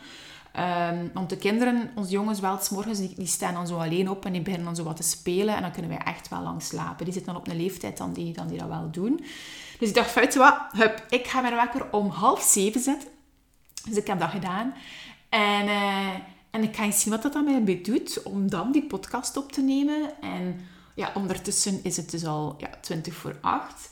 Um, 0.59 1.09
want 1.13 1.29
de 1.29 1.37
kinderen, 1.37 1.91
onze 1.95 2.11
jongens 2.11 2.39
wel, 2.39 2.59
morgens, 2.71 2.99
die, 2.99 3.25
staan 3.25 3.53
dan 3.53 3.67
zo 3.67 3.77
alleen 3.77 4.09
op 4.09 4.25
en 4.25 4.31
die 4.31 4.41
beginnen 4.41 4.67
dan 4.67 4.75
zo 4.75 4.83
wat 4.83 4.95
te 4.95 5.03
spelen. 5.03 5.55
En 5.55 5.61
dan 5.61 5.71
kunnen 5.71 5.91
wij 5.91 5.99
echt 5.99 6.29
wel 6.29 6.41
lang 6.41 6.61
slapen. 6.61 7.05
Die 7.05 7.13
zitten 7.13 7.33
dan 7.33 7.41
op 7.41 7.47
een 7.47 7.57
leeftijd 7.57 7.97
dan 7.97 8.13
die, 8.13 8.33
dan 8.33 8.47
die 8.47 8.57
dat 8.57 8.67
wel 8.67 8.91
doen. 8.91 9.25
Dus 9.79 9.89
ik 9.89 9.95
dacht, 9.95 10.13
weet 10.13 10.35
wat, 10.35 10.57
hup, 10.71 11.05
ik 11.09 11.27
ga 11.27 11.41
mijn 11.41 11.55
wekker 11.55 11.91
om 11.91 12.09
half 12.09 12.41
zeven 12.41 12.81
zetten. 12.81 13.09
Dus 13.87 13.97
ik 13.97 14.07
heb 14.07 14.19
dat 14.19 14.29
gedaan. 14.29 14.73
En, 15.29 15.65
uh, 15.65 16.13
en 16.51 16.63
ik 16.63 16.75
ga 16.75 16.83
eens 16.83 17.01
zien 17.01 17.13
wat 17.13 17.21
dat 17.21 17.35
aan 17.35 17.63
mij 17.63 17.81
doet 17.81 18.23
om 18.23 18.49
dan 18.49 18.71
die 18.71 18.83
podcast 18.83 19.37
op 19.37 19.51
te 19.51 19.61
nemen. 19.61 20.21
En 20.21 20.59
ja, 20.95 21.11
ondertussen 21.13 21.79
is 21.83 21.97
het 21.97 22.11
dus 22.11 22.25
al 22.25 22.55
ja, 22.57 22.69
20 22.81 23.13
voor 23.13 23.37
8. 23.41 23.89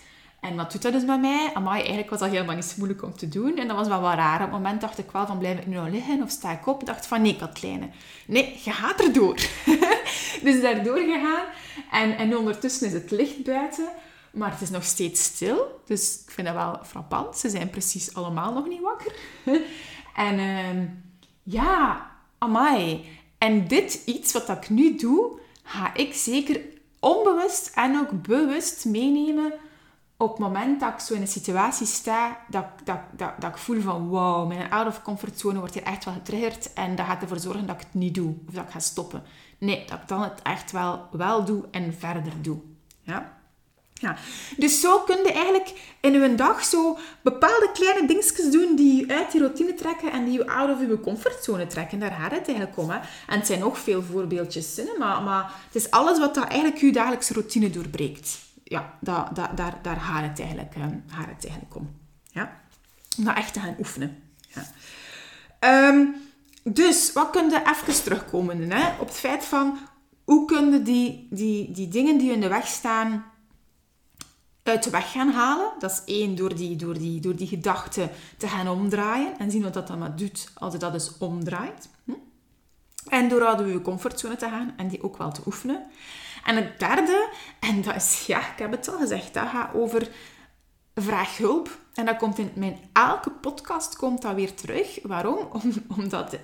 En 0.50 0.56
wat 0.56 0.72
doet 0.72 0.82
dat 0.82 0.94
dus 0.94 1.06
met 1.06 1.22
mij? 1.22 1.52
Amai, 1.54 1.78
eigenlijk 1.78 2.10
was 2.10 2.20
dat 2.20 2.30
helemaal 2.30 2.56
niet 2.56 2.66
zo 2.66 2.74
moeilijk 2.78 3.04
om 3.04 3.18
te 3.18 3.30
doen. 3.30 3.58
En 3.58 3.68
dat 3.68 3.78
was 3.78 3.88
wel 3.88 4.02
wat 4.02 4.14
raar. 4.14 4.36
Op 4.36 4.42
het 4.42 4.52
moment 4.52 4.82
dacht 4.82 4.98
ik 4.98 5.12
wel 5.12 5.26
van, 5.26 5.38
blijf 5.38 5.60
ik 5.60 5.68
nu 5.68 5.76
nog 5.76 5.90
liggen 5.90 6.24
of 6.24 6.30
sta 6.30 6.52
ik 6.52 6.68
op? 6.68 6.80
Ik 6.80 6.86
dacht 6.86 7.08
van, 7.08 7.22
nee, 7.22 7.36
Katlijne. 7.36 7.90
Nee, 8.28 8.60
je 8.64 8.72
gaat 8.72 9.02
erdoor. 9.02 9.36
dus 10.44 10.62
daardoor 10.62 10.98
gegaan. 10.98 11.46
En, 11.92 12.18
en 12.18 12.38
ondertussen 12.38 12.88
is 12.88 12.94
het 12.94 13.12
licht 13.12 13.44
buiten. 13.44 13.88
Maar 14.32 14.52
het 14.52 14.62
is 14.62 14.70
nog 14.70 14.84
steeds 14.84 15.24
stil. 15.24 15.82
Dus 15.86 16.22
ik 16.26 16.32
vind 16.32 16.48
dat 16.48 16.56
wel 16.56 16.80
frappant. 16.84 17.38
Ze 17.38 17.50
zijn 17.50 17.70
precies 17.70 18.14
allemaal 18.14 18.54
nog 18.54 18.68
niet 18.68 18.82
wakker. 18.82 19.16
en 20.28 20.40
uh, 20.40 20.88
ja, 21.44 22.12
amai. 22.38 23.06
En 23.38 23.68
dit 23.68 24.02
iets 24.06 24.34
wat 24.34 24.50
ik 24.50 24.70
nu 24.70 24.96
doe, 24.96 25.40
ga 25.64 25.94
ik 25.96 26.14
zeker 26.14 26.62
onbewust 27.00 27.72
en 27.76 28.00
ook 28.00 28.22
bewust 28.22 28.86
meenemen 28.86 29.54
op 30.18 30.30
het 30.30 30.40
moment 30.40 30.80
dat 30.80 30.94
ik 30.94 31.00
zo 31.00 31.14
in 31.14 31.22
een 31.22 31.28
situatie 31.28 31.86
sta, 31.86 32.40
dat, 32.48 32.66
dat, 32.84 33.00
dat, 33.12 33.32
dat 33.40 33.50
ik 33.50 33.58
voel 33.58 33.82
van 33.82 34.08
wow, 34.08 34.48
mijn 34.48 34.72
out 34.72 34.88
of 34.88 35.02
comfortzone 35.02 35.60
wordt 35.60 35.74
hier 35.74 35.84
echt 35.84 36.06
wel 36.06 36.14
getriggerd 36.14 36.74
en 36.74 36.96
dat 36.96 37.06
gaat 37.06 37.22
ervoor 37.22 37.40
zorgen 37.40 37.66
dat 37.66 37.76
ik 37.76 37.82
het 37.82 37.94
niet 37.94 38.16
doe 38.16 38.36
of 38.48 38.54
dat 38.54 38.64
ik 38.64 38.72
ga 38.72 38.80
stoppen. 38.80 39.24
Nee, 39.58 39.86
dat 39.86 40.00
ik 40.02 40.08
dan 40.08 40.22
het 40.22 40.42
echt 40.44 40.72
wel, 40.72 41.08
wel 41.12 41.46
doe 41.46 41.64
en 41.72 41.96
verder 42.00 42.34
doe. 42.42 42.60
Ja? 43.02 43.34
Ja. 43.94 44.16
Dus 44.58 44.80
zo 44.80 45.00
kun 45.00 45.18
je 45.18 45.32
eigenlijk 45.32 45.96
in 46.00 46.14
uw 46.14 46.36
dag 46.36 46.64
zo 46.64 46.98
bepaalde 47.22 47.70
kleine 47.74 48.08
dingetjes 48.08 48.52
doen 48.52 48.76
die 48.76 49.06
je 49.06 49.14
uit 49.14 49.32
die 49.32 49.42
routine 49.42 49.74
trekken 49.74 50.12
en 50.12 50.26
die 50.26 50.34
je 50.34 50.48
out 50.48 50.72
of 50.72 50.80
je 50.80 51.00
comfortzone 51.00 51.68
trekken. 51.68 52.00
Daar 52.00 52.12
gaat 52.12 52.32
het 52.32 52.48
eigenlijk 52.48 52.78
om. 52.78 52.90
Hè. 52.90 52.98
En 53.28 53.38
het 53.38 53.48
zijn 53.48 53.60
nog 53.60 53.80
veel 53.80 54.04
voorbeeldjes, 54.04 54.82
maar, 54.98 55.22
maar 55.22 55.54
het 55.66 55.76
is 55.76 55.92
alles 55.92 56.20
wat 56.20 56.36
dat 56.36 56.48
eigenlijk 56.48 56.82
je 56.82 56.92
dagelijkse 56.92 57.34
routine 57.34 57.70
doorbreekt. 57.70 58.45
Ja, 58.68 58.98
dat, 59.02 59.36
daar, 59.36 59.80
daar 59.82 59.98
gaat, 60.00 60.24
het 60.24 60.40
eigenlijk, 60.40 60.76
uh, 60.76 60.86
gaat 61.08 61.28
het 61.28 61.46
eigenlijk 61.46 61.76
om. 61.76 61.96
Ja. 62.24 62.62
Om 63.18 63.24
dat 63.24 63.36
echt 63.36 63.54
te 63.54 63.60
gaan 63.60 63.76
oefenen. 63.80 64.24
Ja. 65.60 65.88
Um, 65.90 66.16
dus, 66.64 67.14
wat 67.14 67.30
kun 67.30 67.50
je 67.50 67.62
even 67.66 68.04
terugkomen 68.04 68.72
hè, 68.72 69.00
op 69.00 69.08
het 69.08 69.18
feit 69.18 69.46
van 69.46 69.78
hoe 70.24 70.46
kun 70.46 70.72
je 70.72 70.82
die, 70.82 71.28
die, 71.30 71.72
die 71.72 71.88
dingen 71.88 72.18
die 72.18 72.32
in 72.32 72.42
de 72.42 72.48
weg 72.48 72.68
staan 72.68 73.26
uit 74.64 74.84
de 74.84 74.90
weg 74.90 75.12
gaan 75.12 75.32
halen. 75.32 75.72
Dat 75.80 75.92
is 75.92 76.02
één, 76.06 76.36
door 76.36 76.56
die, 76.56 76.76
door 76.76 76.98
die, 76.98 77.20
door 77.20 77.36
die 77.36 77.48
gedachte 77.48 78.10
te 78.38 78.48
gaan 78.48 78.68
omdraaien 78.68 79.40
en 79.40 79.52
zien 79.52 79.64
wat 79.64 79.74
dat 79.74 79.88
dan 79.88 80.00
maar 80.00 80.16
doet 80.16 80.52
als 80.54 80.74
je 80.74 80.80
dat 80.80 80.94
dus 80.94 81.18
omdraait. 81.18 81.90
Hm? 82.04 82.12
En 83.08 83.30
door 83.30 83.46
uit 83.46 83.60
je 83.60 83.82
comfortzone 83.82 84.36
te 84.36 84.50
gaan 84.50 84.74
en 84.78 84.88
die 84.88 85.04
ook 85.04 85.18
wel 85.18 85.32
te 85.32 85.42
oefenen. 85.46 85.84
En 86.46 86.56
het 86.56 86.80
derde, 86.80 87.30
en 87.60 87.82
dat 87.82 87.96
is, 87.96 88.24
ja, 88.28 88.40
ik 88.40 88.58
heb 88.58 88.72
het 88.72 88.90
al 88.90 88.98
gezegd, 88.98 89.34
dat 89.34 89.48
gaat 89.48 89.74
over 89.74 90.08
vraag 90.96 91.38
hulp. 91.38 91.78
En 91.94 92.06
dat 92.06 92.18
komt 92.18 92.38
in 92.38 92.52
mijn 92.56 92.78
elke 92.94 93.30
podcast 93.30 93.96
komt 93.96 94.22
dat 94.22 94.36
weer 94.36 94.54
terug. 94.54 95.00
Waarom? 95.04 95.38
Om, 95.64 95.74
omdat 95.98 96.38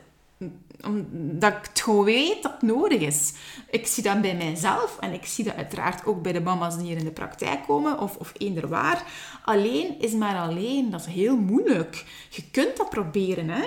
omdat 0.86 1.54
ik 1.54 1.68
het 1.68 1.82
gewoon 1.82 2.06
weet 2.06 2.43
dat 2.43 2.52
het 2.52 2.62
nodig 2.62 3.02
is. 3.02 3.34
Ik 3.70 3.88
zie 3.88 4.04
dat 4.04 4.22
bij 4.22 4.36
mijzelf 4.36 4.97
en 4.99 5.14
ik 5.14 5.26
zie 5.26 5.43
dat 5.43 5.56
uiteraard 5.56 6.06
ook 6.06 6.22
bij 6.22 6.32
de 6.32 6.41
mama's 6.41 6.78
die 6.78 6.86
hier 6.86 6.97
in 6.97 7.04
de 7.06 7.12
praktijk 7.12 7.64
komen 7.68 7.99
of, 7.99 8.16
of 8.16 8.34
eender 8.38 8.68
waar. 8.68 9.04
Alleen 9.45 9.99
is 9.99 10.12
maar 10.12 10.36
alleen, 10.36 10.89
dat 10.89 10.99
is 10.99 11.14
heel 11.14 11.38
moeilijk. 11.38 12.06
Je 12.30 12.43
kunt 12.52 12.78
dat 12.78 12.89
proberen, 12.89 13.49
hè. 13.49 13.62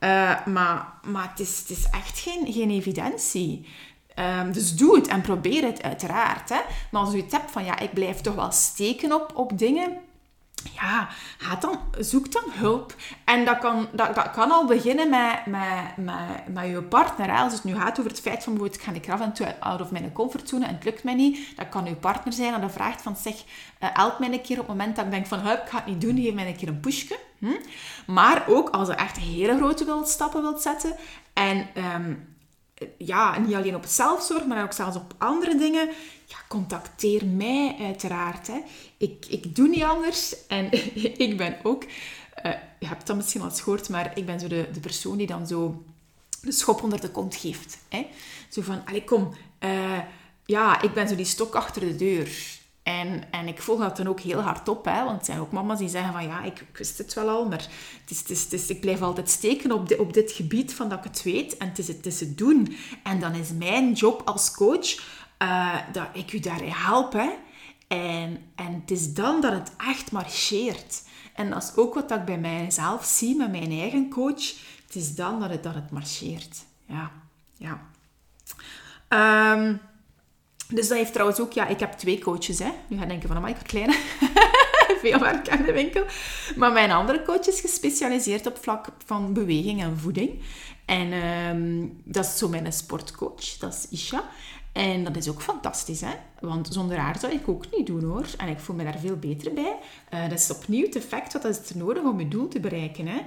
Uh, 0.00 0.46
maar 0.46 0.92
maar 1.02 1.28
het, 1.30 1.40
is, 1.40 1.58
het 1.58 1.70
is 1.70 1.86
echt 1.90 2.18
geen, 2.18 2.52
geen 2.52 2.70
evidentie. 2.70 3.66
Um, 4.40 4.52
dus 4.52 4.76
doe 4.76 4.96
het 4.96 5.06
en 5.06 5.20
probeer 5.20 5.64
het 5.64 5.82
uiteraard. 5.82 6.48
Hè. 6.48 6.60
Maar 6.90 7.02
als 7.02 7.12
je 7.12 7.22
het 7.22 7.32
hebt 7.32 7.50
van 7.50 7.64
ja, 7.64 7.78
ik 7.78 7.92
blijf 7.92 8.20
toch 8.20 8.34
wel 8.34 8.50
steken 8.50 9.12
op, 9.12 9.32
op 9.34 9.58
dingen 9.58 9.98
ja, 10.72 11.08
ga 11.38 11.56
dan, 11.56 11.78
zoek 11.98 12.32
dan 12.32 12.42
hulp. 12.46 12.94
En 13.24 13.44
dat 13.44 13.58
kan, 13.58 13.88
dat, 13.92 14.14
dat 14.14 14.30
kan 14.30 14.50
al 14.50 14.66
beginnen 14.66 15.10
met, 15.10 15.46
met, 15.46 15.96
met, 15.96 16.54
met 16.54 16.66
je 16.66 16.82
partner. 16.82 17.30
Als 17.30 17.52
het 17.52 17.64
nu 17.64 17.74
gaat 17.74 17.98
over 17.98 18.10
het 18.10 18.20
feit 18.20 18.44
van, 18.44 18.64
ik 18.64 18.82
ga 18.82 18.92
ik 18.92 19.10
af 19.10 19.20
en 19.20 19.32
toe 19.32 19.60
out 19.60 19.80
of 19.80 19.90
mijn 19.90 20.12
comfortzone 20.12 20.66
en 20.66 20.74
het 20.74 20.84
lukt 20.84 21.04
mij 21.04 21.14
niet. 21.14 21.56
Dat 21.56 21.68
kan 21.68 21.84
je 21.84 21.94
partner 21.94 22.32
zijn 22.32 22.54
en 22.54 22.60
dat 22.60 22.72
vraagt 22.72 23.02
van, 23.02 23.16
zeg, 23.16 23.34
uh, 23.34 23.88
help 23.92 24.18
mij 24.18 24.32
een 24.32 24.42
keer 24.42 24.60
op 24.60 24.68
het 24.68 24.76
moment 24.76 24.96
dat 24.96 25.04
ik 25.04 25.10
denk 25.10 25.26
van, 25.26 25.38
ik 25.38 25.60
ga 25.66 25.76
het 25.76 25.86
niet 25.86 26.00
doen, 26.00 26.16
geef 26.16 26.34
mij 26.34 26.46
een 26.46 26.56
keer 26.56 26.68
een 26.68 26.80
pushje. 26.80 27.18
Hm? 27.38 27.52
Maar 28.06 28.44
ook 28.48 28.68
als 28.68 28.88
je 28.88 28.94
echt 28.94 29.16
hele 29.16 29.56
grote 29.56 30.02
stappen 30.04 30.42
wilt 30.42 30.62
zetten 30.62 30.96
en... 31.32 31.66
Um, 31.94 32.32
ja, 32.98 33.38
niet 33.38 33.54
alleen 33.54 33.74
op 33.74 33.84
zelfzorg, 33.86 34.46
maar 34.46 34.62
ook 34.62 34.72
zelfs 34.72 34.96
op 34.96 35.14
andere 35.18 35.56
dingen, 35.56 35.88
ja, 36.26 36.36
contacteer 36.48 37.26
mij 37.26 37.76
uiteraard. 37.80 38.46
Hè. 38.46 38.60
Ik, 38.96 39.26
ik 39.28 39.56
doe 39.56 39.68
niet 39.68 39.82
anders 39.82 40.46
en 40.46 40.72
ik 41.26 41.36
ben 41.36 41.56
ook, 41.62 41.84
uh, 41.84 42.52
je 42.78 42.86
hebt 42.86 43.06
dat 43.06 43.16
misschien 43.16 43.40
al 43.40 43.48
eens 43.48 43.60
gehoord, 43.60 43.88
maar 43.88 44.18
ik 44.18 44.26
ben 44.26 44.40
zo 44.40 44.46
de, 44.46 44.68
de 44.72 44.80
persoon 44.80 45.16
die 45.16 45.26
dan 45.26 45.46
zo 45.46 45.82
de 46.40 46.52
schop 46.52 46.82
onder 46.82 47.00
de 47.00 47.10
kont 47.10 47.36
geeft. 47.36 47.78
Hè. 47.88 48.06
Zo 48.48 48.62
van, 48.62 48.82
allee 48.86 49.04
kom, 49.04 49.34
uh, 49.60 49.98
ja, 50.44 50.82
ik 50.82 50.92
ben 50.94 51.08
zo 51.08 51.14
die 51.14 51.24
stok 51.24 51.54
achter 51.54 51.80
de 51.80 51.96
deur. 51.96 52.28
En, 52.84 53.22
en 53.30 53.48
ik 53.48 53.62
volg 53.62 53.80
dat 53.80 53.96
dan 53.96 54.06
ook 54.06 54.20
heel 54.20 54.40
hard 54.40 54.68
op, 54.68 54.84
hè, 54.84 55.04
want 55.04 55.18
er 55.18 55.24
zijn 55.24 55.38
ook 55.38 55.52
mama's 55.52 55.78
die 55.78 55.88
zeggen 55.88 56.12
van 56.12 56.22
ja, 56.22 56.42
ik, 56.42 56.64
wist 56.72 56.98
het 56.98 57.14
wel 57.14 57.28
al, 57.28 57.48
maar 57.48 57.68
het 58.00 58.10
is, 58.10 58.18
het 58.18 58.30
is, 58.30 58.42
het 58.42 58.52
is, 58.52 58.68
ik 58.68 58.80
blijf 58.80 59.02
altijd 59.02 59.30
steken 59.30 59.72
op, 59.72 59.98
op 59.98 60.12
dit 60.12 60.32
gebied 60.32 60.74
van 60.74 60.88
dat 60.88 60.98
ik 60.98 61.04
het 61.04 61.22
weet 61.22 61.56
en 61.56 61.68
het 61.68 61.78
is, 61.78 61.88
het 61.88 62.06
is 62.06 62.20
het 62.20 62.38
doen. 62.38 62.76
En 63.02 63.20
dan 63.20 63.34
is 63.34 63.52
mijn 63.52 63.92
job 63.92 64.22
als 64.24 64.54
coach 64.54 64.98
uh, 65.42 65.74
dat 65.92 66.08
ik 66.12 66.32
u 66.32 66.38
daarin 66.38 66.72
help. 66.72 67.12
Hè. 67.12 67.30
En, 67.88 68.38
en 68.54 68.74
het 68.80 68.90
is 68.90 69.14
dan 69.14 69.40
dat 69.40 69.52
het 69.52 69.72
echt 69.76 70.12
marcheert. 70.12 71.02
En 71.34 71.50
dat 71.50 71.62
is 71.62 71.76
ook 71.76 71.94
wat 71.94 72.10
ik 72.10 72.24
bij 72.24 72.38
mijzelf 72.38 73.04
zie 73.04 73.36
met 73.36 73.50
mijn 73.50 73.70
eigen 73.70 74.10
coach. 74.10 74.54
Het 74.86 74.94
is 74.94 75.14
dan 75.14 75.40
dat 75.40 75.50
het, 75.50 75.62
dat 75.62 75.74
het 75.74 75.90
marcheert. 75.90 76.64
Ja, 76.86 77.10
ja. 77.56 77.80
Um, 79.54 79.80
dus 80.68 80.88
dat 80.88 80.98
heeft 80.98 81.12
trouwens 81.12 81.40
ook, 81.40 81.52
ja, 81.52 81.66
ik 81.66 81.80
heb 81.80 81.92
twee 81.92 82.18
coaches. 82.18 82.58
Hè. 82.58 82.70
Nu 82.88 82.98
ga 82.98 83.06
denken 83.06 83.28
van, 83.28 83.36
amai, 83.36 83.54
ik 83.54 83.66
kleine. 83.66 83.92
Veel 85.02 85.18
werk 85.18 85.48
aan 85.48 85.62
de 85.62 85.72
winkel. 85.72 86.04
Maar 86.56 86.72
mijn 86.72 86.90
andere 86.90 87.22
coach 87.22 87.46
is 87.46 87.60
gespecialiseerd 87.60 88.46
op 88.46 88.58
vlak 88.60 88.88
van 89.04 89.32
beweging 89.32 89.82
en 89.82 89.98
voeding. 89.98 90.40
En 90.84 91.12
um, 91.12 92.00
dat 92.04 92.24
is 92.24 92.38
zo 92.38 92.48
mijn 92.48 92.72
sportcoach, 92.72 93.58
dat 93.58 93.72
is 93.72 93.86
Isha. 94.00 94.24
En 94.72 95.04
dat 95.04 95.16
is 95.16 95.28
ook 95.28 95.42
fantastisch, 95.42 96.00
hè? 96.00 96.12
Want 96.40 96.68
zonder 96.70 96.98
haar 96.98 97.18
zou 97.18 97.32
ik 97.32 97.48
ook 97.48 97.64
niet 97.76 97.86
doen, 97.86 98.04
hoor. 98.04 98.26
En 98.36 98.48
ik 98.48 98.58
voel 98.58 98.76
me 98.76 98.84
daar 98.84 98.98
veel 98.98 99.16
beter 99.16 99.52
bij. 99.52 99.76
Uh, 100.14 100.28
dat 100.28 100.38
is 100.38 100.50
opnieuw 100.50 100.84
het 100.84 100.96
effect 100.96 101.32
wat 101.32 101.44
is 101.44 101.70
er 101.70 101.76
nodig 101.76 102.02
om 102.02 102.18
je 102.18 102.28
doel 102.28 102.48
te 102.48 102.60
bereiken, 102.60 103.06
hè? 103.06 103.20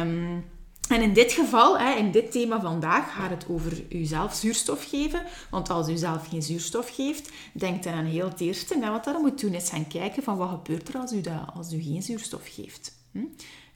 Um, 0.00 0.44
en 0.90 1.02
in 1.02 1.12
dit 1.12 1.32
geval, 1.32 1.78
in 1.78 2.10
dit 2.10 2.32
thema 2.32 2.60
vandaag, 2.60 3.14
gaat 3.14 3.30
het 3.30 3.44
over 3.48 3.82
uzelf 3.88 4.34
zuurstof 4.34 4.88
geven. 4.88 5.22
Want 5.50 5.70
als 5.70 5.88
u 5.88 5.96
zelf 5.96 6.28
geen 6.28 6.42
zuurstof 6.42 6.94
geeft, 6.94 7.30
denkt 7.52 7.84
dan 7.84 7.92
aan 7.92 8.04
heel 8.04 8.28
het 8.28 8.40
eerste. 8.40 8.74
En 8.74 8.90
wat 8.90 9.04
dat 9.04 9.20
moet 9.20 9.40
doen, 9.40 9.54
is 9.54 9.68
gaan 9.68 9.88
kijken 9.88 10.22
van 10.22 10.36
wat 10.36 10.48
gebeurt 10.48 10.88
er 10.88 10.98
als 10.98 11.12
u, 11.12 11.20
dat, 11.20 11.42
als 11.54 11.72
u 11.72 11.82
geen 11.82 12.02
zuurstof 12.02 12.42
geeft. 12.54 12.92
Hm? 13.12 13.24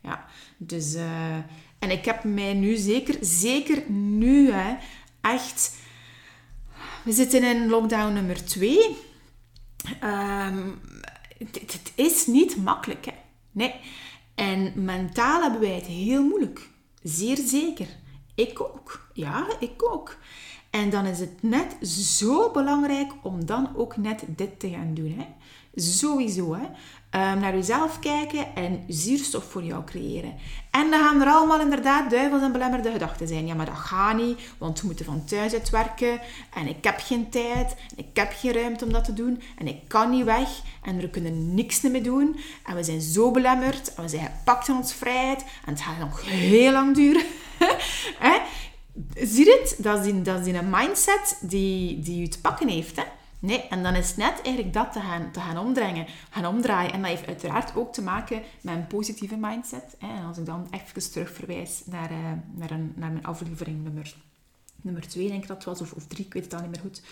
Ja, 0.02 0.26
dus... 0.56 0.94
Uh, 0.94 1.36
en 1.78 1.90
ik 1.90 2.04
heb 2.04 2.24
mij 2.24 2.54
nu 2.54 2.76
zeker, 2.76 3.16
zeker 3.20 3.90
nu, 3.90 4.52
hè, 4.52 4.76
echt... 5.20 5.76
We 7.04 7.12
zitten 7.12 7.42
in 7.42 7.68
lockdown 7.68 8.12
nummer 8.12 8.44
2. 8.44 8.78
Um, 8.78 8.94
ehm, 10.00 10.68
het, 11.38 11.92
is 11.94 12.26
niet 12.26 12.56
makkelijk, 12.56 13.04
hè. 13.04 13.12
Nee. 13.50 13.74
En 14.34 14.72
mentaal 14.84 15.42
hebben 15.42 15.60
wij 15.60 15.74
het 15.74 15.86
heel 15.86 16.22
moeilijk. 16.22 16.68
Zeer 17.04 17.36
zeker. 17.36 17.88
Ik 18.34 18.60
ook. 18.60 19.08
Ja, 19.12 19.46
ik 19.60 19.92
ook. 19.92 20.16
En 20.70 20.90
dan 20.90 21.06
is 21.06 21.20
het 21.20 21.42
net 21.42 21.88
zo 21.88 22.50
belangrijk 22.50 23.12
om 23.22 23.46
dan 23.46 23.76
ook 23.76 23.96
net 23.96 24.24
dit 24.28 24.60
te 24.60 24.68
gaan 24.70 24.94
doen. 24.94 25.14
Hè? 25.18 25.26
Sowieso. 25.74 26.54
Hè? 26.54 26.66
Um, 27.16 27.38
naar 27.40 27.54
jezelf 27.54 27.98
kijken 27.98 28.54
en 28.54 28.84
zuurstof 28.88 29.44
voor 29.44 29.62
jou 29.62 29.84
creëren. 29.84 30.34
En 30.70 30.90
dan 30.90 31.00
gaan 31.00 31.20
er 31.20 31.28
allemaal 31.28 31.60
inderdaad 31.60 32.10
duivels 32.10 32.42
en 32.42 32.52
belemmerde 32.52 32.92
gedachten 32.92 33.28
zijn. 33.28 33.46
Ja, 33.46 33.54
maar 33.54 33.66
dat 33.66 33.74
gaat 33.74 34.16
niet, 34.16 34.40
want 34.58 34.80
we 34.80 34.86
moeten 34.86 35.04
van 35.04 35.24
thuis 35.24 35.52
uit 35.52 35.70
werken. 35.70 36.20
En 36.54 36.66
ik 36.66 36.84
heb 36.84 36.98
geen 36.98 37.30
tijd. 37.30 37.74
En 37.96 38.04
ik 38.04 38.16
heb 38.16 38.32
geen 38.36 38.52
ruimte 38.52 38.84
om 38.84 38.92
dat 38.92 39.04
te 39.04 39.12
doen. 39.12 39.42
En 39.58 39.66
ik 39.68 39.78
kan 39.88 40.10
niet 40.10 40.24
weg. 40.24 40.48
En 40.82 40.98
we 40.98 41.10
kunnen 41.10 41.54
niks 41.54 41.80
meer 41.80 42.02
doen. 42.02 42.36
En 42.66 42.76
we 42.76 42.84
zijn 42.84 43.00
zo 43.00 43.30
belemmerd. 43.30 43.94
En 43.94 44.02
we 44.02 44.08
zijn 44.08 44.30
gepakt 44.38 44.68
in 44.68 44.74
ons 44.74 44.94
vrijheid. 44.94 45.44
En 45.64 45.72
het 45.72 45.80
gaat 45.80 45.98
nog 45.98 46.22
heel 46.24 46.72
lang 46.72 46.94
duren. 46.94 47.24
Zie 49.14 49.44
je? 49.44 49.74
Dat 49.78 50.00
is, 50.00 50.06
in, 50.06 50.22
dat 50.22 50.46
een 50.46 50.70
mindset 50.70 51.38
die, 51.40 52.00
die 52.00 52.20
je 52.20 52.28
te 52.28 52.40
pakken 52.40 52.68
heeft. 52.68 52.96
Hè? 52.96 53.02
Nee, 53.44 53.60
en 53.68 53.82
dan 53.82 53.94
is 53.94 54.16
net 54.16 54.40
eigenlijk 54.42 54.74
dat 54.74 54.92
te 54.92 55.00
gaan, 55.00 55.30
te 55.30 55.40
gaan 55.40 55.58
omdringen, 55.58 56.06
gaan 56.30 56.46
omdraaien. 56.46 56.92
En 56.92 57.00
dat 57.00 57.10
heeft 57.10 57.26
uiteraard 57.26 57.76
ook 57.76 57.92
te 57.92 58.02
maken 58.02 58.42
met 58.60 58.74
een 58.74 58.86
positieve 58.86 59.36
mindset. 59.36 59.96
Hè. 59.98 60.16
En 60.16 60.24
als 60.24 60.38
ik 60.38 60.46
dan 60.46 60.66
even 60.70 61.10
terugverwijs 61.10 61.82
naar, 61.86 62.10
uh, 62.10 62.18
naar, 62.54 62.70
een, 62.70 62.92
naar 62.96 63.10
mijn 63.10 63.26
aflevering 63.26 63.82
nummer, 63.82 64.14
nummer 64.80 65.08
twee, 65.08 65.28
denk 65.28 65.42
ik 65.42 65.48
dat 65.48 65.64
was, 65.64 65.80
of, 65.80 65.92
of 65.92 66.06
drie, 66.06 66.24
ik 66.26 66.32
weet 66.32 66.44
het 66.44 66.54
al 66.54 66.60
niet 66.60 66.70
meer 66.70 66.80
goed. 66.80 67.02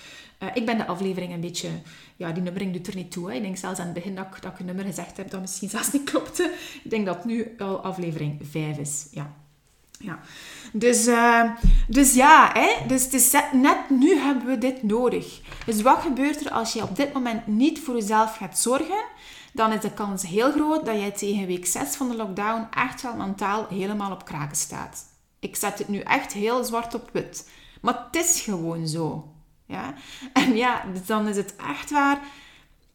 Uh, 0.42 0.48
ik 0.54 0.66
ben 0.66 0.78
de 0.78 0.86
aflevering 0.86 1.32
een 1.32 1.40
beetje... 1.40 1.68
Ja, 2.16 2.32
die 2.32 2.42
nummering 2.42 2.72
doet 2.72 2.86
er 2.86 2.96
niet 2.96 3.12
toe. 3.12 3.30
Hè. 3.30 3.36
Ik 3.36 3.42
denk 3.42 3.56
zelfs 3.56 3.78
aan 3.78 3.84
het 3.84 3.94
begin 3.94 4.14
dat 4.14 4.26
ik, 4.26 4.42
dat 4.42 4.58
een 4.58 4.66
nummer 4.66 4.84
gezegd 4.84 5.16
heb 5.16 5.30
dat 5.30 5.40
misschien 5.40 5.68
zelfs 5.68 5.92
niet 5.92 6.10
klopte. 6.10 6.54
Ik 6.84 6.90
denk 6.90 7.06
dat 7.06 7.24
nu 7.24 7.54
al 7.58 7.80
aflevering 7.80 8.40
vijf 8.50 8.78
is. 8.78 9.06
Ja, 9.10 9.34
ja. 10.02 10.20
Dus, 10.72 11.06
uh, 11.06 11.50
dus 11.88 12.14
ja, 12.14 12.50
hè? 12.52 12.86
Dus 12.86 13.04
het 13.04 13.14
is 13.14 13.32
net 13.52 13.90
nu 13.90 14.18
hebben 14.18 14.46
we 14.46 14.58
dit 14.58 14.82
nodig. 14.82 15.40
Dus 15.66 15.82
wat 15.82 16.00
gebeurt 16.00 16.44
er 16.44 16.52
als 16.52 16.72
je 16.72 16.82
op 16.82 16.96
dit 16.96 17.12
moment 17.12 17.46
niet 17.46 17.80
voor 17.80 17.94
jezelf 17.94 18.36
gaat 18.36 18.58
zorgen? 18.58 19.04
Dan 19.52 19.72
is 19.72 19.80
de 19.80 19.92
kans 19.92 20.22
heel 20.22 20.52
groot 20.52 20.86
dat 20.86 20.94
jij 20.94 21.10
tegen 21.10 21.46
week 21.46 21.66
6 21.66 21.96
van 21.96 22.08
de 22.08 22.16
lockdown 22.16 22.66
echt 22.70 23.02
wel 23.02 23.16
mentaal 23.16 23.66
helemaal 23.68 24.12
op 24.12 24.24
kraken 24.24 24.56
staat. 24.56 25.04
Ik 25.38 25.56
zet 25.56 25.78
het 25.78 25.88
nu 25.88 25.98
echt 25.98 26.32
heel 26.32 26.64
zwart 26.64 26.94
op 26.94 27.10
wit. 27.12 27.48
Maar 27.80 28.06
het 28.10 28.24
is 28.24 28.40
gewoon 28.40 28.88
zo. 28.88 29.32
Ja? 29.66 29.94
En 30.32 30.56
ja, 30.56 30.84
dus 30.92 31.06
dan 31.06 31.28
is 31.28 31.36
het 31.36 31.56
echt 31.56 31.90
waar 31.90 32.20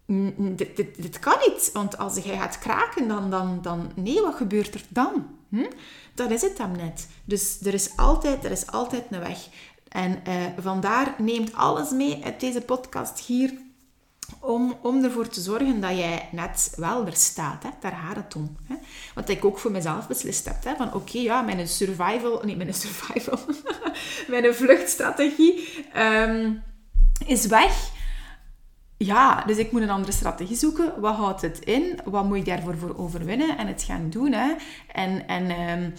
dit, 0.08 0.76
dit, 0.76 1.02
dit, 1.02 1.20
kan 1.20 1.38
niet. 1.48 1.70
Want 1.74 1.98
als 1.98 2.18
jij 2.18 2.38
gaat 2.38 2.60
kraken, 2.60 3.08
dan, 3.08 3.30
dan, 3.30 3.60
dan... 3.62 3.92
Nee, 3.96 4.22
wat 4.22 4.36
gebeurt 4.36 4.74
er 4.74 4.84
dan? 4.90 5.28
Hm? 5.50 5.72
Dat 6.18 6.32
is 6.32 6.42
het 6.42 6.58
dan 6.58 6.72
net. 6.72 7.08
Dus 7.26 7.58
er 7.62 7.74
is 7.74 7.90
altijd, 7.96 8.46
er 8.46 8.52
is 8.52 8.68
altijd 8.68 9.04
een 9.10 9.20
weg. 9.20 9.48
En 9.90 10.22
uh, 10.28 10.34
vandaar 10.58 11.16
neemt 11.18 11.54
alles 11.54 11.92
mee 11.92 12.24
uit 12.24 12.40
deze 12.40 12.62
podcast 12.62 13.20
hier. 13.20 13.54
om, 14.40 14.78
om 14.82 15.04
ervoor 15.04 15.28
te 15.28 15.42
zorgen 15.42 15.82
dat 15.82 15.98
jij 15.98 16.30
net 16.32 16.74
wel 16.76 17.06
er 17.06 17.16
staat, 17.16 17.64
hè, 17.64 17.70
ter 17.80 17.92
harathon. 17.92 18.58
Hè. 18.64 18.76
Wat 19.16 19.30
ik 19.30 19.46
ook 19.46 19.60
voor 19.60 19.72
mezelf 19.72 20.08
beslist 20.08 20.46
heb. 20.46 20.64
Hè, 20.64 20.76
van 20.76 20.94
oké, 20.94 21.18
ja, 21.18 21.42
mijn 21.42 21.68
survival... 21.68 22.42
Nee, 22.44 22.56
mijn 22.56 22.74
survival. 22.84 23.40
mijn 24.28 24.56
vluchtstrategie 24.56 25.86
ehm, 25.94 26.54
is 27.26 27.46
weg. 27.46 27.96
Ja, 28.98 29.44
dus 29.46 29.58
ik 29.58 29.72
moet 29.72 29.82
een 29.82 29.90
andere 29.90 30.12
strategie 30.12 30.56
zoeken. 30.56 31.02
Wat 31.02 31.16
houdt 31.16 31.42
het 31.42 31.60
in? 31.60 32.00
Wat 32.06 32.26
moet 32.26 32.38
ik 32.38 32.46
daarvoor 32.46 32.78
voor 32.78 32.98
overwinnen? 32.98 33.58
En 33.58 33.68
het 33.68 33.84
gaan 33.84 34.10
doen. 34.10 34.32
Hè. 34.32 34.54
En, 34.92 35.28
en, 35.28 35.50
ehm, 35.50 35.90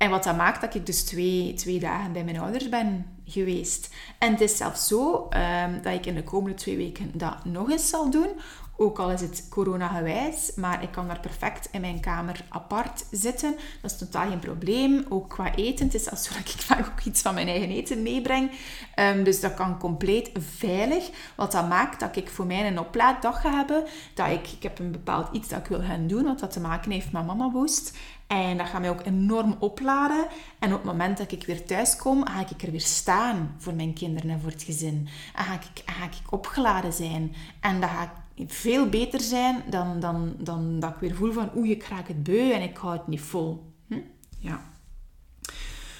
en 0.00 0.10
wat 0.10 0.24
dat 0.24 0.36
maakt 0.36 0.60
dat 0.60 0.74
ik 0.74 0.86
dus 0.86 1.02
twee, 1.02 1.54
twee 1.54 1.78
dagen 1.78 2.12
bij 2.12 2.24
mijn 2.24 2.40
ouders 2.40 2.68
ben 2.68 3.06
geweest. 3.24 3.94
En 4.18 4.32
het 4.32 4.40
is 4.40 4.56
zelfs 4.56 4.86
zo 4.86 5.28
um, 5.64 5.82
dat 5.82 5.94
ik 5.94 6.06
in 6.06 6.14
de 6.14 6.24
komende 6.24 6.56
twee 6.56 6.76
weken 6.76 7.10
dat 7.14 7.44
nog 7.44 7.70
eens 7.70 7.88
zal 7.88 8.10
doen. 8.10 8.28
Ook 8.76 8.98
al 8.98 9.10
is 9.10 9.20
het 9.20 9.46
corona-gewijs, 9.50 10.52
maar 10.56 10.82
ik 10.82 10.90
kan 10.90 11.06
daar 11.06 11.20
perfect 11.20 11.68
in 11.72 11.80
mijn 11.80 12.00
kamer 12.00 12.44
apart 12.48 13.04
zitten. 13.10 13.54
Dat 13.82 13.90
is 13.90 13.98
totaal 13.98 14.28
geen 14.28 14.38
probleem. 14.38 15.04
Ook 15.08 15.28
qua 15.28 15.54
eten. 15.54 15.84
Het 15.84 15.94
is 15.94 16.04
zelfs 16.04 16.24
zo 16.24 16.32
dat 16.34 16.54
ik 16.54 16.60
vaak 16.70 16.86
ook 16.86 17.00
iets 17.04 17.22
van 17.22 17.34
mijn 17.34 17.48
eigen 17.48 17.70
eten 17.70 18.02
meebreng. 18.02 18.50
Um, 18.96 19.24
dus 19.24 19.40
dat 19.40 19.54
kan 19.54 19.78
compleet 19.78 20.30
veilig. 20.56 21.10
Wat 21.36 21.52
dat 21.52 21.68
maakt 21.68 22.00
dat 22.00 22.16
ik 22.16 22.30
voor 22.30 22.46
mij 22.46 22.66
een 22.66 22.78
oplaaddag 22.78 23.40
ga 23.40 23.50
hebben. 23.50 23.84
Dat 24.14 24.28
ik, 24.28 24.48
ik 24.48 24.62
heb 24.62 24.78
een 24.78 24.92
bepaald 24.92 25.28
iets 25.32 25.48
dat 25.48 25.58
ik 25.58 25.66
wil 25.66 25.82
gaan 25.82 26.06
doen, 26.06 26.24
wat 26.24 26.40
dat 26.40 26.52
te 26.52 26.60
maken 26.60 26.90
heeft 26.90 27.12
met 27.12 27.26
Mama 27.26 27.50
Boost. 27.50 27.98
En 28.30 28.56
dat 28.56 28.66
gaat 28.66 28.80
mij 28.80 28.90
ook 28.90 29.06
enorm 29.06 29.56
opladen. 29.58 30.26
En 30.58 30.72
op 30.72 30.76
het 30.76 30.92
moment 30.92 31.18
dat 31.18 31.32
ik 31.32 31.46
weer 31.46 31.64
thuis 31.64 31.96
kom, 31.96 32.26
ga 32.26 32.40
ik 32.40 32.62
er 32.62 32.70
weer 32.70 32.80
staan 32.80 33.54
voor 33.58 33.74
mijn 33.74 33.92
kinderen 33.92 34.30
en 34.30 34.40
voor 34.40 34.50
het 34.50 34.62
gezin. 34.62 35.08
En 35.34 35.44
ga 35.44 35.54
ik, 35.54 35.82
ga 35.84 36.04
ik 36.04 36.32
opgeladen 36.32 36.92
zijn. 36.92 37.34
En 37.60 37.80
dat 37.80 37.90
gaat 37.90 38.10
veel 38.46 38.88
beter 38.88 39.20
zijn 39.20 39.62
dan, 39.70 40.00
dan, 40.00 40.34
dan 40.38 40.80
dat 40.80 40.90
ik 40.90 40.96
weer 40.96 41.14
voel 41.14 41.32
van 41.32 41.50
oeh, 41.54 41.70
ik 41.70 41.84
raak 41.84 42.08
het 42.08 42.22
beu 42.22 42.52
en 42.52 42.62
ik 42.62 42.76
hou 42.76 42.92
het 42.92 43.06
niet 43.06 43.20
vol. 43.20 43.72
Hm? 43.86 44.00
Ja. 44.38 44.60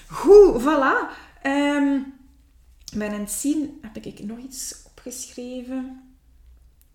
Goed, 0.07 0.61
voilà. 0.61 1.11
Um, 1.43 2.13
ben 2.95 3.11
aan 3.11 3.19
het 3.19 3.31
zien, 3.31 3.79
heb 3.81 3.97
ik 4.05 4.23
nog 4.23 4.37
iets 4.37 4.83
opgeschreven 4.85 6.01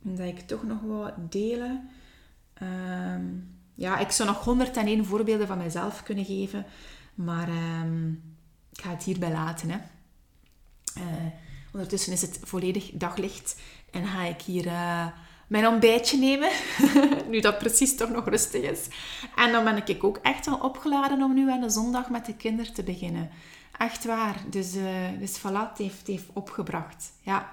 dat 0.00 0.26
ik 0.26 0.40
toch 0.40 0.62
nog 0.62 0.80
wil 0.80 1.10
delen. 1.28 1.88
Um, 2.62 3.55
ja, 3.76 3.98
ik 3.98 4.10
zou 4.10 4.28
nog 4.28 4.44
101 4.44 5.04
voorbeelden 5.04 5.46
van 5.46 5.58
mezelf 5.58 6.02
kunnen 6.02 6.24
geven, 6.24 6.66
maar 7.14 7.48
um, 7.48 8.22
ik 8.72 8.82
ga 8.82 8.90
het 8.90 9.02
hierbij 9.02 9.32
laten. 9.32 9.70
Hè. 9.70 9.78
Uh, 10.98 11.26
ondertussen 11.72 12.12
is 12.12 12.22
het 12.22 12.38
volledig 12.42 12.90
daglicht 12.94 13.56
en 13.90 14.06
ga 14.06 14.22
ik 14.22 14.42
hier 14.42 14.66
uh, 14.66 15.06
mijn 15.46 15.66
ontbijtje 15.66 16.18
nemen, 16.18 16.50
nu 17.30 17.40
dat 17.40 17.58
precies 17.58 17.96
toch 17.96 18.10
nog 18.10 18.28
rustig 18.28 18.62
is. 18.62 18.88
En 19.36 19.52
dan 19.52 19.64
ben 19.64 19.86
ik 19.86 20.04
ook 20.04 20.18
echt 20.22 20.46
wel 20.46 20.58
opgeladen 20.58 21.22
om 21.22 21.34
nu 21.34 21.50
aan 21.50 21.60
de 21.60 21.70
zondag 21.70 22.10
met 22.10 22.26
de 22.26 22.34
kinderen 22.34 22.74
te 22.74 22.82
beginnen. 22.82 23.30
Echt 23.78 24.04
waar. 24.04 24.44
Dus, 24.50 24.74
uh, 24.74 24.84
dus 25.18 25.38
voilà, 25.38 25.76
heeft, 25.76 25.98
het 25.98 26.06
heeft 26.06 26.28
opgebracht. 26.32 27.12
Ja. 27.20 27.52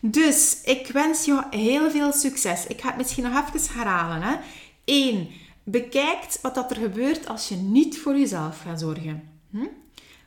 Dus 0.00 0.60
ik 0.64 0.86
wens 0.86 1.24
je 1.24 1.42
heel 1.50 1.90
veel 1.90 2.12
succes. 2.12 2.66
Ik 2.66 2.80
ga 2.80 2.88
het 2.88 2.96
misschien 2.96 3.24
nog 3.24 3.48
even 3.48 3.74
herhalen. 3.74 4.22
Hè. 4.22 4.36
Eén 4.84 5.30
bekijkt 5.68 6.40
wat 6.40 6.54
dat 6.54 6.70
er 6.70 6.76
gebeurt 6.76 7.28
als 7.28 7.48
je 7.48 7.56
niet 7.56 7.98
voor 7.98 8.18
jezelf 8.18 8.60
gaat 8.60 8.80
zorgen. 8.80 9.28
Hm? 9.50 9.66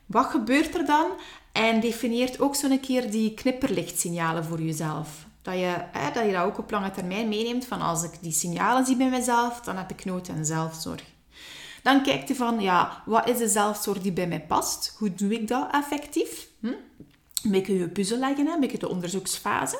Wat 0.06 0.26
gebeurt 0.26 0.74
er 0.74 0.86
dan? 0.86 1.06
En 1.52 1.80
definieert 1.80 2.40
ook 2.40 2.54
zo'n 2.54 2.80
keer 2.80 3.10
die 3.10 3.34
knipperlichtsignalen 3.34 4.44
voor 4.44 4.60
jezelf. 4.62 5.26
Dat 5.42 5.54
je, 5.54 5.84
dat 6.14 6.24
je 6.24 6.32
dat 6.32 6.44
ook 6.44 6.58
op 6.58 6.70
lange 6.70 6.90
termijn 6.90 7.28
meeneemt 7.28 7.64
van 7.64 7.80
als 7.80 8.02
ik 8.02 8.10
die 8.20 8.32
signalen 8.32 8.86
zie 8.86 8.96
bij 8.96 9.10
mezelf, 9.10 9.60
dan 9.60 9.76
heb 9.76 9.90
ik 9.90 10.04
nood 10.04 10.28
aan 10.28 10.44
zelfzorg. 10.44 11.04
Dan 11.82 12.02
kijkt 12.02 12.28
je 12.28 12.34
van, 12.34 12.60
ja, 12.60 13.02
wat 13.06 13.28
is 13.28 13.38
de 13.38 13.48
zelfzorg 13.48 14.00
die 14.00 14.12
bij 14.12 14.26
mij 14.26 14.40
past? 14.40 14.94
Hoe 14.98 15.14
doe 15.14 15.32
ik 15.32 15.48
dat 15.48 15.68
effectief? 15.72 16.48
Hm? 16.60 16.66
Een 16.66 17.50
beetje 17.50 17.78
je 17.78 17.88
puzzel 17.88 18.18
leggen, 18.18 18.46
hè? 18.46 18.52
een 18.52 18.60
beetje 18.60 18.78
de 18.78 18.88
onderzoeksfase. 18.88 19.78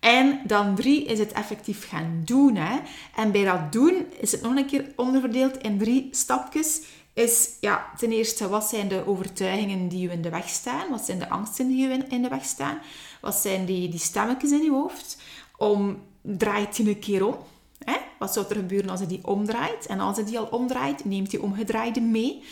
En 0.00 0.40
dan 0.44 0.74
drie 0.74 1.04
is 1.04 1.18
het 1.18 1.32
effectief 1.32 1.88
gaan 1.88 2.22
doen. 2.24 2.56
Hè? 2.56 2.78
En 3.16 3.32
bij 3.32 3.44
dat 3.44 3.72
doen 3.72 4.06
is 4.20 4.32
het 4.32 4.42
nog 4.42 4.56
een 4.56 4.66
keer 4.66 4.92
onderverdeeld 4.96 5.56
in 5.58 5.78
drie 5.78 6.08
stapjes. 6.10 6.82
Is 7.12 7.48
ja, 7.60 7.90
ten 7.96 8.12
eerste, 8.12 8.48
wat 8.48 8.64
zijn 8.64 8.88
de 8.88 9.06
overtuigingen 9.06 9.88
die 9.88 10.00
je 10.00 10.12
in 10.12 10.22
de 10.22 10.30
weg 10.30 10.48
staan? 10.48 10.90
Wat 10.90 11.04
zijn 11.04 11.18
de 11.18 11.28
angsten 11.28 11.68
die 11.68 11.88
je 11.88 12.04
in 12.08 12.22
de 12.22 12.28
weg 12.28 12.44
staan? 12.44 12.78
Wat 13.20 13.34
zijn 13.34 13.64
die, 13.64 13.88
die 13.88 13.98
stemmetjes 13.98 14.50
in 14.50 14.62
je 14.62 14.70
hoofd? 14.70 15.16
Om, 15.56 16.02
draait 16.22 16.76
je 16.76 16.88
een 16.88 16.98
keer 16.98 17.26
om. 17.26 17.36
Hè? 17.84 17.96
Wat 18.18 18.32
zou 18.32 18.46
er 18.48 18.56
gebeuren 18.56 18.90
als 18.90 19.00
je 19.00 19.06
die 19.06 19.26
omdraait? 19.26 19.86
En 19.86 20.00
als 20.00 20.16
je 20.16 20.24
die 20.24 20.38
al 20.38 20.44
omdraait, 20.44 21.04
neemt 21.04 21.30
die 21.30 21.42
omgedraaide 21.42 22.00
mee. 22.00 22.42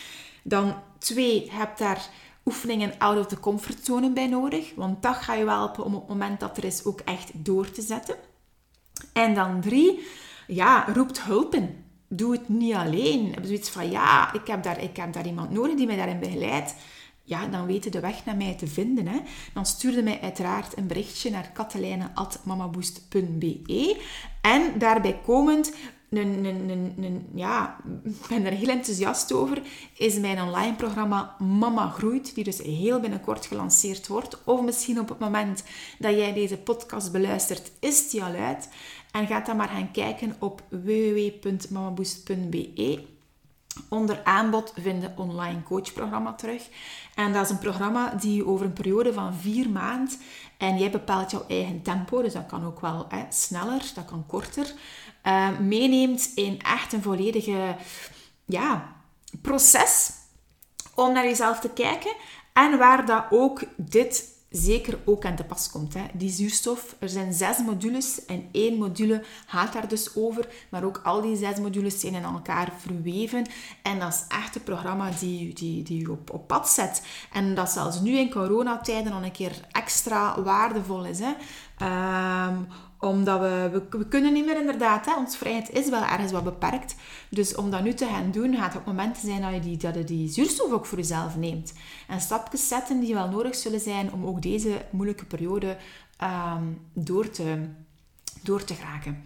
Dan 0.43 0.75
twee, 0.99 1.45
je 1.45 1.51
hebt 1.51 1.79
daar 1.79 2.09
oefeningen 2.49 2.93
out 2.99 3.19
of 3.19 3.27
the 3.27 3.41
comfortzone 3.41 4.11
bij 4.11 4.27
nodig. 4.27 4.75
Want 4.75 5.03
dat 5.03 5.17
ga 5.17 5.35
je 5.35 5.49
helpen 5.49 5.85
om 5.85 5.95
op 5.95 6.01
het 6.01 6.09
moment 6.09 6.41
dat 6.41 6.57
er 6.57 6.65
is 6.65 6.85
ook 6.85 7.01
echt 7.01 7.31
door 7.35 7.71
te 7.71 7.83
zetten. 7.83 8.17
En 9.13 9.35
dan 9.35 9.61
drie, 9.61 10.07
ja, 10.47 10.85
roept 10.93 11.23
hulp 11.23 11.55
in. 11.55 11.85
Doe 12.09 12.33
het 12.33 12.49
niet 12.49 12.75
alleen. 12.75 13.33
Heb 13.35 13.45
zoiets 13.45 13.71
van, 13.71 13.91
ja, 13.91 14.33
ik 14.33 14.47
heb, 14.47 14.63
daar, 14.63 14.83
ik 14.83 14.97
heb 14.97 15.13
daar 15.13 15.27
iemand 15.27 15.51
nodig 15.51 15.77
die 15.77 15.87
mij 15.87 15.97
daarin 15.97 16.19
begeleidt. 16.19 16.75
Ja, 17.23 17.47
dan 17.47 17.67
weten 17.67 17.91
de 17.91 18.01
weg 18.01 18.25
naar 18.25 18.37
mij 18.37 18.55
te 18.55 18.67
vinden. 18.67 19.07
Hè. 19.07 19.19
Dan 19.55 19.67
stuurde 19.67 20.03
mij 20.03 20.21
uiteraard 20.21 20.77
een 20.77 20.87
berichtje 20.87 21.31
naar 21.31 21.51
katelijne.mamaboost.be. 21.53 24.03
En 24.41 24.79
daarbij 24.79 25.21
komend 25.25 25.73
een, 26.11 27.29
ja, 27.35 27.77
ik 28.05 28.27
ben 28.29 28.45
er 28.45 28.53
heel 28.53 28.69
enthousiast 28.69 29.33
over, 29.33 29.63
is 29.97 30.19
mijn 30.19 30.43
online 30.43 30.75
programma 30.75 31.37
Mama 31.39 31.91
Groeit, 31.91 32.35
die 32.35 32.45
dus 32.45 32.59
heel 32.59 33.01
binnenkort 33.01 33.47
gelanceerd 33.47 34.07
wordt. 34.07 34.45
Of 34.45 34.63
misschien 34.63 35.01
op 35.01 35.09
het 35.09 35.19
moment 35.19 35.65
dat 35.99 36.15
jij 36.15 36.33
deze 36.33 36.59
podcast 36.59 37.13
beluistert, 37.13 37.71
is 37.81 38.11
die 38.11 38.23
al 38.23 38.35
uit. 38.35 38.69
En 39.11 39.27
ga 39.27 39.41
dan 39.41 39.57
maar 39.57 39.69
gaan 39.69 39.91
kijken 39.91 40.37
op 40.39 40.63
www.mamaboost.be. 40.69 43.05
Onder 43.89 44.25
aanbod 44.25 44.73
vinden 44.77 45.15
online 45.17 45.63
coachprogramma 45.63 46.35
terug. 46.35 46.69
En 47.15 47.33
dat 47.33 47.45
is 47.45 47.51
een 47.51 47.59
programma 47.59 48.15
die 48.15 48.47
over 48.47 48.67
een 48.67 48.73
periode 48.73 49.13
van 49.13 49.35
vier 49.35 49.71
maanden 49.71 50.19
en 50.59 50.79
jij 50.79 50.91
bepaalt 50.91 51.31
jouw 51.31 51.45
eigen 51.49 51.83
tempo, 51.83 52.23
dus 52.23 52.33
dat 52.33 52.47
kan 52.47 52.65
ook 52.65 52.81
wel 52.81 53.07
hè, 53.09 53.25
sneller, 53.29 53.83
dat 53.95 54.05
kan 54.05 54.25
korter. 54.27 54.73
Uh, 55.25 55.59
meeneemt 55.59 56.33
in 56.35 56.61
echt 56.63 56.93
een 56.93 57.03
volledige 57.03 57.77
ja, 58.45 58.97
proces 59.43 60.11
om 60.95 61.13
naar 61.13 61.25
jezelf 61.25 61.61
te 61.61 61.69
kijken. 61.69 62.15
En 62.53 62.79
waar 62.79 63.07
dat 63.07 63.25
ook 63.31 63.63
dit 63.77 64.37
zeker 64.51 64.99
ook 65.05 65.25
aan 65.25 65.37
te 65.37 65.45
pas 65.45 65.71
komt. 65.71 65.95
Hè. 65.95 66.05
Die 66.13 66.31
zuurstof, 66.31 66.97
er 66.99 67.09
zijn 67.09 67.33
zes 67.33 67.59
modules 67.59 68.25
en 68.25 68.49
één 68.53 68.79
module 68.79 69.25
gaat 69.47 69.73
daar 69.73 69.89
dus 69.89 70.17
over. 70.17 70.49
Maar 70.71 70.85
ook 70.85 71.01
al 71.05 71.21
die 71.21 71.37
zes 71.37 71.59
modules 71.59 72.01
zijn 72.01 72.15
in 72.15 72.23
elkaar 72.23 72.73
verweven. 72.79 73.47
En 73.83 73.99
dat 73.99 74.13
is 74.13 74.25
echt 74.29 74.55
een 74.55 74.63
programma 74.63 75.11
die, 75.21 75.55
die, 75.55 75.83
die 75.83 76.01
je 76.01 76.11
op, 76.11 76.31
op 76.33 76.47
pad 76.47 76.69
zet. 76.69 77.03
En 77.33 77.55
dat 77.55 77.71
zelfs 77.71 78.01
nu 78.01 78.19
in 78.19 78.31
coronatijden 78.31 79.13
nog 79.13 79.23
een 79.23 79.33
keer 79.33 79.61
extra 79.73 80.43
waardevol 80.43 81.05
is. 81.05 81.21
Hè. 81.21 81.33
Um, 82.49 82.67
omdat 82.99 83.41
we, 83.41 83.83
we, 83.91 84.09
kunnen 84.09 84.33
niet 84.33 84.47
meer 84.47 84.61
inderdaad, 84.61 85.07
hè, 85.07 85.17
onze 85.17 85.39
vrijheid 85.39 85.71
is 85.71 85.89
wel 85.89 86.03
ergens 86.03 86.33
wat 86.33 86.45
beperkt. 86.45 86.95
Dus 87.29 87.55
om 87.55 87.71
dat 87.71 87.83
nu 87.83 87.95
te 87.95 88.07
gaan 88.07 88.31
doen, 88.31 88.57
gaat 88.57 88.75
het 88.75 88.87
momenten 88.87 89.23
zijn 89.23 89.41
dat 89.41 89.53
je 89.53 89.61
die, 89.61 90.05
die 90.05 90.29
zuurstof 90.29 90.73
ook 90.73 90.87
voor 90.87 90.99
jezelf 90.99 91.37
neemt. 91.37 91.73
En 92.09 92.21
stapjes 92.21 92.69
zetten 92.69 93.01
die 93.01 93.15
wel 93.15 93.29
nodig 93.29 93.55
zullen 93.55 93.81
zijn 93.81 94.13
om 94.13 94.27
ook 94.27 94.43
deze 94.43 94.85
moeilijke 94.91 95.25
periode 95.25 95.77
um, 96.23 96.81
door, 96.93 97.31
te, 97.31 97.69
door 98.43 98.65
te 98.65 98.75
geraken. 98.75 99.25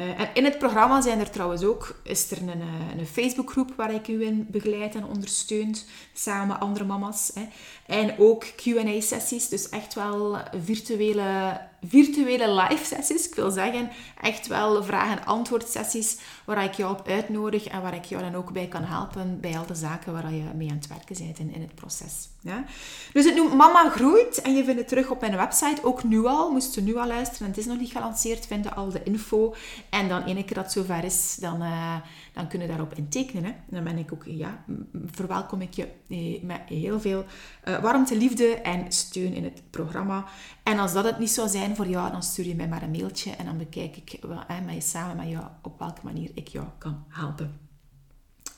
Uh, 0.00 0.20
en 0.20 0.28
in 0.34 0.44
het 0.44 0.58
programma 0.58 1.00
zijn 1.00 1.20
er 1.20 1.30
trouwens 1.30 1.64
ook, 1.64 2.00
is 2.02 2.30
er 2.30 2.42
een, 2.42 2.60
eh, 2.60 2.98
een 2.98 3.06
Facebookgroep 3.06 3.74
waar 3.76 3.94
ik 3.94 4.08
u 4.08 4.24
in 4.24 4.46
begeleid 4.50 4.94
en 4.94 5.04
ondersteunt, 5.04 5.86
samen 6.12 6.46
met 6.46 6.60
andere 6.60 6.84
mama's. 6.84 7.30
Hè. 7.34 7.48
En 7.92 8.18
ook 8.18 8.44
Q&A-sessies, 8.56 9.48
dus 9.48 9.68
echt 9.68 9.94
wel 9.94 10.38
virtuele 10.64 11.60
virtuele 11.88 12.52
live 12.54 12.84
sessies. 12.84 13.28
Ik 13.28 13.34
wil 13.34 13.50
zeggen, 13.50 13.90
echt 14.20 14.46
wel 14.46 14.84
vraag-en-antwoord 14.84 15.68
sessies 15.68 16.18
waar 16.44 16.64
ik 16.64 16.72
jou 16.72 16.92
op 16.92 17.08
uitnodig 17.08 17.66
en 17.66 17.82
waar 17.82 17.94
ik 17.94 18.04
jou 18.04 18.22
dan 18.22 18.34
ook 18.34 18.52
bij 18.52 18.66
kan 18.66 18.84
helpen 18.84 19.40
bij 19.40 19.58
al 19.58 19.66
de 19.66 19.74
zaken 19.74 20.12
waar 20.12 20.32
je 20.32 20.42
mee 20.54 20.70
aan 20.70 20.76
het 20.76 20.86
werken 20.86 21.16
bent 21.18 21.38
in, 21.38 21.54
in 21.54 21.60
het 21.60 21.74
proces. 21.74 22.28
Ja? 22.40 22.64
Dus 23.12 23.24
het 23.24 23.34
noemt 23.34 23.54
Mama 23.54 23.90
Groeit 23.90 24.42
en 24.42 24.54
je 24.56 24.64
vindt 24.64 24.80
het 24.80 24.88
terug 24.88 25.10
op 25.10 25.20
mijn 25.20 25.36
website, 25.36 25.84
ook 25.84 26.04
nu 26.04 26.26
al. 26.26 26.50
Moest 26.50 26.74
je 26.74 26.80
nu 26.80 26.96
al 26.96 27.06
luisteren 27.06 27.42
en 27.42 27.48
het 27.48 27.58
is 27.58 27.66
nog 27.66 27.78
niet 27.78 27.92
gelanceerd, 27.92 28.46
vind 28.46 28.64
je 28.64 28.74
al 28.74 28.90
de 28.90 29.02
info. 29.02 29.54
En 29.90 30.08
dan 30.08 30.22
ene 30.22 30.44
keer 30.44 30.56
dat 30.56 30.72
zover 30.72 31.04
is, 31.04 31.36
dan, 31.40 31.62
uh, 31.62 31.96
dan 32.32 32.48
kun 32.48 32.60
je 32.60 32.66
daarop 32.66 32.94
in 32.94 33.08
tekenen. 33.08 33.44
Hè. 33.44 33.52
Dan 33.66 33.84
ben 33.84 33.98
ik 33.98 34.12
ook, 34.12 34.22
ja, 34.26 34.64
verwelkom 35.06 35.60
ik 35.60 35.74
je 35.74 35.88
eh, 36.08 36.42
met 36.42 36.60
heel 36.66 37.00
veel 37.00 37.24
uh, 37.64 37.81
warmte, 37.82 38.16
liefde 38.16 38.54
en 38.54 38.92
steun 38.92 39.34
in 39.34 39.44
het 39.44 39.62
programma. 39.70 40.24
En 40.62 40.78
als 40.78 40.92
dat 40.92 41.04
het 41.04 41.18
niet 41.18 41.30
zou 41.30 41.48
zijn 41.48 41.76
voor 41.76 41.86
jou, 41.86 42.10
dan 42.10 42.22
stuur 42.22 42.46
je 42.46 42.54
mij 42.54 42.68
maar 42.68 42.82
een 42.82 42.90
mailtje 42.90 43.30
en 43.30 43.44
dan 43.44 43.58
bekijk 43.58 43.96
ik 43.96 44.20
hè, 44.46 44.60
met 44.60 44.74
je, 44.74 44.80
samen 44.80 45.16
met 45.16 45.28
jou 45.28 45.44
op 45.62 45.78
welke 45.78 46.00
manier 46.02 46.30
ik 46.34 46.48
jou 46.48 46.66
kan 46.78 47.04
helpen. 47.08 47.60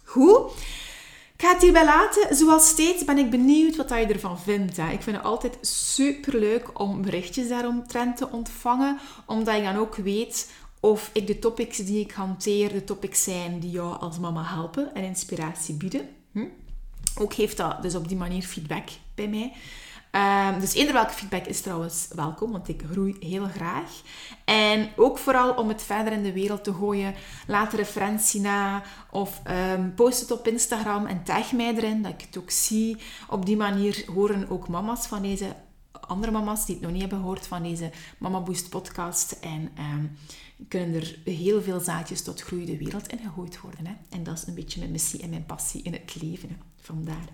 Goed. 0.04 0.52
Ik 1.36 1.42
ga 1.42 1.52
het 1.52 1.62
hierbij 1.62 1.84
laten. 1.84 2.36
Zoals 2.36 2.68
steeds 2.68 3.04
ben 3.04 3.18
ik 3.18 3.30
benieuwd 3.30 3.76
wat 3.76 3.88
je 3.88 3.94
ervan 3.94 4.38
vindt. 4.38 4.76
Hè. 4.76 4.90
Ik 4.90 5.02
vind 5.02 5.16
het 5.16 5.24
altijd 5.24 5.58
super 5.60 6.38
leuk 6.38 6.80
om 6.80 7.02
berichtjes 7.02 7.48
daaromtrent 7.48 8.16
te 8.16 8.30
ontvangen, 8.30 8.98
omdat 9.26 9.56
ik 9.56 9.64
dan 9.64 9.76
ook 9.76 9.96
weet 9.96 10.50
of 10.80 11.10
ik 11.12 11.26
de 11.26 11.38
topics 11.38 11.76
die 11.76 12.00
ik 12.00 12.12
hanteer, 12.12 12.72
de 12.72 12.84
topics 12.84 13.22
zijn 13.22 13.58
die 13.58 13.70
jou 13.70 13.98
als 13.98 14.18
mama 14.18 14.42
helpen 14.44 14.94
en 14.94 15.04
inspiratie 15.04 15.74
bieden. 15.74 16.08
Hm? 16.32 16.46
Ook 17.18 17.34
geeft 17.34 17.56
dat 17.56 17.82
dus 17.82 17.94
op 17.94 18.08
die 18.08 18.16
manier 18.16 18.42
feedback 18.42 18.88
bij 19.14 19.28
mij. 19.28 19.52
Um, 20.52 20.60
dus 20.60 20.74
eender 20.74 20.94
welke 20.94 21.12
feedback 21.12 21.44
is 21.44 21.60
trouwens 21.60 22.08
welkom, 22.14 22.52
want 22.52 22.68
ik 22.68 22.82
groei 22.90 23.16
heel 23.20 23.46
graag. 23.46 23.90
En 24.44 24.88
ook 24.96 25.18
vooral 25.18 25.54
om 25.54 25.68
het 25.68 25.82
verder 25.82 26.12
in 26.12 26.22
de 26.22 26.32
wereld 26.32 26.64
te 26.64 26.72
gooien. 26.72 27.14
Laat 27.46 27.72
een 27.72 27.78
referentie 27.78 28.40
na 28.40 28.82
of 29.10 29.42
um, 29.76 29.94
post 29.94 30.20
het 30.20 30.30
op 30.30 30.48
Instagram 30.48 31.06
en 31.06 31.22
tag 31.22 31.52
mij 31.52 31.74
erin, 31.74 32.02
dat 32.02 32.12
ik 32.12 32.20
het 32.20 32.38
ook 32.38 32.50
zie. 32.50 32.96
Op 33.28 33.46
die 33.46 33.56
manier 33.56 34.04
horen 34.14 34.50
ook 34.50 34.68
mama's 34.68 35.06
van 35.06 35.22
deze 35.22 35.54
andere 36.06 36.32
mama's 36.32 36.66
die 36.66 36.74
het 36.74 36.84
nog 36.84 36.92
niet 36.92 37.00
hebben 37.00 37.18
gehoord 37.18 37.46
van 37.46 37.62
deze 37.62 37.90
Mama 38.18 38.40
Boost 38.40 38.68
podcast. 38.68 39.32
En 39.40 39.70
um, 39.78 40.16
kunnen 40.68 40.94
er 40.94 41.18
heel 41.24 41.62
veel 41.62 41.80
zaadjes 41.80 42.22
tot 42.22 42.42
groei 42.42 42.64
de 42.64 42.78
wereld 42.78 43.08
in 43.08 43.18
gegooid 43.18 43.60
worden. 43.60 43.86
Hè? 43.86 43.92
En 44.08 44.22
dat 44.22 44.38
is 44.38 44.46
een 44.46 44.54
beetje 44.54 44.78
mijn 44.78 44.92
missie 44.92 45.22
en 45.22 45.30
mijn 45.30 45.46
passie 45.46 45.82
in 45.82 45.92
het 45.92 46.16
leven. 46.22 46.48
Hè? 46.48 46.54
Vandaar. 46.80 47.28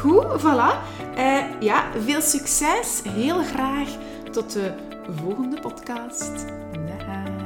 Goed, 0.00 0.40
voilà. 0.40 0.72
Uh, 1.16 1.60
ja, 1.60 1.92
veel 2.00 2.20
succes. 2.20 3.02
Heel 3.04 3.44
graag 3.44 3.88
tot 4.32 4.52
de 4.52 4.74
volgende 5.16 5.60
podcast. 5.60 6.46
Dag. 6.72 7.43